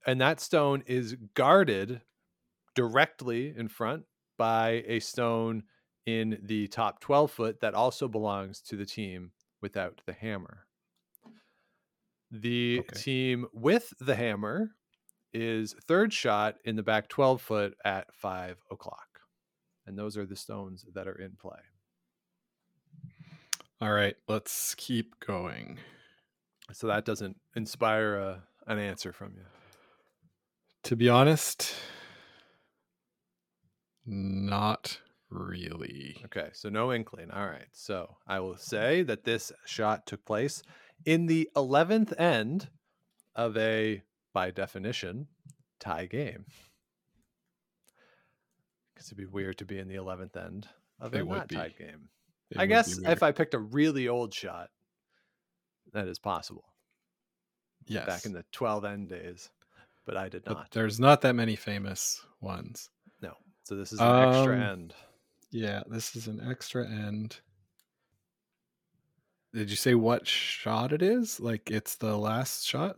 And 0.06 0.20
that 0.20 0.40
stone 0.40 0.84
is 0.88 1.16
guarded 1.36 2.02
directly 2.76 3.56
in 3.56 3.68
front 3.68 4.06
by 4.38 4.84
a 4.88 5.00
stone 5.00 5.64
in 6.18 6.40
the 6.44 6.68
top 6.68 7.00
12 7.02 7.32
foot 7.32 7.60
that 7.62 7.74
also 7.74 8.08
belongs 8.08 8.62
to 8.62 8.76
the 8.76 8.86
team 8.86 9.32
without 9.62 10.02
the 10.06 10.14
hammer. 10.14 10.66
The 12.32 12.80
Okay. 12.82 12.96
team 12.96 13.48
with 13.54 13.94
the 14.00 14.16
hammer 14.16 14.76
is 15.34 15.74
third 15.88 16.14
shot 16.14 16.56
in 16.66 16.76
the 16.76 16.84
back 16.84 17.10
12 17.10 17.42
foot 17.42 17.76
at 17.86 18.14
five 18.16 18.58
o'clock. 18.72 19.22
And 19.86 19.98
those 19.98 20.18
are 20.18 20.26
the 20.26 20.36
stones 20.36 20.86
that 20.94 21.08
are 21.08 21.20
in 21.20 21.36
play. 21.36 21.60
All 23.82 23.92
right, 23.92 24.16
let's 24.28 24.76
keep 24.76 25.20
going. 25.20 25.80
So 26.74 26.88
that 26.88 27.06
doesn't 27.06 27.38
inspire 27.56 28.16
a, 28.16 28.44
an 28.68 28.78
answer 28.80 29.12
from 29.14 29.36
you. 29.36 29.46
To 30.84 30.96
be 30.96 31.10
honest, 31.10 31.76
not 34.06 35.00
really. 35.30 36.18
Okay, 36.26 36.50
so 36.54 36.70
no 36.70 36.92
inkling. 36.94 37.32
All 37.32 37.46
right. 37.48 37.68
So 37.72 38.18
I 38.28 38.40
will 38.40 38.58
say 38.58 39.04
that 39.04 39.24
this 39.24 39.52
shot 39.66 40.06
took 40.06 40.26
place 40.26 40.64
in 41.06 41.26
the 41.28 41.50
11th 41.56 42.20
end 42.20 42.70
of 43.36 43.56
a, 43.58 44.02
by 44.34 44.52
definition, 44.52 45.28
tie 45.80 46.06
game. 46.06 46.46
Because 48.94 49.08
it'd 49.08 49.18
be 49.18 49.26
weird 49.26 49.58
to 49.60 49.66
be 49.66 49.80
in 49.80 49.88
the 49.88 49.96
11th 49.96 50.36
end 50.38 50.68
of 51.00 51.14
a 51.14 51.20
It 51.20 51.28
would 51.28 51.38
not 51.38 51.48
be. 51.48 51.56
tied 51.56 51.78
game. 51.78 52.10
It 52.52 52.60
I 52.60 52.66
guess 52.66 52.98
if. 52.98 53.22
I 53.24 53.32
picked 53.32 53.54
a 53.54 53.60
really 53.60 54.08
old 54.08 54.34
shot, 54.34 54.70
that 55.94 56.08
is 56.08 56.20
possible. 56.20 56.66
yes, 57.86 58.06
Back 58.08 58.26
in 58.26 58.34
the 58.34 58.44
12 58.52 58.86
end 58.86 59.10
days. 59.10 59.50
But 60.06 60.18
I 60.18 60.28
did 60.30 60.44
but 60.44 60.54
not. 60.54 60.72
there's 60.72 61.00
not 61.00 61.22
that 61.22 61.36
many 61.36 61.56
famous 61.56 62.26
ones. 62.42 62.90
No. 63.22 63.34
So 63.64 63.76
this 63.76 63.94
is 63.94 64.00
an 64.00 64.30
extra 64.30 64.56
Um, 64.56 64.62
end. 64.64 64.94
Yeah, 65.52 65.84
this 65.88 66.16
is 66.16 66.28
an 66.28 66.42
extra 66.48 66.86
end. 66.88 67.40
Did 69.54 69.70
you 69.70 69.76
say 69.76 69.96
what 69.96 70.28
shot 70.28 70.94
it 70.94 71.02
is? 71.02 71.40
Like 71.40 71.72
it's 71.72 71.96
the 71.96 72.16
last 72.18 72.68
shot? 72.68 72.98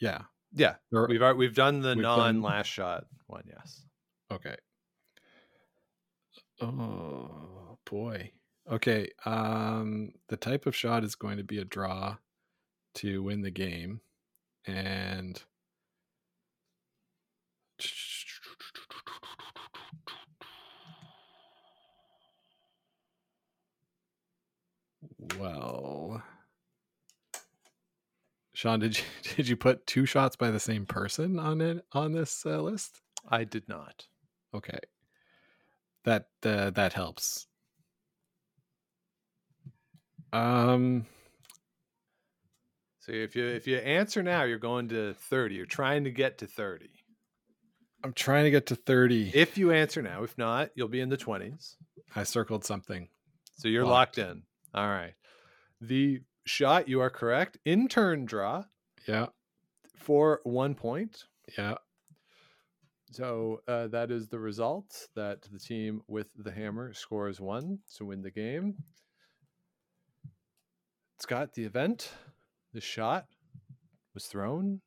Yeah. 0.00 0.22
Yeah. 0.54 0.76
Or- 0.92 1.06
We've 1.08 1.20
we've 1.36 1.54
done 1.54 1.80
the 1.80 1.90
we've 1.94 2.02
non 2.02 2.18
done- 2.18 2.42
last 2.42 2.66
shot 2.68 3.04
one, 3.26 3.44
yes. 3.46 3.82
Okay. 4.30 4.56
Oh 6.60 7.78
boy. 7.84 8.32
Okay. 8.70 9.08
Um 9.24 10.12
the 10.28 10.36
type 10.36 10.66
of 10.66 10.76
shot 10.76 11.04
is 11.04 11.14
going 11.14 11.36
to 11.38 11.44
be 11.44 11.58
a 11.58 11.64
draw 11.64 12.16
to 12.96 13.22
win 13.22 13.42
the 13.42 13.50
game. 13.50 14.00
And 14.66 15.42
well 25.38 26.22
Sean, 28.54 28.80
did 28.80 28.98
you 28.98 29.04
did 29.36 29.48
you 29.48 29.56
put 29.56 29.86
two 29.86 30.06
shots 30.06 30.36
by 30.36 30.50
the 30.50 30.60
same 30.60 30.86
person 30.86 31.38
on 31.38 31.60
it 31.60 31.84
on 31.92 32.12
this 32.12 32.44
uh, 32.46 32.60
list? 32.60 33.00
I 33.28 33.44
did 33.44 33.68
not. 33.68 34.06
Okay. 34.54 34.78
That 36.04 36.26
uh, 36.44 36.70
that 36.70 36.92
helps. 36.92 37.46
Um 40.32 41.06
So 43.00 43.12
if 43.12 43.34
you 43.34 43.46
if 43.46 43.66
you 43.66 43.78
answer 43.78 44.22
now, 44.22 44.44
you're 44.44 44.58
going 44.58 44.88
to 44.90 45.14
30. 45.14 45.54
You're 45.54 45.66
trying 45.66 46.04
to 46.04 46.10
get 46.10 46.38
to 46.38 46.46
30. 46.46 46.88
I'm 48.04 48.12
trying 48.12 48.44
to 48.44 48.50
get 48.50 48.66
to 48.66 48.76
30. 48.76 49.30
If 49.34 49.56
you 49.56 49.70
answer 49.70 50.02
now, 50.02 50.24
if 50.24 50.36
not, 50.36 50.70
you'll 50.74 50.88
be 50.88 51.00
in 51.00 51.08
the 51.08 51.16
20s. 51.16 51.76
I 52.16 52.24
circled 52.24 52.64
something. 52.64 53.08
So 53.56 53.68
you're 53.68 53.84
Locked. 53.84 54.18
locked 54.18 54.30
in. 54.30 54.42
All 54.74 54.88
right. 54.88 55.14
The 55.80 56.20
shot, 56.44 56.88
you 56.88 57.00
are 57.00 57.10
correct. 57.10 57.58
In-turn 57.64 58.24
draw 58.24 58.64
Yeah. 59.06 59.26
for 59.96 60.40
one 60.44 60.74
point. 60.74 61.24
Yeah. 61.58 61.74
So 63.10 63.60
uh, 63.68 63.88
that 63.88 64.10
is 64.10 64.28
the 64.28 64.38
result 64.38 65.08
that 65.14 65.42
the 65.52 65.58
team 65.58 66.02
with 66.08 66.28
the 66.36 66.50
hammer 66.50 66.94
scores 66.94 67.40
one 67.40 67.80
to 67.96 68.06
win 68.06 68.22
the 68.22 68.30
game. 68.30 68.76
Scott, 71.20 71.52
the 71.54 71.64
event, 71.64 72.12
the 72.72 72.80
shot 72.80 73.26
was 74.14 74.26
thrown 74.26 74.80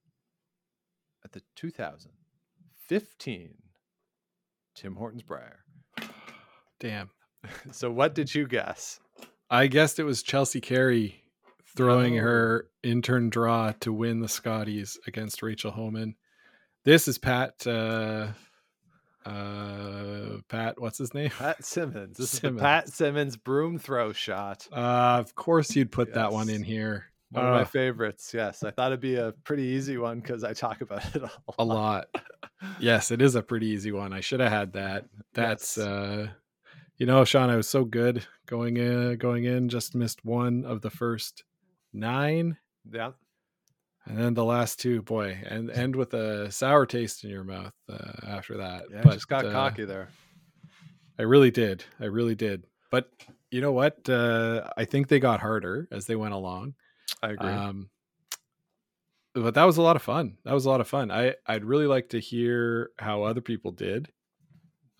at 1.23 1.31
the 1.33 1.41
2015 1.55 3.53
Tim 4.75 4.95
Hortons 4.95 5.23
Brier. 5.23 5.59
Damn. 6.79 7.09
So 7.71 7.91
what 7.91 8.15
did 8.15 8.33
you 8.33 8.47
guess? 8.47 8.99
I 9.49 9.67
guessed 9.67 9.99
it 9.99 10.03
was 10.03 10.23
Chelsea 10.23 10.61
Carey 10.61 11.21
throwing 11.75 12.17
Oh. 12.19 12.23
her 12.23 12.67
in-turn 12.83 13.29
draw 13.29 13.73
to 13.81 13.91
win 13.93 14.19
the 14.19 14.27
Scotties 14.27 14.97
against 15.07 15.41
Rachel 15.43 15.71
Homan. 15.71 16.15
This 16.83 17.07
is 17.07 17.17
Pat 17.17 17.65
uh 17.67 18.27
uh 19.25 20.37
Pat, 20.49 20.79
what's 20.79 20.97
his 20.99 21.13
name? 21.13 21.31
Pat 21.31 21.63
Simmons. 21.65 22.17
This 22.17 22.33
is 22.33 22.39
Simmons. 22.39 22.57
the 22.59 22.63
Pat 22.63 22.89
Simmons 22.89 23.35
broom 23.37 23.79
throw 23.79 24.13
shot. 24.13 24.67
Uh 24.71 25.17
of 25.19 25.33
course 25.35 25.75
you'd 25.75 25.91
put 25.91 26.13
that 26.13 26.31
one 26.31 26.49
in 26.49 26.63
here. 26.63 27.05
One 27.31 27.45
of 27.45 27.51
my 27.53 27.61
Uh, 27.61 27.65
favorites. 27.65 28.31
Yes, 28.33 28.63
I 28.63 28.69
thought 28.71 28.91
it'd 28.91 28.99
be 29.01 29.15
a 29.15 29.33
pretty 29.43 29.63
easy 29.63 29.97
one 29.97 30.19
because 30.19 30.43
I 30.43 30.53
talk 30.53 30.81
about 30.81 31.03
it 31.15 31.23
a 31.23 31.25
lot. 31.25 31.55
a 31.59 31.65
lot. 31.65 32.05
Yes, 32.79 33.09
it 33.11 33.21
is 33.21 33.35
a 33.35 33.41
pretty 33.41 33.67
easy 33.67 33.91
one. 33.91 34.13
I 34.13 34.21
should 34.21 34.39
have 34.39 34.51
had 34.51 34.73
that. 34.73 35.05
That's 35.33 35.77
Yes. 35.77 35.85
uh 35.87 36.27
you 36.97 37.05
know, 37.05 37.25
Sean, 37.25 37.49
I 37.49 37.55
was 37.55 37.67
so 37.67 37.83
good 37.83 38.25
going 38.45 38.77
in 38.77 39.17
going 39.17 39.43
in, 39.45 39.69
just 39.69 39.95
missed 39.95 40.23
one 40.23 40.65
of 40.65 40.81
the 40.81 40.89
first 40.89 41.43
nine. 41.93 42.57
Yeah. 42.91 43.11
And 44.05 44.17
then 44.17 44.33
the 44.35 44.45
last 44.45 44.79
two, 44.79 45.01
boy, 45.01 45.41
and 45.47 45.71
end 45.71 45.95
with 45.95 46.13
a 46.13 46.51
sour 46.51 46.85
taste 46.85 47.23
in 47.23 47.31
your 47.31 47.43
mouth 47.43 47.73
uh, 47.89 48.11
after 48.27 48.57
that. 48.57 48.85
Yeah, 48.91 49.01
But, 49.03 49.13
just 49.13 49.27
got 49.27 49.45
uh, 49.45 49.51
cocky 49.51 49.85
there. 49.85 50.09
I 51.17 51.23
really 51.23 51.49
did. 51.49 51.83
I 51.99 52.05
really 52.05 52.35
did. 52.35 52.67
But 52.91 53.09
you 53.49 53.61
know 53.61 53.71
what? 53.71 54.07
Uh, 54.07 54.69
I 54.77 54.85
think 54.85 55.07
they 55.07 55.19
got 55.19 55.39
harder 55.39 55.87
as 55.91 56.05
they 56.05 56.15
went 56.15 56.35
along. 56.35 56.75
I 57.23 57.31
agree. 57.31 57.49
Um, 57.49 57.89
but 59.33 59.55
that 59.55 59.63
was 59.63 59.77
a 59.77 59.81
lot 59.81 59.95
of 59.95 60.01
fun. 60.01 60.37
That 60.45 60.53
was 60.53 60.65
a 60.65 60.69
lot 60.69 60.81
of 60.81 60.87
fun. 60.87 61.09
I 61.11 61.35
I'd 61.47 61.65
really 61.65 61.87
like 61.87 62.09
to 62.09 62.19
hear 62.19 62.91
how 62.97 63.23
other 63.23 63.41
people 63.41 63.71
did. 63.71 64.09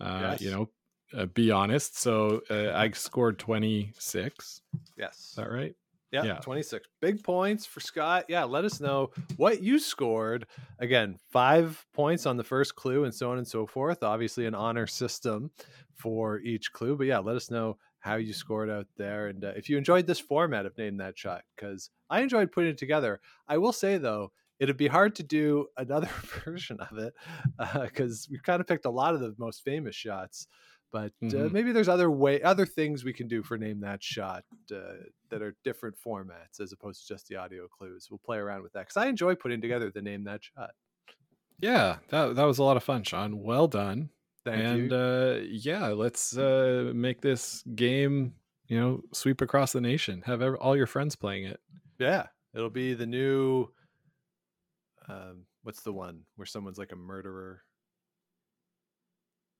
Uh, 0.00 0.36
You 0.40 0.50
know, 0.50 0.70
uh, 1.14 1.26
be 1.26 1.50
honest. 1.50 1.98
So 1.98 2.42
uh, 2.50 2.72
I 2.74 2.90
scored 2.90 3.38
twenty 3.38 3.92
six. 3.98 4.62
yes. 4.96 5.28
Is 5.30 5.34
that 5.36 5.50
right? 5.50 5.74
Yeah, 6.12 6.22
yeah. 6.22 6.34
26. 6.36 6.86
Big 7.02 7.22
points 7.24 7.66
for 7.66 7.80
Scott. 7.80 8.26
Yeah, 8.28 8.44
let 8.44 8.64
us 8.64 8.80
know 8.80 9.10
what 9.36 9.60
you 9.60 9.78
scored. 9.78 10.46
Again, 10.78 11.18
five 11.30 11.84
points 11.92 12.26
on 12.26 12.36
the 12.36 12.44
first 12.44 12.76
clue 12.76 13.04
and 13.04 13.14
so 13.14 13.32
on 13.32 13.38
and 13.38 13.46
so 13.46 13.66
forth. 13.66 14.04
Obviously, 14.04 14.46
an 14.46 14.54
honor 14.54 14.86
system 14.86 15.50
for 15.94 16.38
each 16.38 16.72
clue. 16.72 16.96
But 16.96 17.08
yeah, 17.08 17.18
let 17.18 17.36
us 17.36 17.50
know 17.50 17.76
how 17.98 18.14
you 18.16 18.32
scored 18.32 18.70
out 18.70 18.86
there. 18.96 19.26
And 19.26 19.44
uh, 19.44 19.52
if 19.56 19.68
you 19.68 19.76
enjoyed 19.76 20.06
this 20.06 20.20
format 20.20 20.64
of 20.64 20.78
Name 20.78 20.96
That 20.98 21.18
Shot, 21.18 21.42
because 21.56 21.90
I 22.08 22.20
enjoyed 22.20 22.52
putting 22.52 22.70
it 22.70 22.78
together. 22.78 23.20
I 23.48 23.58
will 23.58 23.72
say, 23.72 23.98
though, 23.98 24.30
it'd 24.60 24.76
be 24.76 24.86
hard 24.86 25.16
to 25.16 25.22
do 25.22 25.66
another 25.76 26.08
version 26.44 26.78
of 26.80 26.98
it 26.98 27.14
because 27.82 28.28
we've 28.30 28.42
kind 28.42 28.60
of 28.60 28.66
picked 28.66 28.84
a 28.84 28.90
lot 28.90 29.14
of 29.14 29.20
the 29.20 29.34
most 29.38 29.64
famous 29.64 29.96
shots. 29.96 30.46
But 30.92 31.12
uh, 31.32 31.48
Mhm. 31.48 31.52
maybe 31.52 31.72
there's 31.72 31.88
other 31.88 32.10
way, 32.10 32.40
other 32.42 32.64
things 32.66 33.04
we 33.04 33.12
can 33.12 33.28
do 33.28 33.42
for 33.42 33.58
name 33.58 33.80
that 33.80 34.02
shot 34.02 34.44
uh, 34.72 34.94
that 35.30 35.42
are 35.42 35.56
different 35.64 35.96
formats 35.98 36.60
as 36.60 36.72
opposed 36.72 37.02
to 37.02 37.14
just 37.14 37.28
the 37.28 37.36
audio 37.36 37.68
clues. 37.68 38.08
We'll 38.10 38.18
play 38.18 38.38
around 38.38 38.62
with 38.62 38.72
that 38.72 38.82
because 38.82 38.96
I 38.96 39.06
enjoy 39.06 39.34
putting 39.34 39.60
together 39.60 39.90
the 39.90 40.02
name 40.02 40.24
that 40.24 40.44
shot. 40.44 40.70
Yeah, 41.58 41.98
that 42.08 42.34
that 42.36 42.44
was 42.44 42.58
a 42.58 42.62
lot 42.64 42.76
of 42.76 42.84
fun, 42.84 43.02
Sean. 43.02 43.42
Well 43.42 43.68
done. 43.68 44.10
Thank 44.44 44.62
and 44.64 44.92
you. 44.92 44.96
uh 44.96 45.40
yeah 45.42 45.88
let's 45.88 46.36
uh 46.36 46.92
make 46.94 47.20
this 47.20 47.62
game 47.74 48.36
you 48.68 48.78
know 48.78 49.02
sweep 49.12 49.40
across 49.40 49.72
the 49.72 49.80
nation 49.80 50.22
have 50.22 50.40
ev- 50.40 50.54
all 50.60 50.76
your 50.76 50.86
friends 50.86 51.16
playing 51.16 51.44
it 51.44 51.60
yeah, 51.98 52.28
it'll 52.54 52.70
be 52.70 52.94
the 52.94 53.06
new. 53.06 53.68
Um, 55.08 55.46
what's 55.62 55.82
the 55.82 55.92
one 55.92 56.24
where 56.36 56.46
someone's 56.46 56.78
like 56.78 56.92
a 56.92 56.96
murderer? 56.96 57.62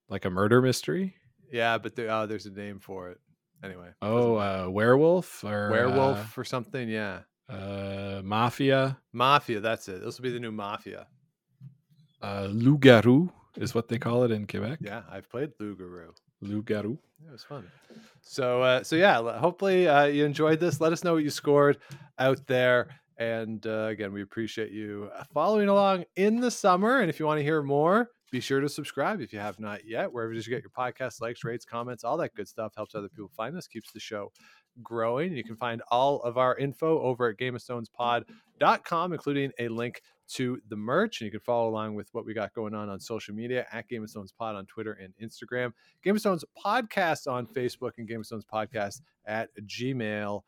Like 0.09 0.25
a 0.25 0.31
murder 0.31 0.61
mystery 0.63 1.15
Yeah, 1.53 1.79
but 1.79 1.95
there, 1.97 2.11
oh, 2.11 2.27
there's 2.27 2.47
a 2.47 2.51
name 2.51 2.79
for 2.81 3.11
it. 3.11 3.19
Anyway. 3.65 3.89
oh 4.03 4.37
uh 4.37 4.69
werewolf 4.69 5.43
or 5.43 5.71
werewolf 5.71 6.37
or 6.37 6.45
something. 6.45 6.89
Yeah, 6.89 7.21
uh, 7.51 7.53
uh 7.53 8.23
mafia 8.25 8.99
mafia. 9.13 9.61
That's 9.61 9.89
it. 9.89 10.05
This 10.05 10.19
will 10.19 10.25
be 10.25 10.31
the 10.31 10.41
new 10.41 10.53
mafia. 10.53 11.07
uh 12.23 12.49
loup-garou 12.51 13.31
is 13.57 13.75
what 13.75 13.89
they 13.89 13.99
call 13.99 14.25
it 14.25 14.31
in 14.31 14.47
Quebec. 14.47 14.79
Yeah, 14.83 15.03
I've 15.11 15.29
played 15.31 15.53
Loup-Garou. 15.59 16.13
Loup 16.43 16.67
Garou. 16.67 16.99
It 17.27 17.33
was 17.33 17.43
fun. 17.43 17.67
So, 18.21 18.61
uh, 18.63 18.83
so 18.85 18.95
yeah. 18.97 19.39
Hopefully, 19.39 19.89
uh, 19.89 20.05
you 20.05 20.27
enjoyed 20.27 20.61
this. 20.61 20.81
Let 20.81 20.93
us 20.93 21.03
know 21.03 21.15
what 21.15 21.25
you 21.25 21.31
scored 21.31 21.79
out 22.19 22.47
there. 22.47 22.89
And 23.17 23.67
uh, 23.67 23.87
again, 23.87 24.13
we 24.13 24.21
appreciate 24.21 24.71
you 24.71 25.09
uh, 25.17 25.25
following 25.33 25.69
along 25.71 26.05
in 26.17 26.41
the 26.41 26.51
summer. 26.51 27.01
And 27.01 27.09
if 27.09 27.19
you 27.19 27.25
want 27.25 27.39
to 27.39 27.43
hear 27.43 27.63
more, 27.63 28.11
be 28.31 28.41
sure 28.41 28.61
to 28.61 28.69
subscribe 28.69 29.21
if 29.21 29.33
you 29.33 29.39
have 29.39 29.59
not 29.61 29.87
yet. 29.87 30.13
Wherever 30.13 30.33
you 30.33 30.43
get 30.43 30.63
your 30.63 30.71
podcast, 30.77 31.21
likes, 31.21 31.45
rates, 31.45 31.65
comments, 31.65 32.05
all 32.05 32.17
that 32.19 32.35
good 32.35 32.49
stuff 32.49 32.73
helps 32.77 32.95
other 32.95 33.09
people 33.09 33.31
find 33.37 33.57
us, 33.57 33.67
keeps 33.69 33.93
the 33.93 34.01
show 34.01 34.33
growing. 34.83 35.35
You 35.37 35.45
can 35.45 35.57
find 35.57 35.83
all 35.91 36.21
of 36.23 36.37
our 36.37 36.57
info 36.57 37.01
over 37.01 37.29
at 37.29 37.39
gameofstonespod.com, 37.39 39.13
including 39.13 39.53
a 39.59 39.69
link 39.69 40.03
to 40.29 40.61
the 40.69 40.77
merch. 40.77 41.21
And 41.21 41.27
you 41.27 41.31
can 41.31 41.41
follow 41.41 41.69
along 41.69 41.95
with 41.95 42.09
what 42.13 42.27
we 42.27 42.35
got 42.35 42.53
going 42.53 42.75
on 42.75 42.89
on 42.89 42.99
social 43.01 43.35
media 43.35 43.67
at 43.73 43.89
Game 43.89 44.03
of 44.03 44.11
Stones 44.11 44.33
Pod 44.33 44.57
on 44.57 44.67
Twitter 44.67 44.93
and 45.01 45.15
Instagram. 45.23 45.73
Game 46.03 46.17
of 46.17 46.21
Stones 46.21 46.45
Podcast 46.65 47.31
on 47.31 47.47
Facebook 47.47 47.93
and 47.99 48.09
Game 48.09 48.21
of 48.21 48.27
Stones 48.27 48.45
Podcast 48.45 49.03
at 49.25 49.51
gmail.com. 49.65 50.43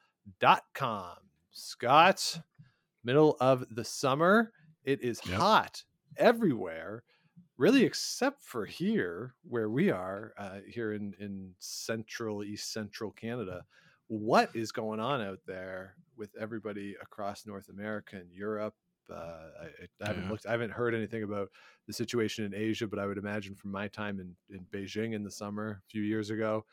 Scott, 1.52 2.40
middle 3.04 3.36
of 3.40 3.64
the 3.70 3.84
summer. 3.84 4.52
It 4.84 5.02
is 5.02 5.20
Yep. 5.26 5.38
hot 5.38 5.84
everywhere, 6.16 7.02
really, 7.58 7.84
except 7.84 8.42
for 8.42 8.66
here 8.66 9.34
where 9.42 9.70
we 9.70 9.90
are, 9.90 10.34
uh, 10.38 10.60
here 10.66 10.92
in, 10.94 11.14
in 11.18 11.54
central, 11.58 12.44
east 12.44 12.72
central 12.72 13.12
Canada. 13.12 13.66
What 14.08 14.56
is 14.56 14.72
going 14.72 15.00
on 15.00 15.20
out 15.20 15.40
there 15.46 15.96
with 16.16 16.34
everybody 16.36 16.94
across 17.02 17.46
North 17.46 17.68
America 17.68 18.16
and 18.16 18.32
Europe? 18.32 18.76
Uh, 19.10 19.50
I, 19.62 19.66
I 20.02 20.06
haven't 20.06 20.28
Yeah. 20.28 20.28
looked, 20.28 20.46
I 20.46 20.52
haven't 20.52 20.70
heard 20.72 20.94
anything 20.94 21.22
about 21.24 21.50
the 21.86 21.92
situation 21.92 22.44
in 22.44 22.54
Asia, 22.54 22.86
but 22.86 22.98
I 22.98 23.06
would 23.06 23.18
imagine 23.18 23.54
from 23.54 23.70
my 23.72 23.88
time 23.88 24.20
in, 24.20 24.36
in 24.50 24.66
Beijing 24.66 25.14
in 25.14 25.24
the 25.24 25.30
summer 25.30 25.82
a 25.86 25.90
few 25.90 26.02
years 26.02 26.30
ago, 26.30 26.66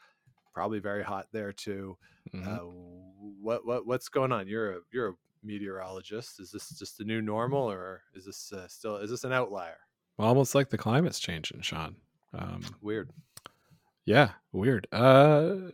probably 0.54 0.80
very 0.80 1.04
hot 1.04 1.28
there 1.32 1.54
too. 1.54 1.98
Mhm. 2.34 2.58
Uh, 2.58 2.60
what 2.64 3.66
what 3.66 3.86
what's 3.88 4.10
going 4.10 4.32
on? 4.32 4.48
You're 4.48 4.78
a 4.78 4.82
you're 4.92 5.10
a 5.10 5.16
meteorologist. 5.44 6.40
Is 6.40 6.52
this 6.52 6.70
just 6.78 6.98
the 6.98 7.06
new 7.06 7.22
normal, 7.22 7.72
or 7.72 8.04
is 8.14 8.26
this 8.26 8.52
uh, 8.54 8.68
still 8.68 8.98
is 8.98 9.10
this 9.10 9.24
an 9.24 9.32
outlier? 9.34 9.85
Almost 10.18 10.56
like 10.56 10.70
the 10.70 10.78
climate's 10.78 11.20
changing, 11.20 11.62
Sean. 11.62 11.96
Um, 12.34 12.62
Weird. 12.82 13.10
yeah, 14.06 14.32
weird. 14.52 14.88
Uh, 14.92 15.72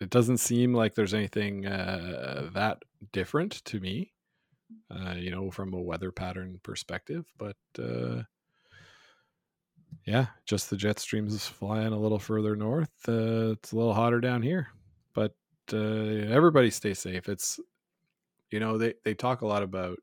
it 0.00 0.10
doesn't 0.10 0.38
seem 0.38 0.74
like 0.74 0.94
there's 0.94 1.14
anything 1.14 1.66
uh, 1.66 2.50
that 2.54 2.82
different 3.12 3.64
to 3.66 3.80
me. 3.80 4.12
Uh, 4.90 5.14
you 5.16 5.30
know, 5.30 5.50
from 5.50 5.72
a 5.74 5.80
weather 5.80 6.10
pattern 6.10 6.58
perspective, 6.62 7.26
but 7.38 7.56
uh, 7.78 8.22
yeah, 10.04 10.26
just 10.46 10.68
the 10.70 10.76
jet 10.76 10.98
streams 10.98 11.46
flying 11.46 11.92
a 11.92 11.98
little 11.98 12.18
further 12.18 12.56
north. 12.56 12.90
Uh, 13.06 13.52
it's 13.52 13.72
a 13.72 13.76
little 13.76 13.94
hotter 13.94 14.20
down 14.20 14.42
here, 14.42 14.68
but 15.14 15.34
uh, 15.72 15.76
everybody 15.76 16.70
stay 16.70 16.94
safe. 16.94 17.28
It's 17.28 17.60
you 18.50 18.58
know 18.58 18.78
they 18.78 18.94
they 19.04 19.14
talk 19.14 19.42
a 19.42 19.46
lot 19.46 19.62
about 19.62 19.98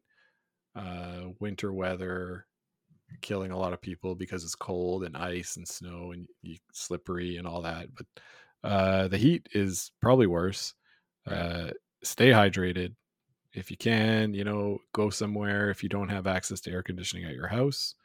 uh, 0.76 1.30
winter 1.40 1.74
weather 1.74 2.46
killing 3.22 3.52
a 3.52 3.58
lot 3.58 3.74
of 3.74 3.82
people 3.82 4.16
because 4.16 4.44
it's 4.44 4.56
cold 4.56 5.04
and 5.04 5.18
ice 5.18 5.58
and 5.58 5.68
snow 5.68 6.12
and 6.12 6.28
you, 6.42 6.58
slippery 6.74 7.38
and 7.38 7.48
all 7.48 7.62
that. 7.64 7.88
But 7.94 8.06
uh, 8.64 9.08
the 9.08 9.18
heat 9.18 9.50
is 9.54 9.92
probably 10.02 10.28
worse. 10.28 10.74
Right. 11.28 11.38
Uh, 11.38 11.72
stay 12.04 12.30
hydrated 12.30 12.96
if 13.54 13.70
you 13.72 13.78
can. 13.78 14.34
You 14.34 14.44
know, 14.44 14.80
go 14.94 15.10
somewhere 15.10 15.70
if 15.70 15.84
you 15.84 15.90
don't 15.90 16.10
have 16.10 16.28
access 16.28 16.62
to 16.62 16.72
air 16.72 16.84
conditioning 16.84 17.26
at 17.26 17.36
your 17.36 17.48
house. 17.48 17.96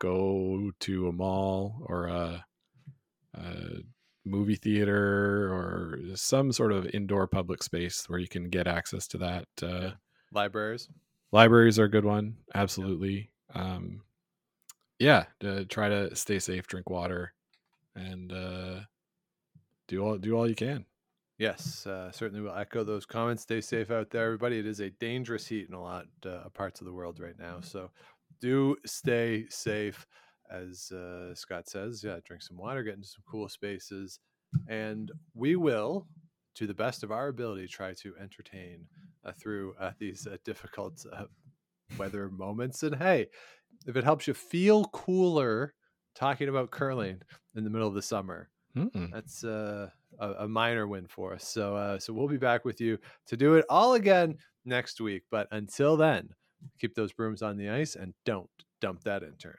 Go 0.00 0.70
to 0.80 1.08
a 1.08 1.12
mall 1.12 1.82
or 1.86 2.06
a, 2.08 2.44
a 3.34 3.54
movie 4.26 4.56
theater 4.56 5.52
or 5.52 5.98
some 6.14 6.50
sort 6.50 6.72
of 6.72 6.86
indoor 6.94 7.26
public 7.26 7.62
space 7.62 8.08
where 8.08 8.18
you 8.18 8.28
can 8.28 8.48
get 8.48 8.66
access 8.66 9.06
to 9.08 9.18
that. 9.18 9.46
Uh, 9.62 9.90
Libraries. 10.32 10.88
libraries 11.30 11.78
are 11.78 11.84
a 11.84 11.88
good 11.88 12.04
one 12.04 12.36
absolutely 12.56 13.30
um 13.54 14.00
yeah 14.98 15.24
to 15.40 15.64
try 15.66 15.88
to 15.88 16.14
stay 16.14 16.38
safe 16.38 16.66
drink 16.66 16.88
water 16.90 17.32
and 17.96 18.32
uh 18.32 18.80
do 19.88 20.00
all 20.00 20.18
do 20.18 20.36
all 20.36 20.48
you 20.48 20.54
can 20.54 20.84
Yes, 21.38 21.84
uh, 21.86 22.12
certainly 22.12 22.40
will 22.40 22.54
echo 22.54 22.84
those 22.84 23.04
comments. 23.04 23.42
Stay 23.42 23.60
safe 23.60 23.90
out 23.90 24.10
there, 24.10 24.24
everybody. 24.24 24.58
It 24.58 24.66
is 24.66 24.78
a 24.78 24.90
dangerous 24.90 25.46
heat 25.46 25.66
in 25.68 25.74
a 25.74 25.82
lot 25.82 26.06
uh, 26.24 26.42
of 26.44 26.54
parts 26.54 26.80
of 26.80 26.86
the 26.86 26.92
world 26.92 27.18
right 27.18 27.38
now. 27.38 27.60
So 27.60 27.90
do 28.40 28.76
stay 28.86 29.46
safe. 29.48 30.06
As 30.50 30.92
uh, 30.92 31.34
Scott 31.34 31.68
says, 31.68 32.04
yeah, 32.04 32.18
drink 32.24 32.42
some 32.42 32.56
water, 32.56 32.84
get 32.84 32.94
into 32.94 33.08
some 33.08 33.24
cool 33.28 33.48
spaces. 33.48 34.20
And 34.68 35.10
we 35.34 35.56
will, 35.56 36.06
to 36.54 36.68
the 36.68 36.74
best 36.74 37.02
of 37.02 37.10
our 37.10 37.28
ability, 37.28 37.66
try 37.66 37.94
to 37.94 38.14
entertain 38.20 38.86
uh, 39.24 39.32
through 39.32 39.74
uh, 39.80 39.92
these 39.98 40.28
uh, 40.28 40.36
difficult 40.44 41.04
uh, 41.12 41.24
weather 41.98 42.28
moments. 42.28 42.84
And 42.84 42.94
hey, 42.94 43.26
if 43.86 43.96
it 43.96 44.04
helps 44.04 44.26
you 44.26 44.34
feel 44.34 44.84
cooler 44.86 45.74
talking 46.14 46.48
about 46.48 46.70
curling 46.70 47.20
in 47.54 47.64
the 47.64 47.70
middle 47.70 47.88
of 47.88 47.94
the 47.94 48.02
summer, 48.02 48.48
Mm-mm. 48.76 49.10
that's 49.12 49.44
uh, 49.44 49.88
a, 50.18 50.30
a 50.44 50.48
minor 50.48 50.86
win 50.86 51.06
for 51.06 51.32
us. 51.32 51.46
So, 51.46 51.76
uh, 51.76 51.98
so 51.98 52.12
we'll 52.12 52.28
be 52.28 52.36
back 52.36 52.64
with 52.64 52.80
you 52.80 52.98
to 53.26 53.36
do 53.36 53.54
it 53.54 53.64
all 53.68 53.94
again 53.94 54.36
next 54.64 55.00
week. 55.00 55.22
But 55.30 55.48
until 55.50 55.96
then, 55.96 56.28
keep 56.78 56.94
those 56.94 57.12
brooms 57.12 57.42
on 57.42 57.56
the 57.56 57.68
ice 57.68 57.96
and 57.96 58.14
don't 58.24 58.50
dump 58.80 59.02
that 59.04 59.22
in-turn. 59.22 59.56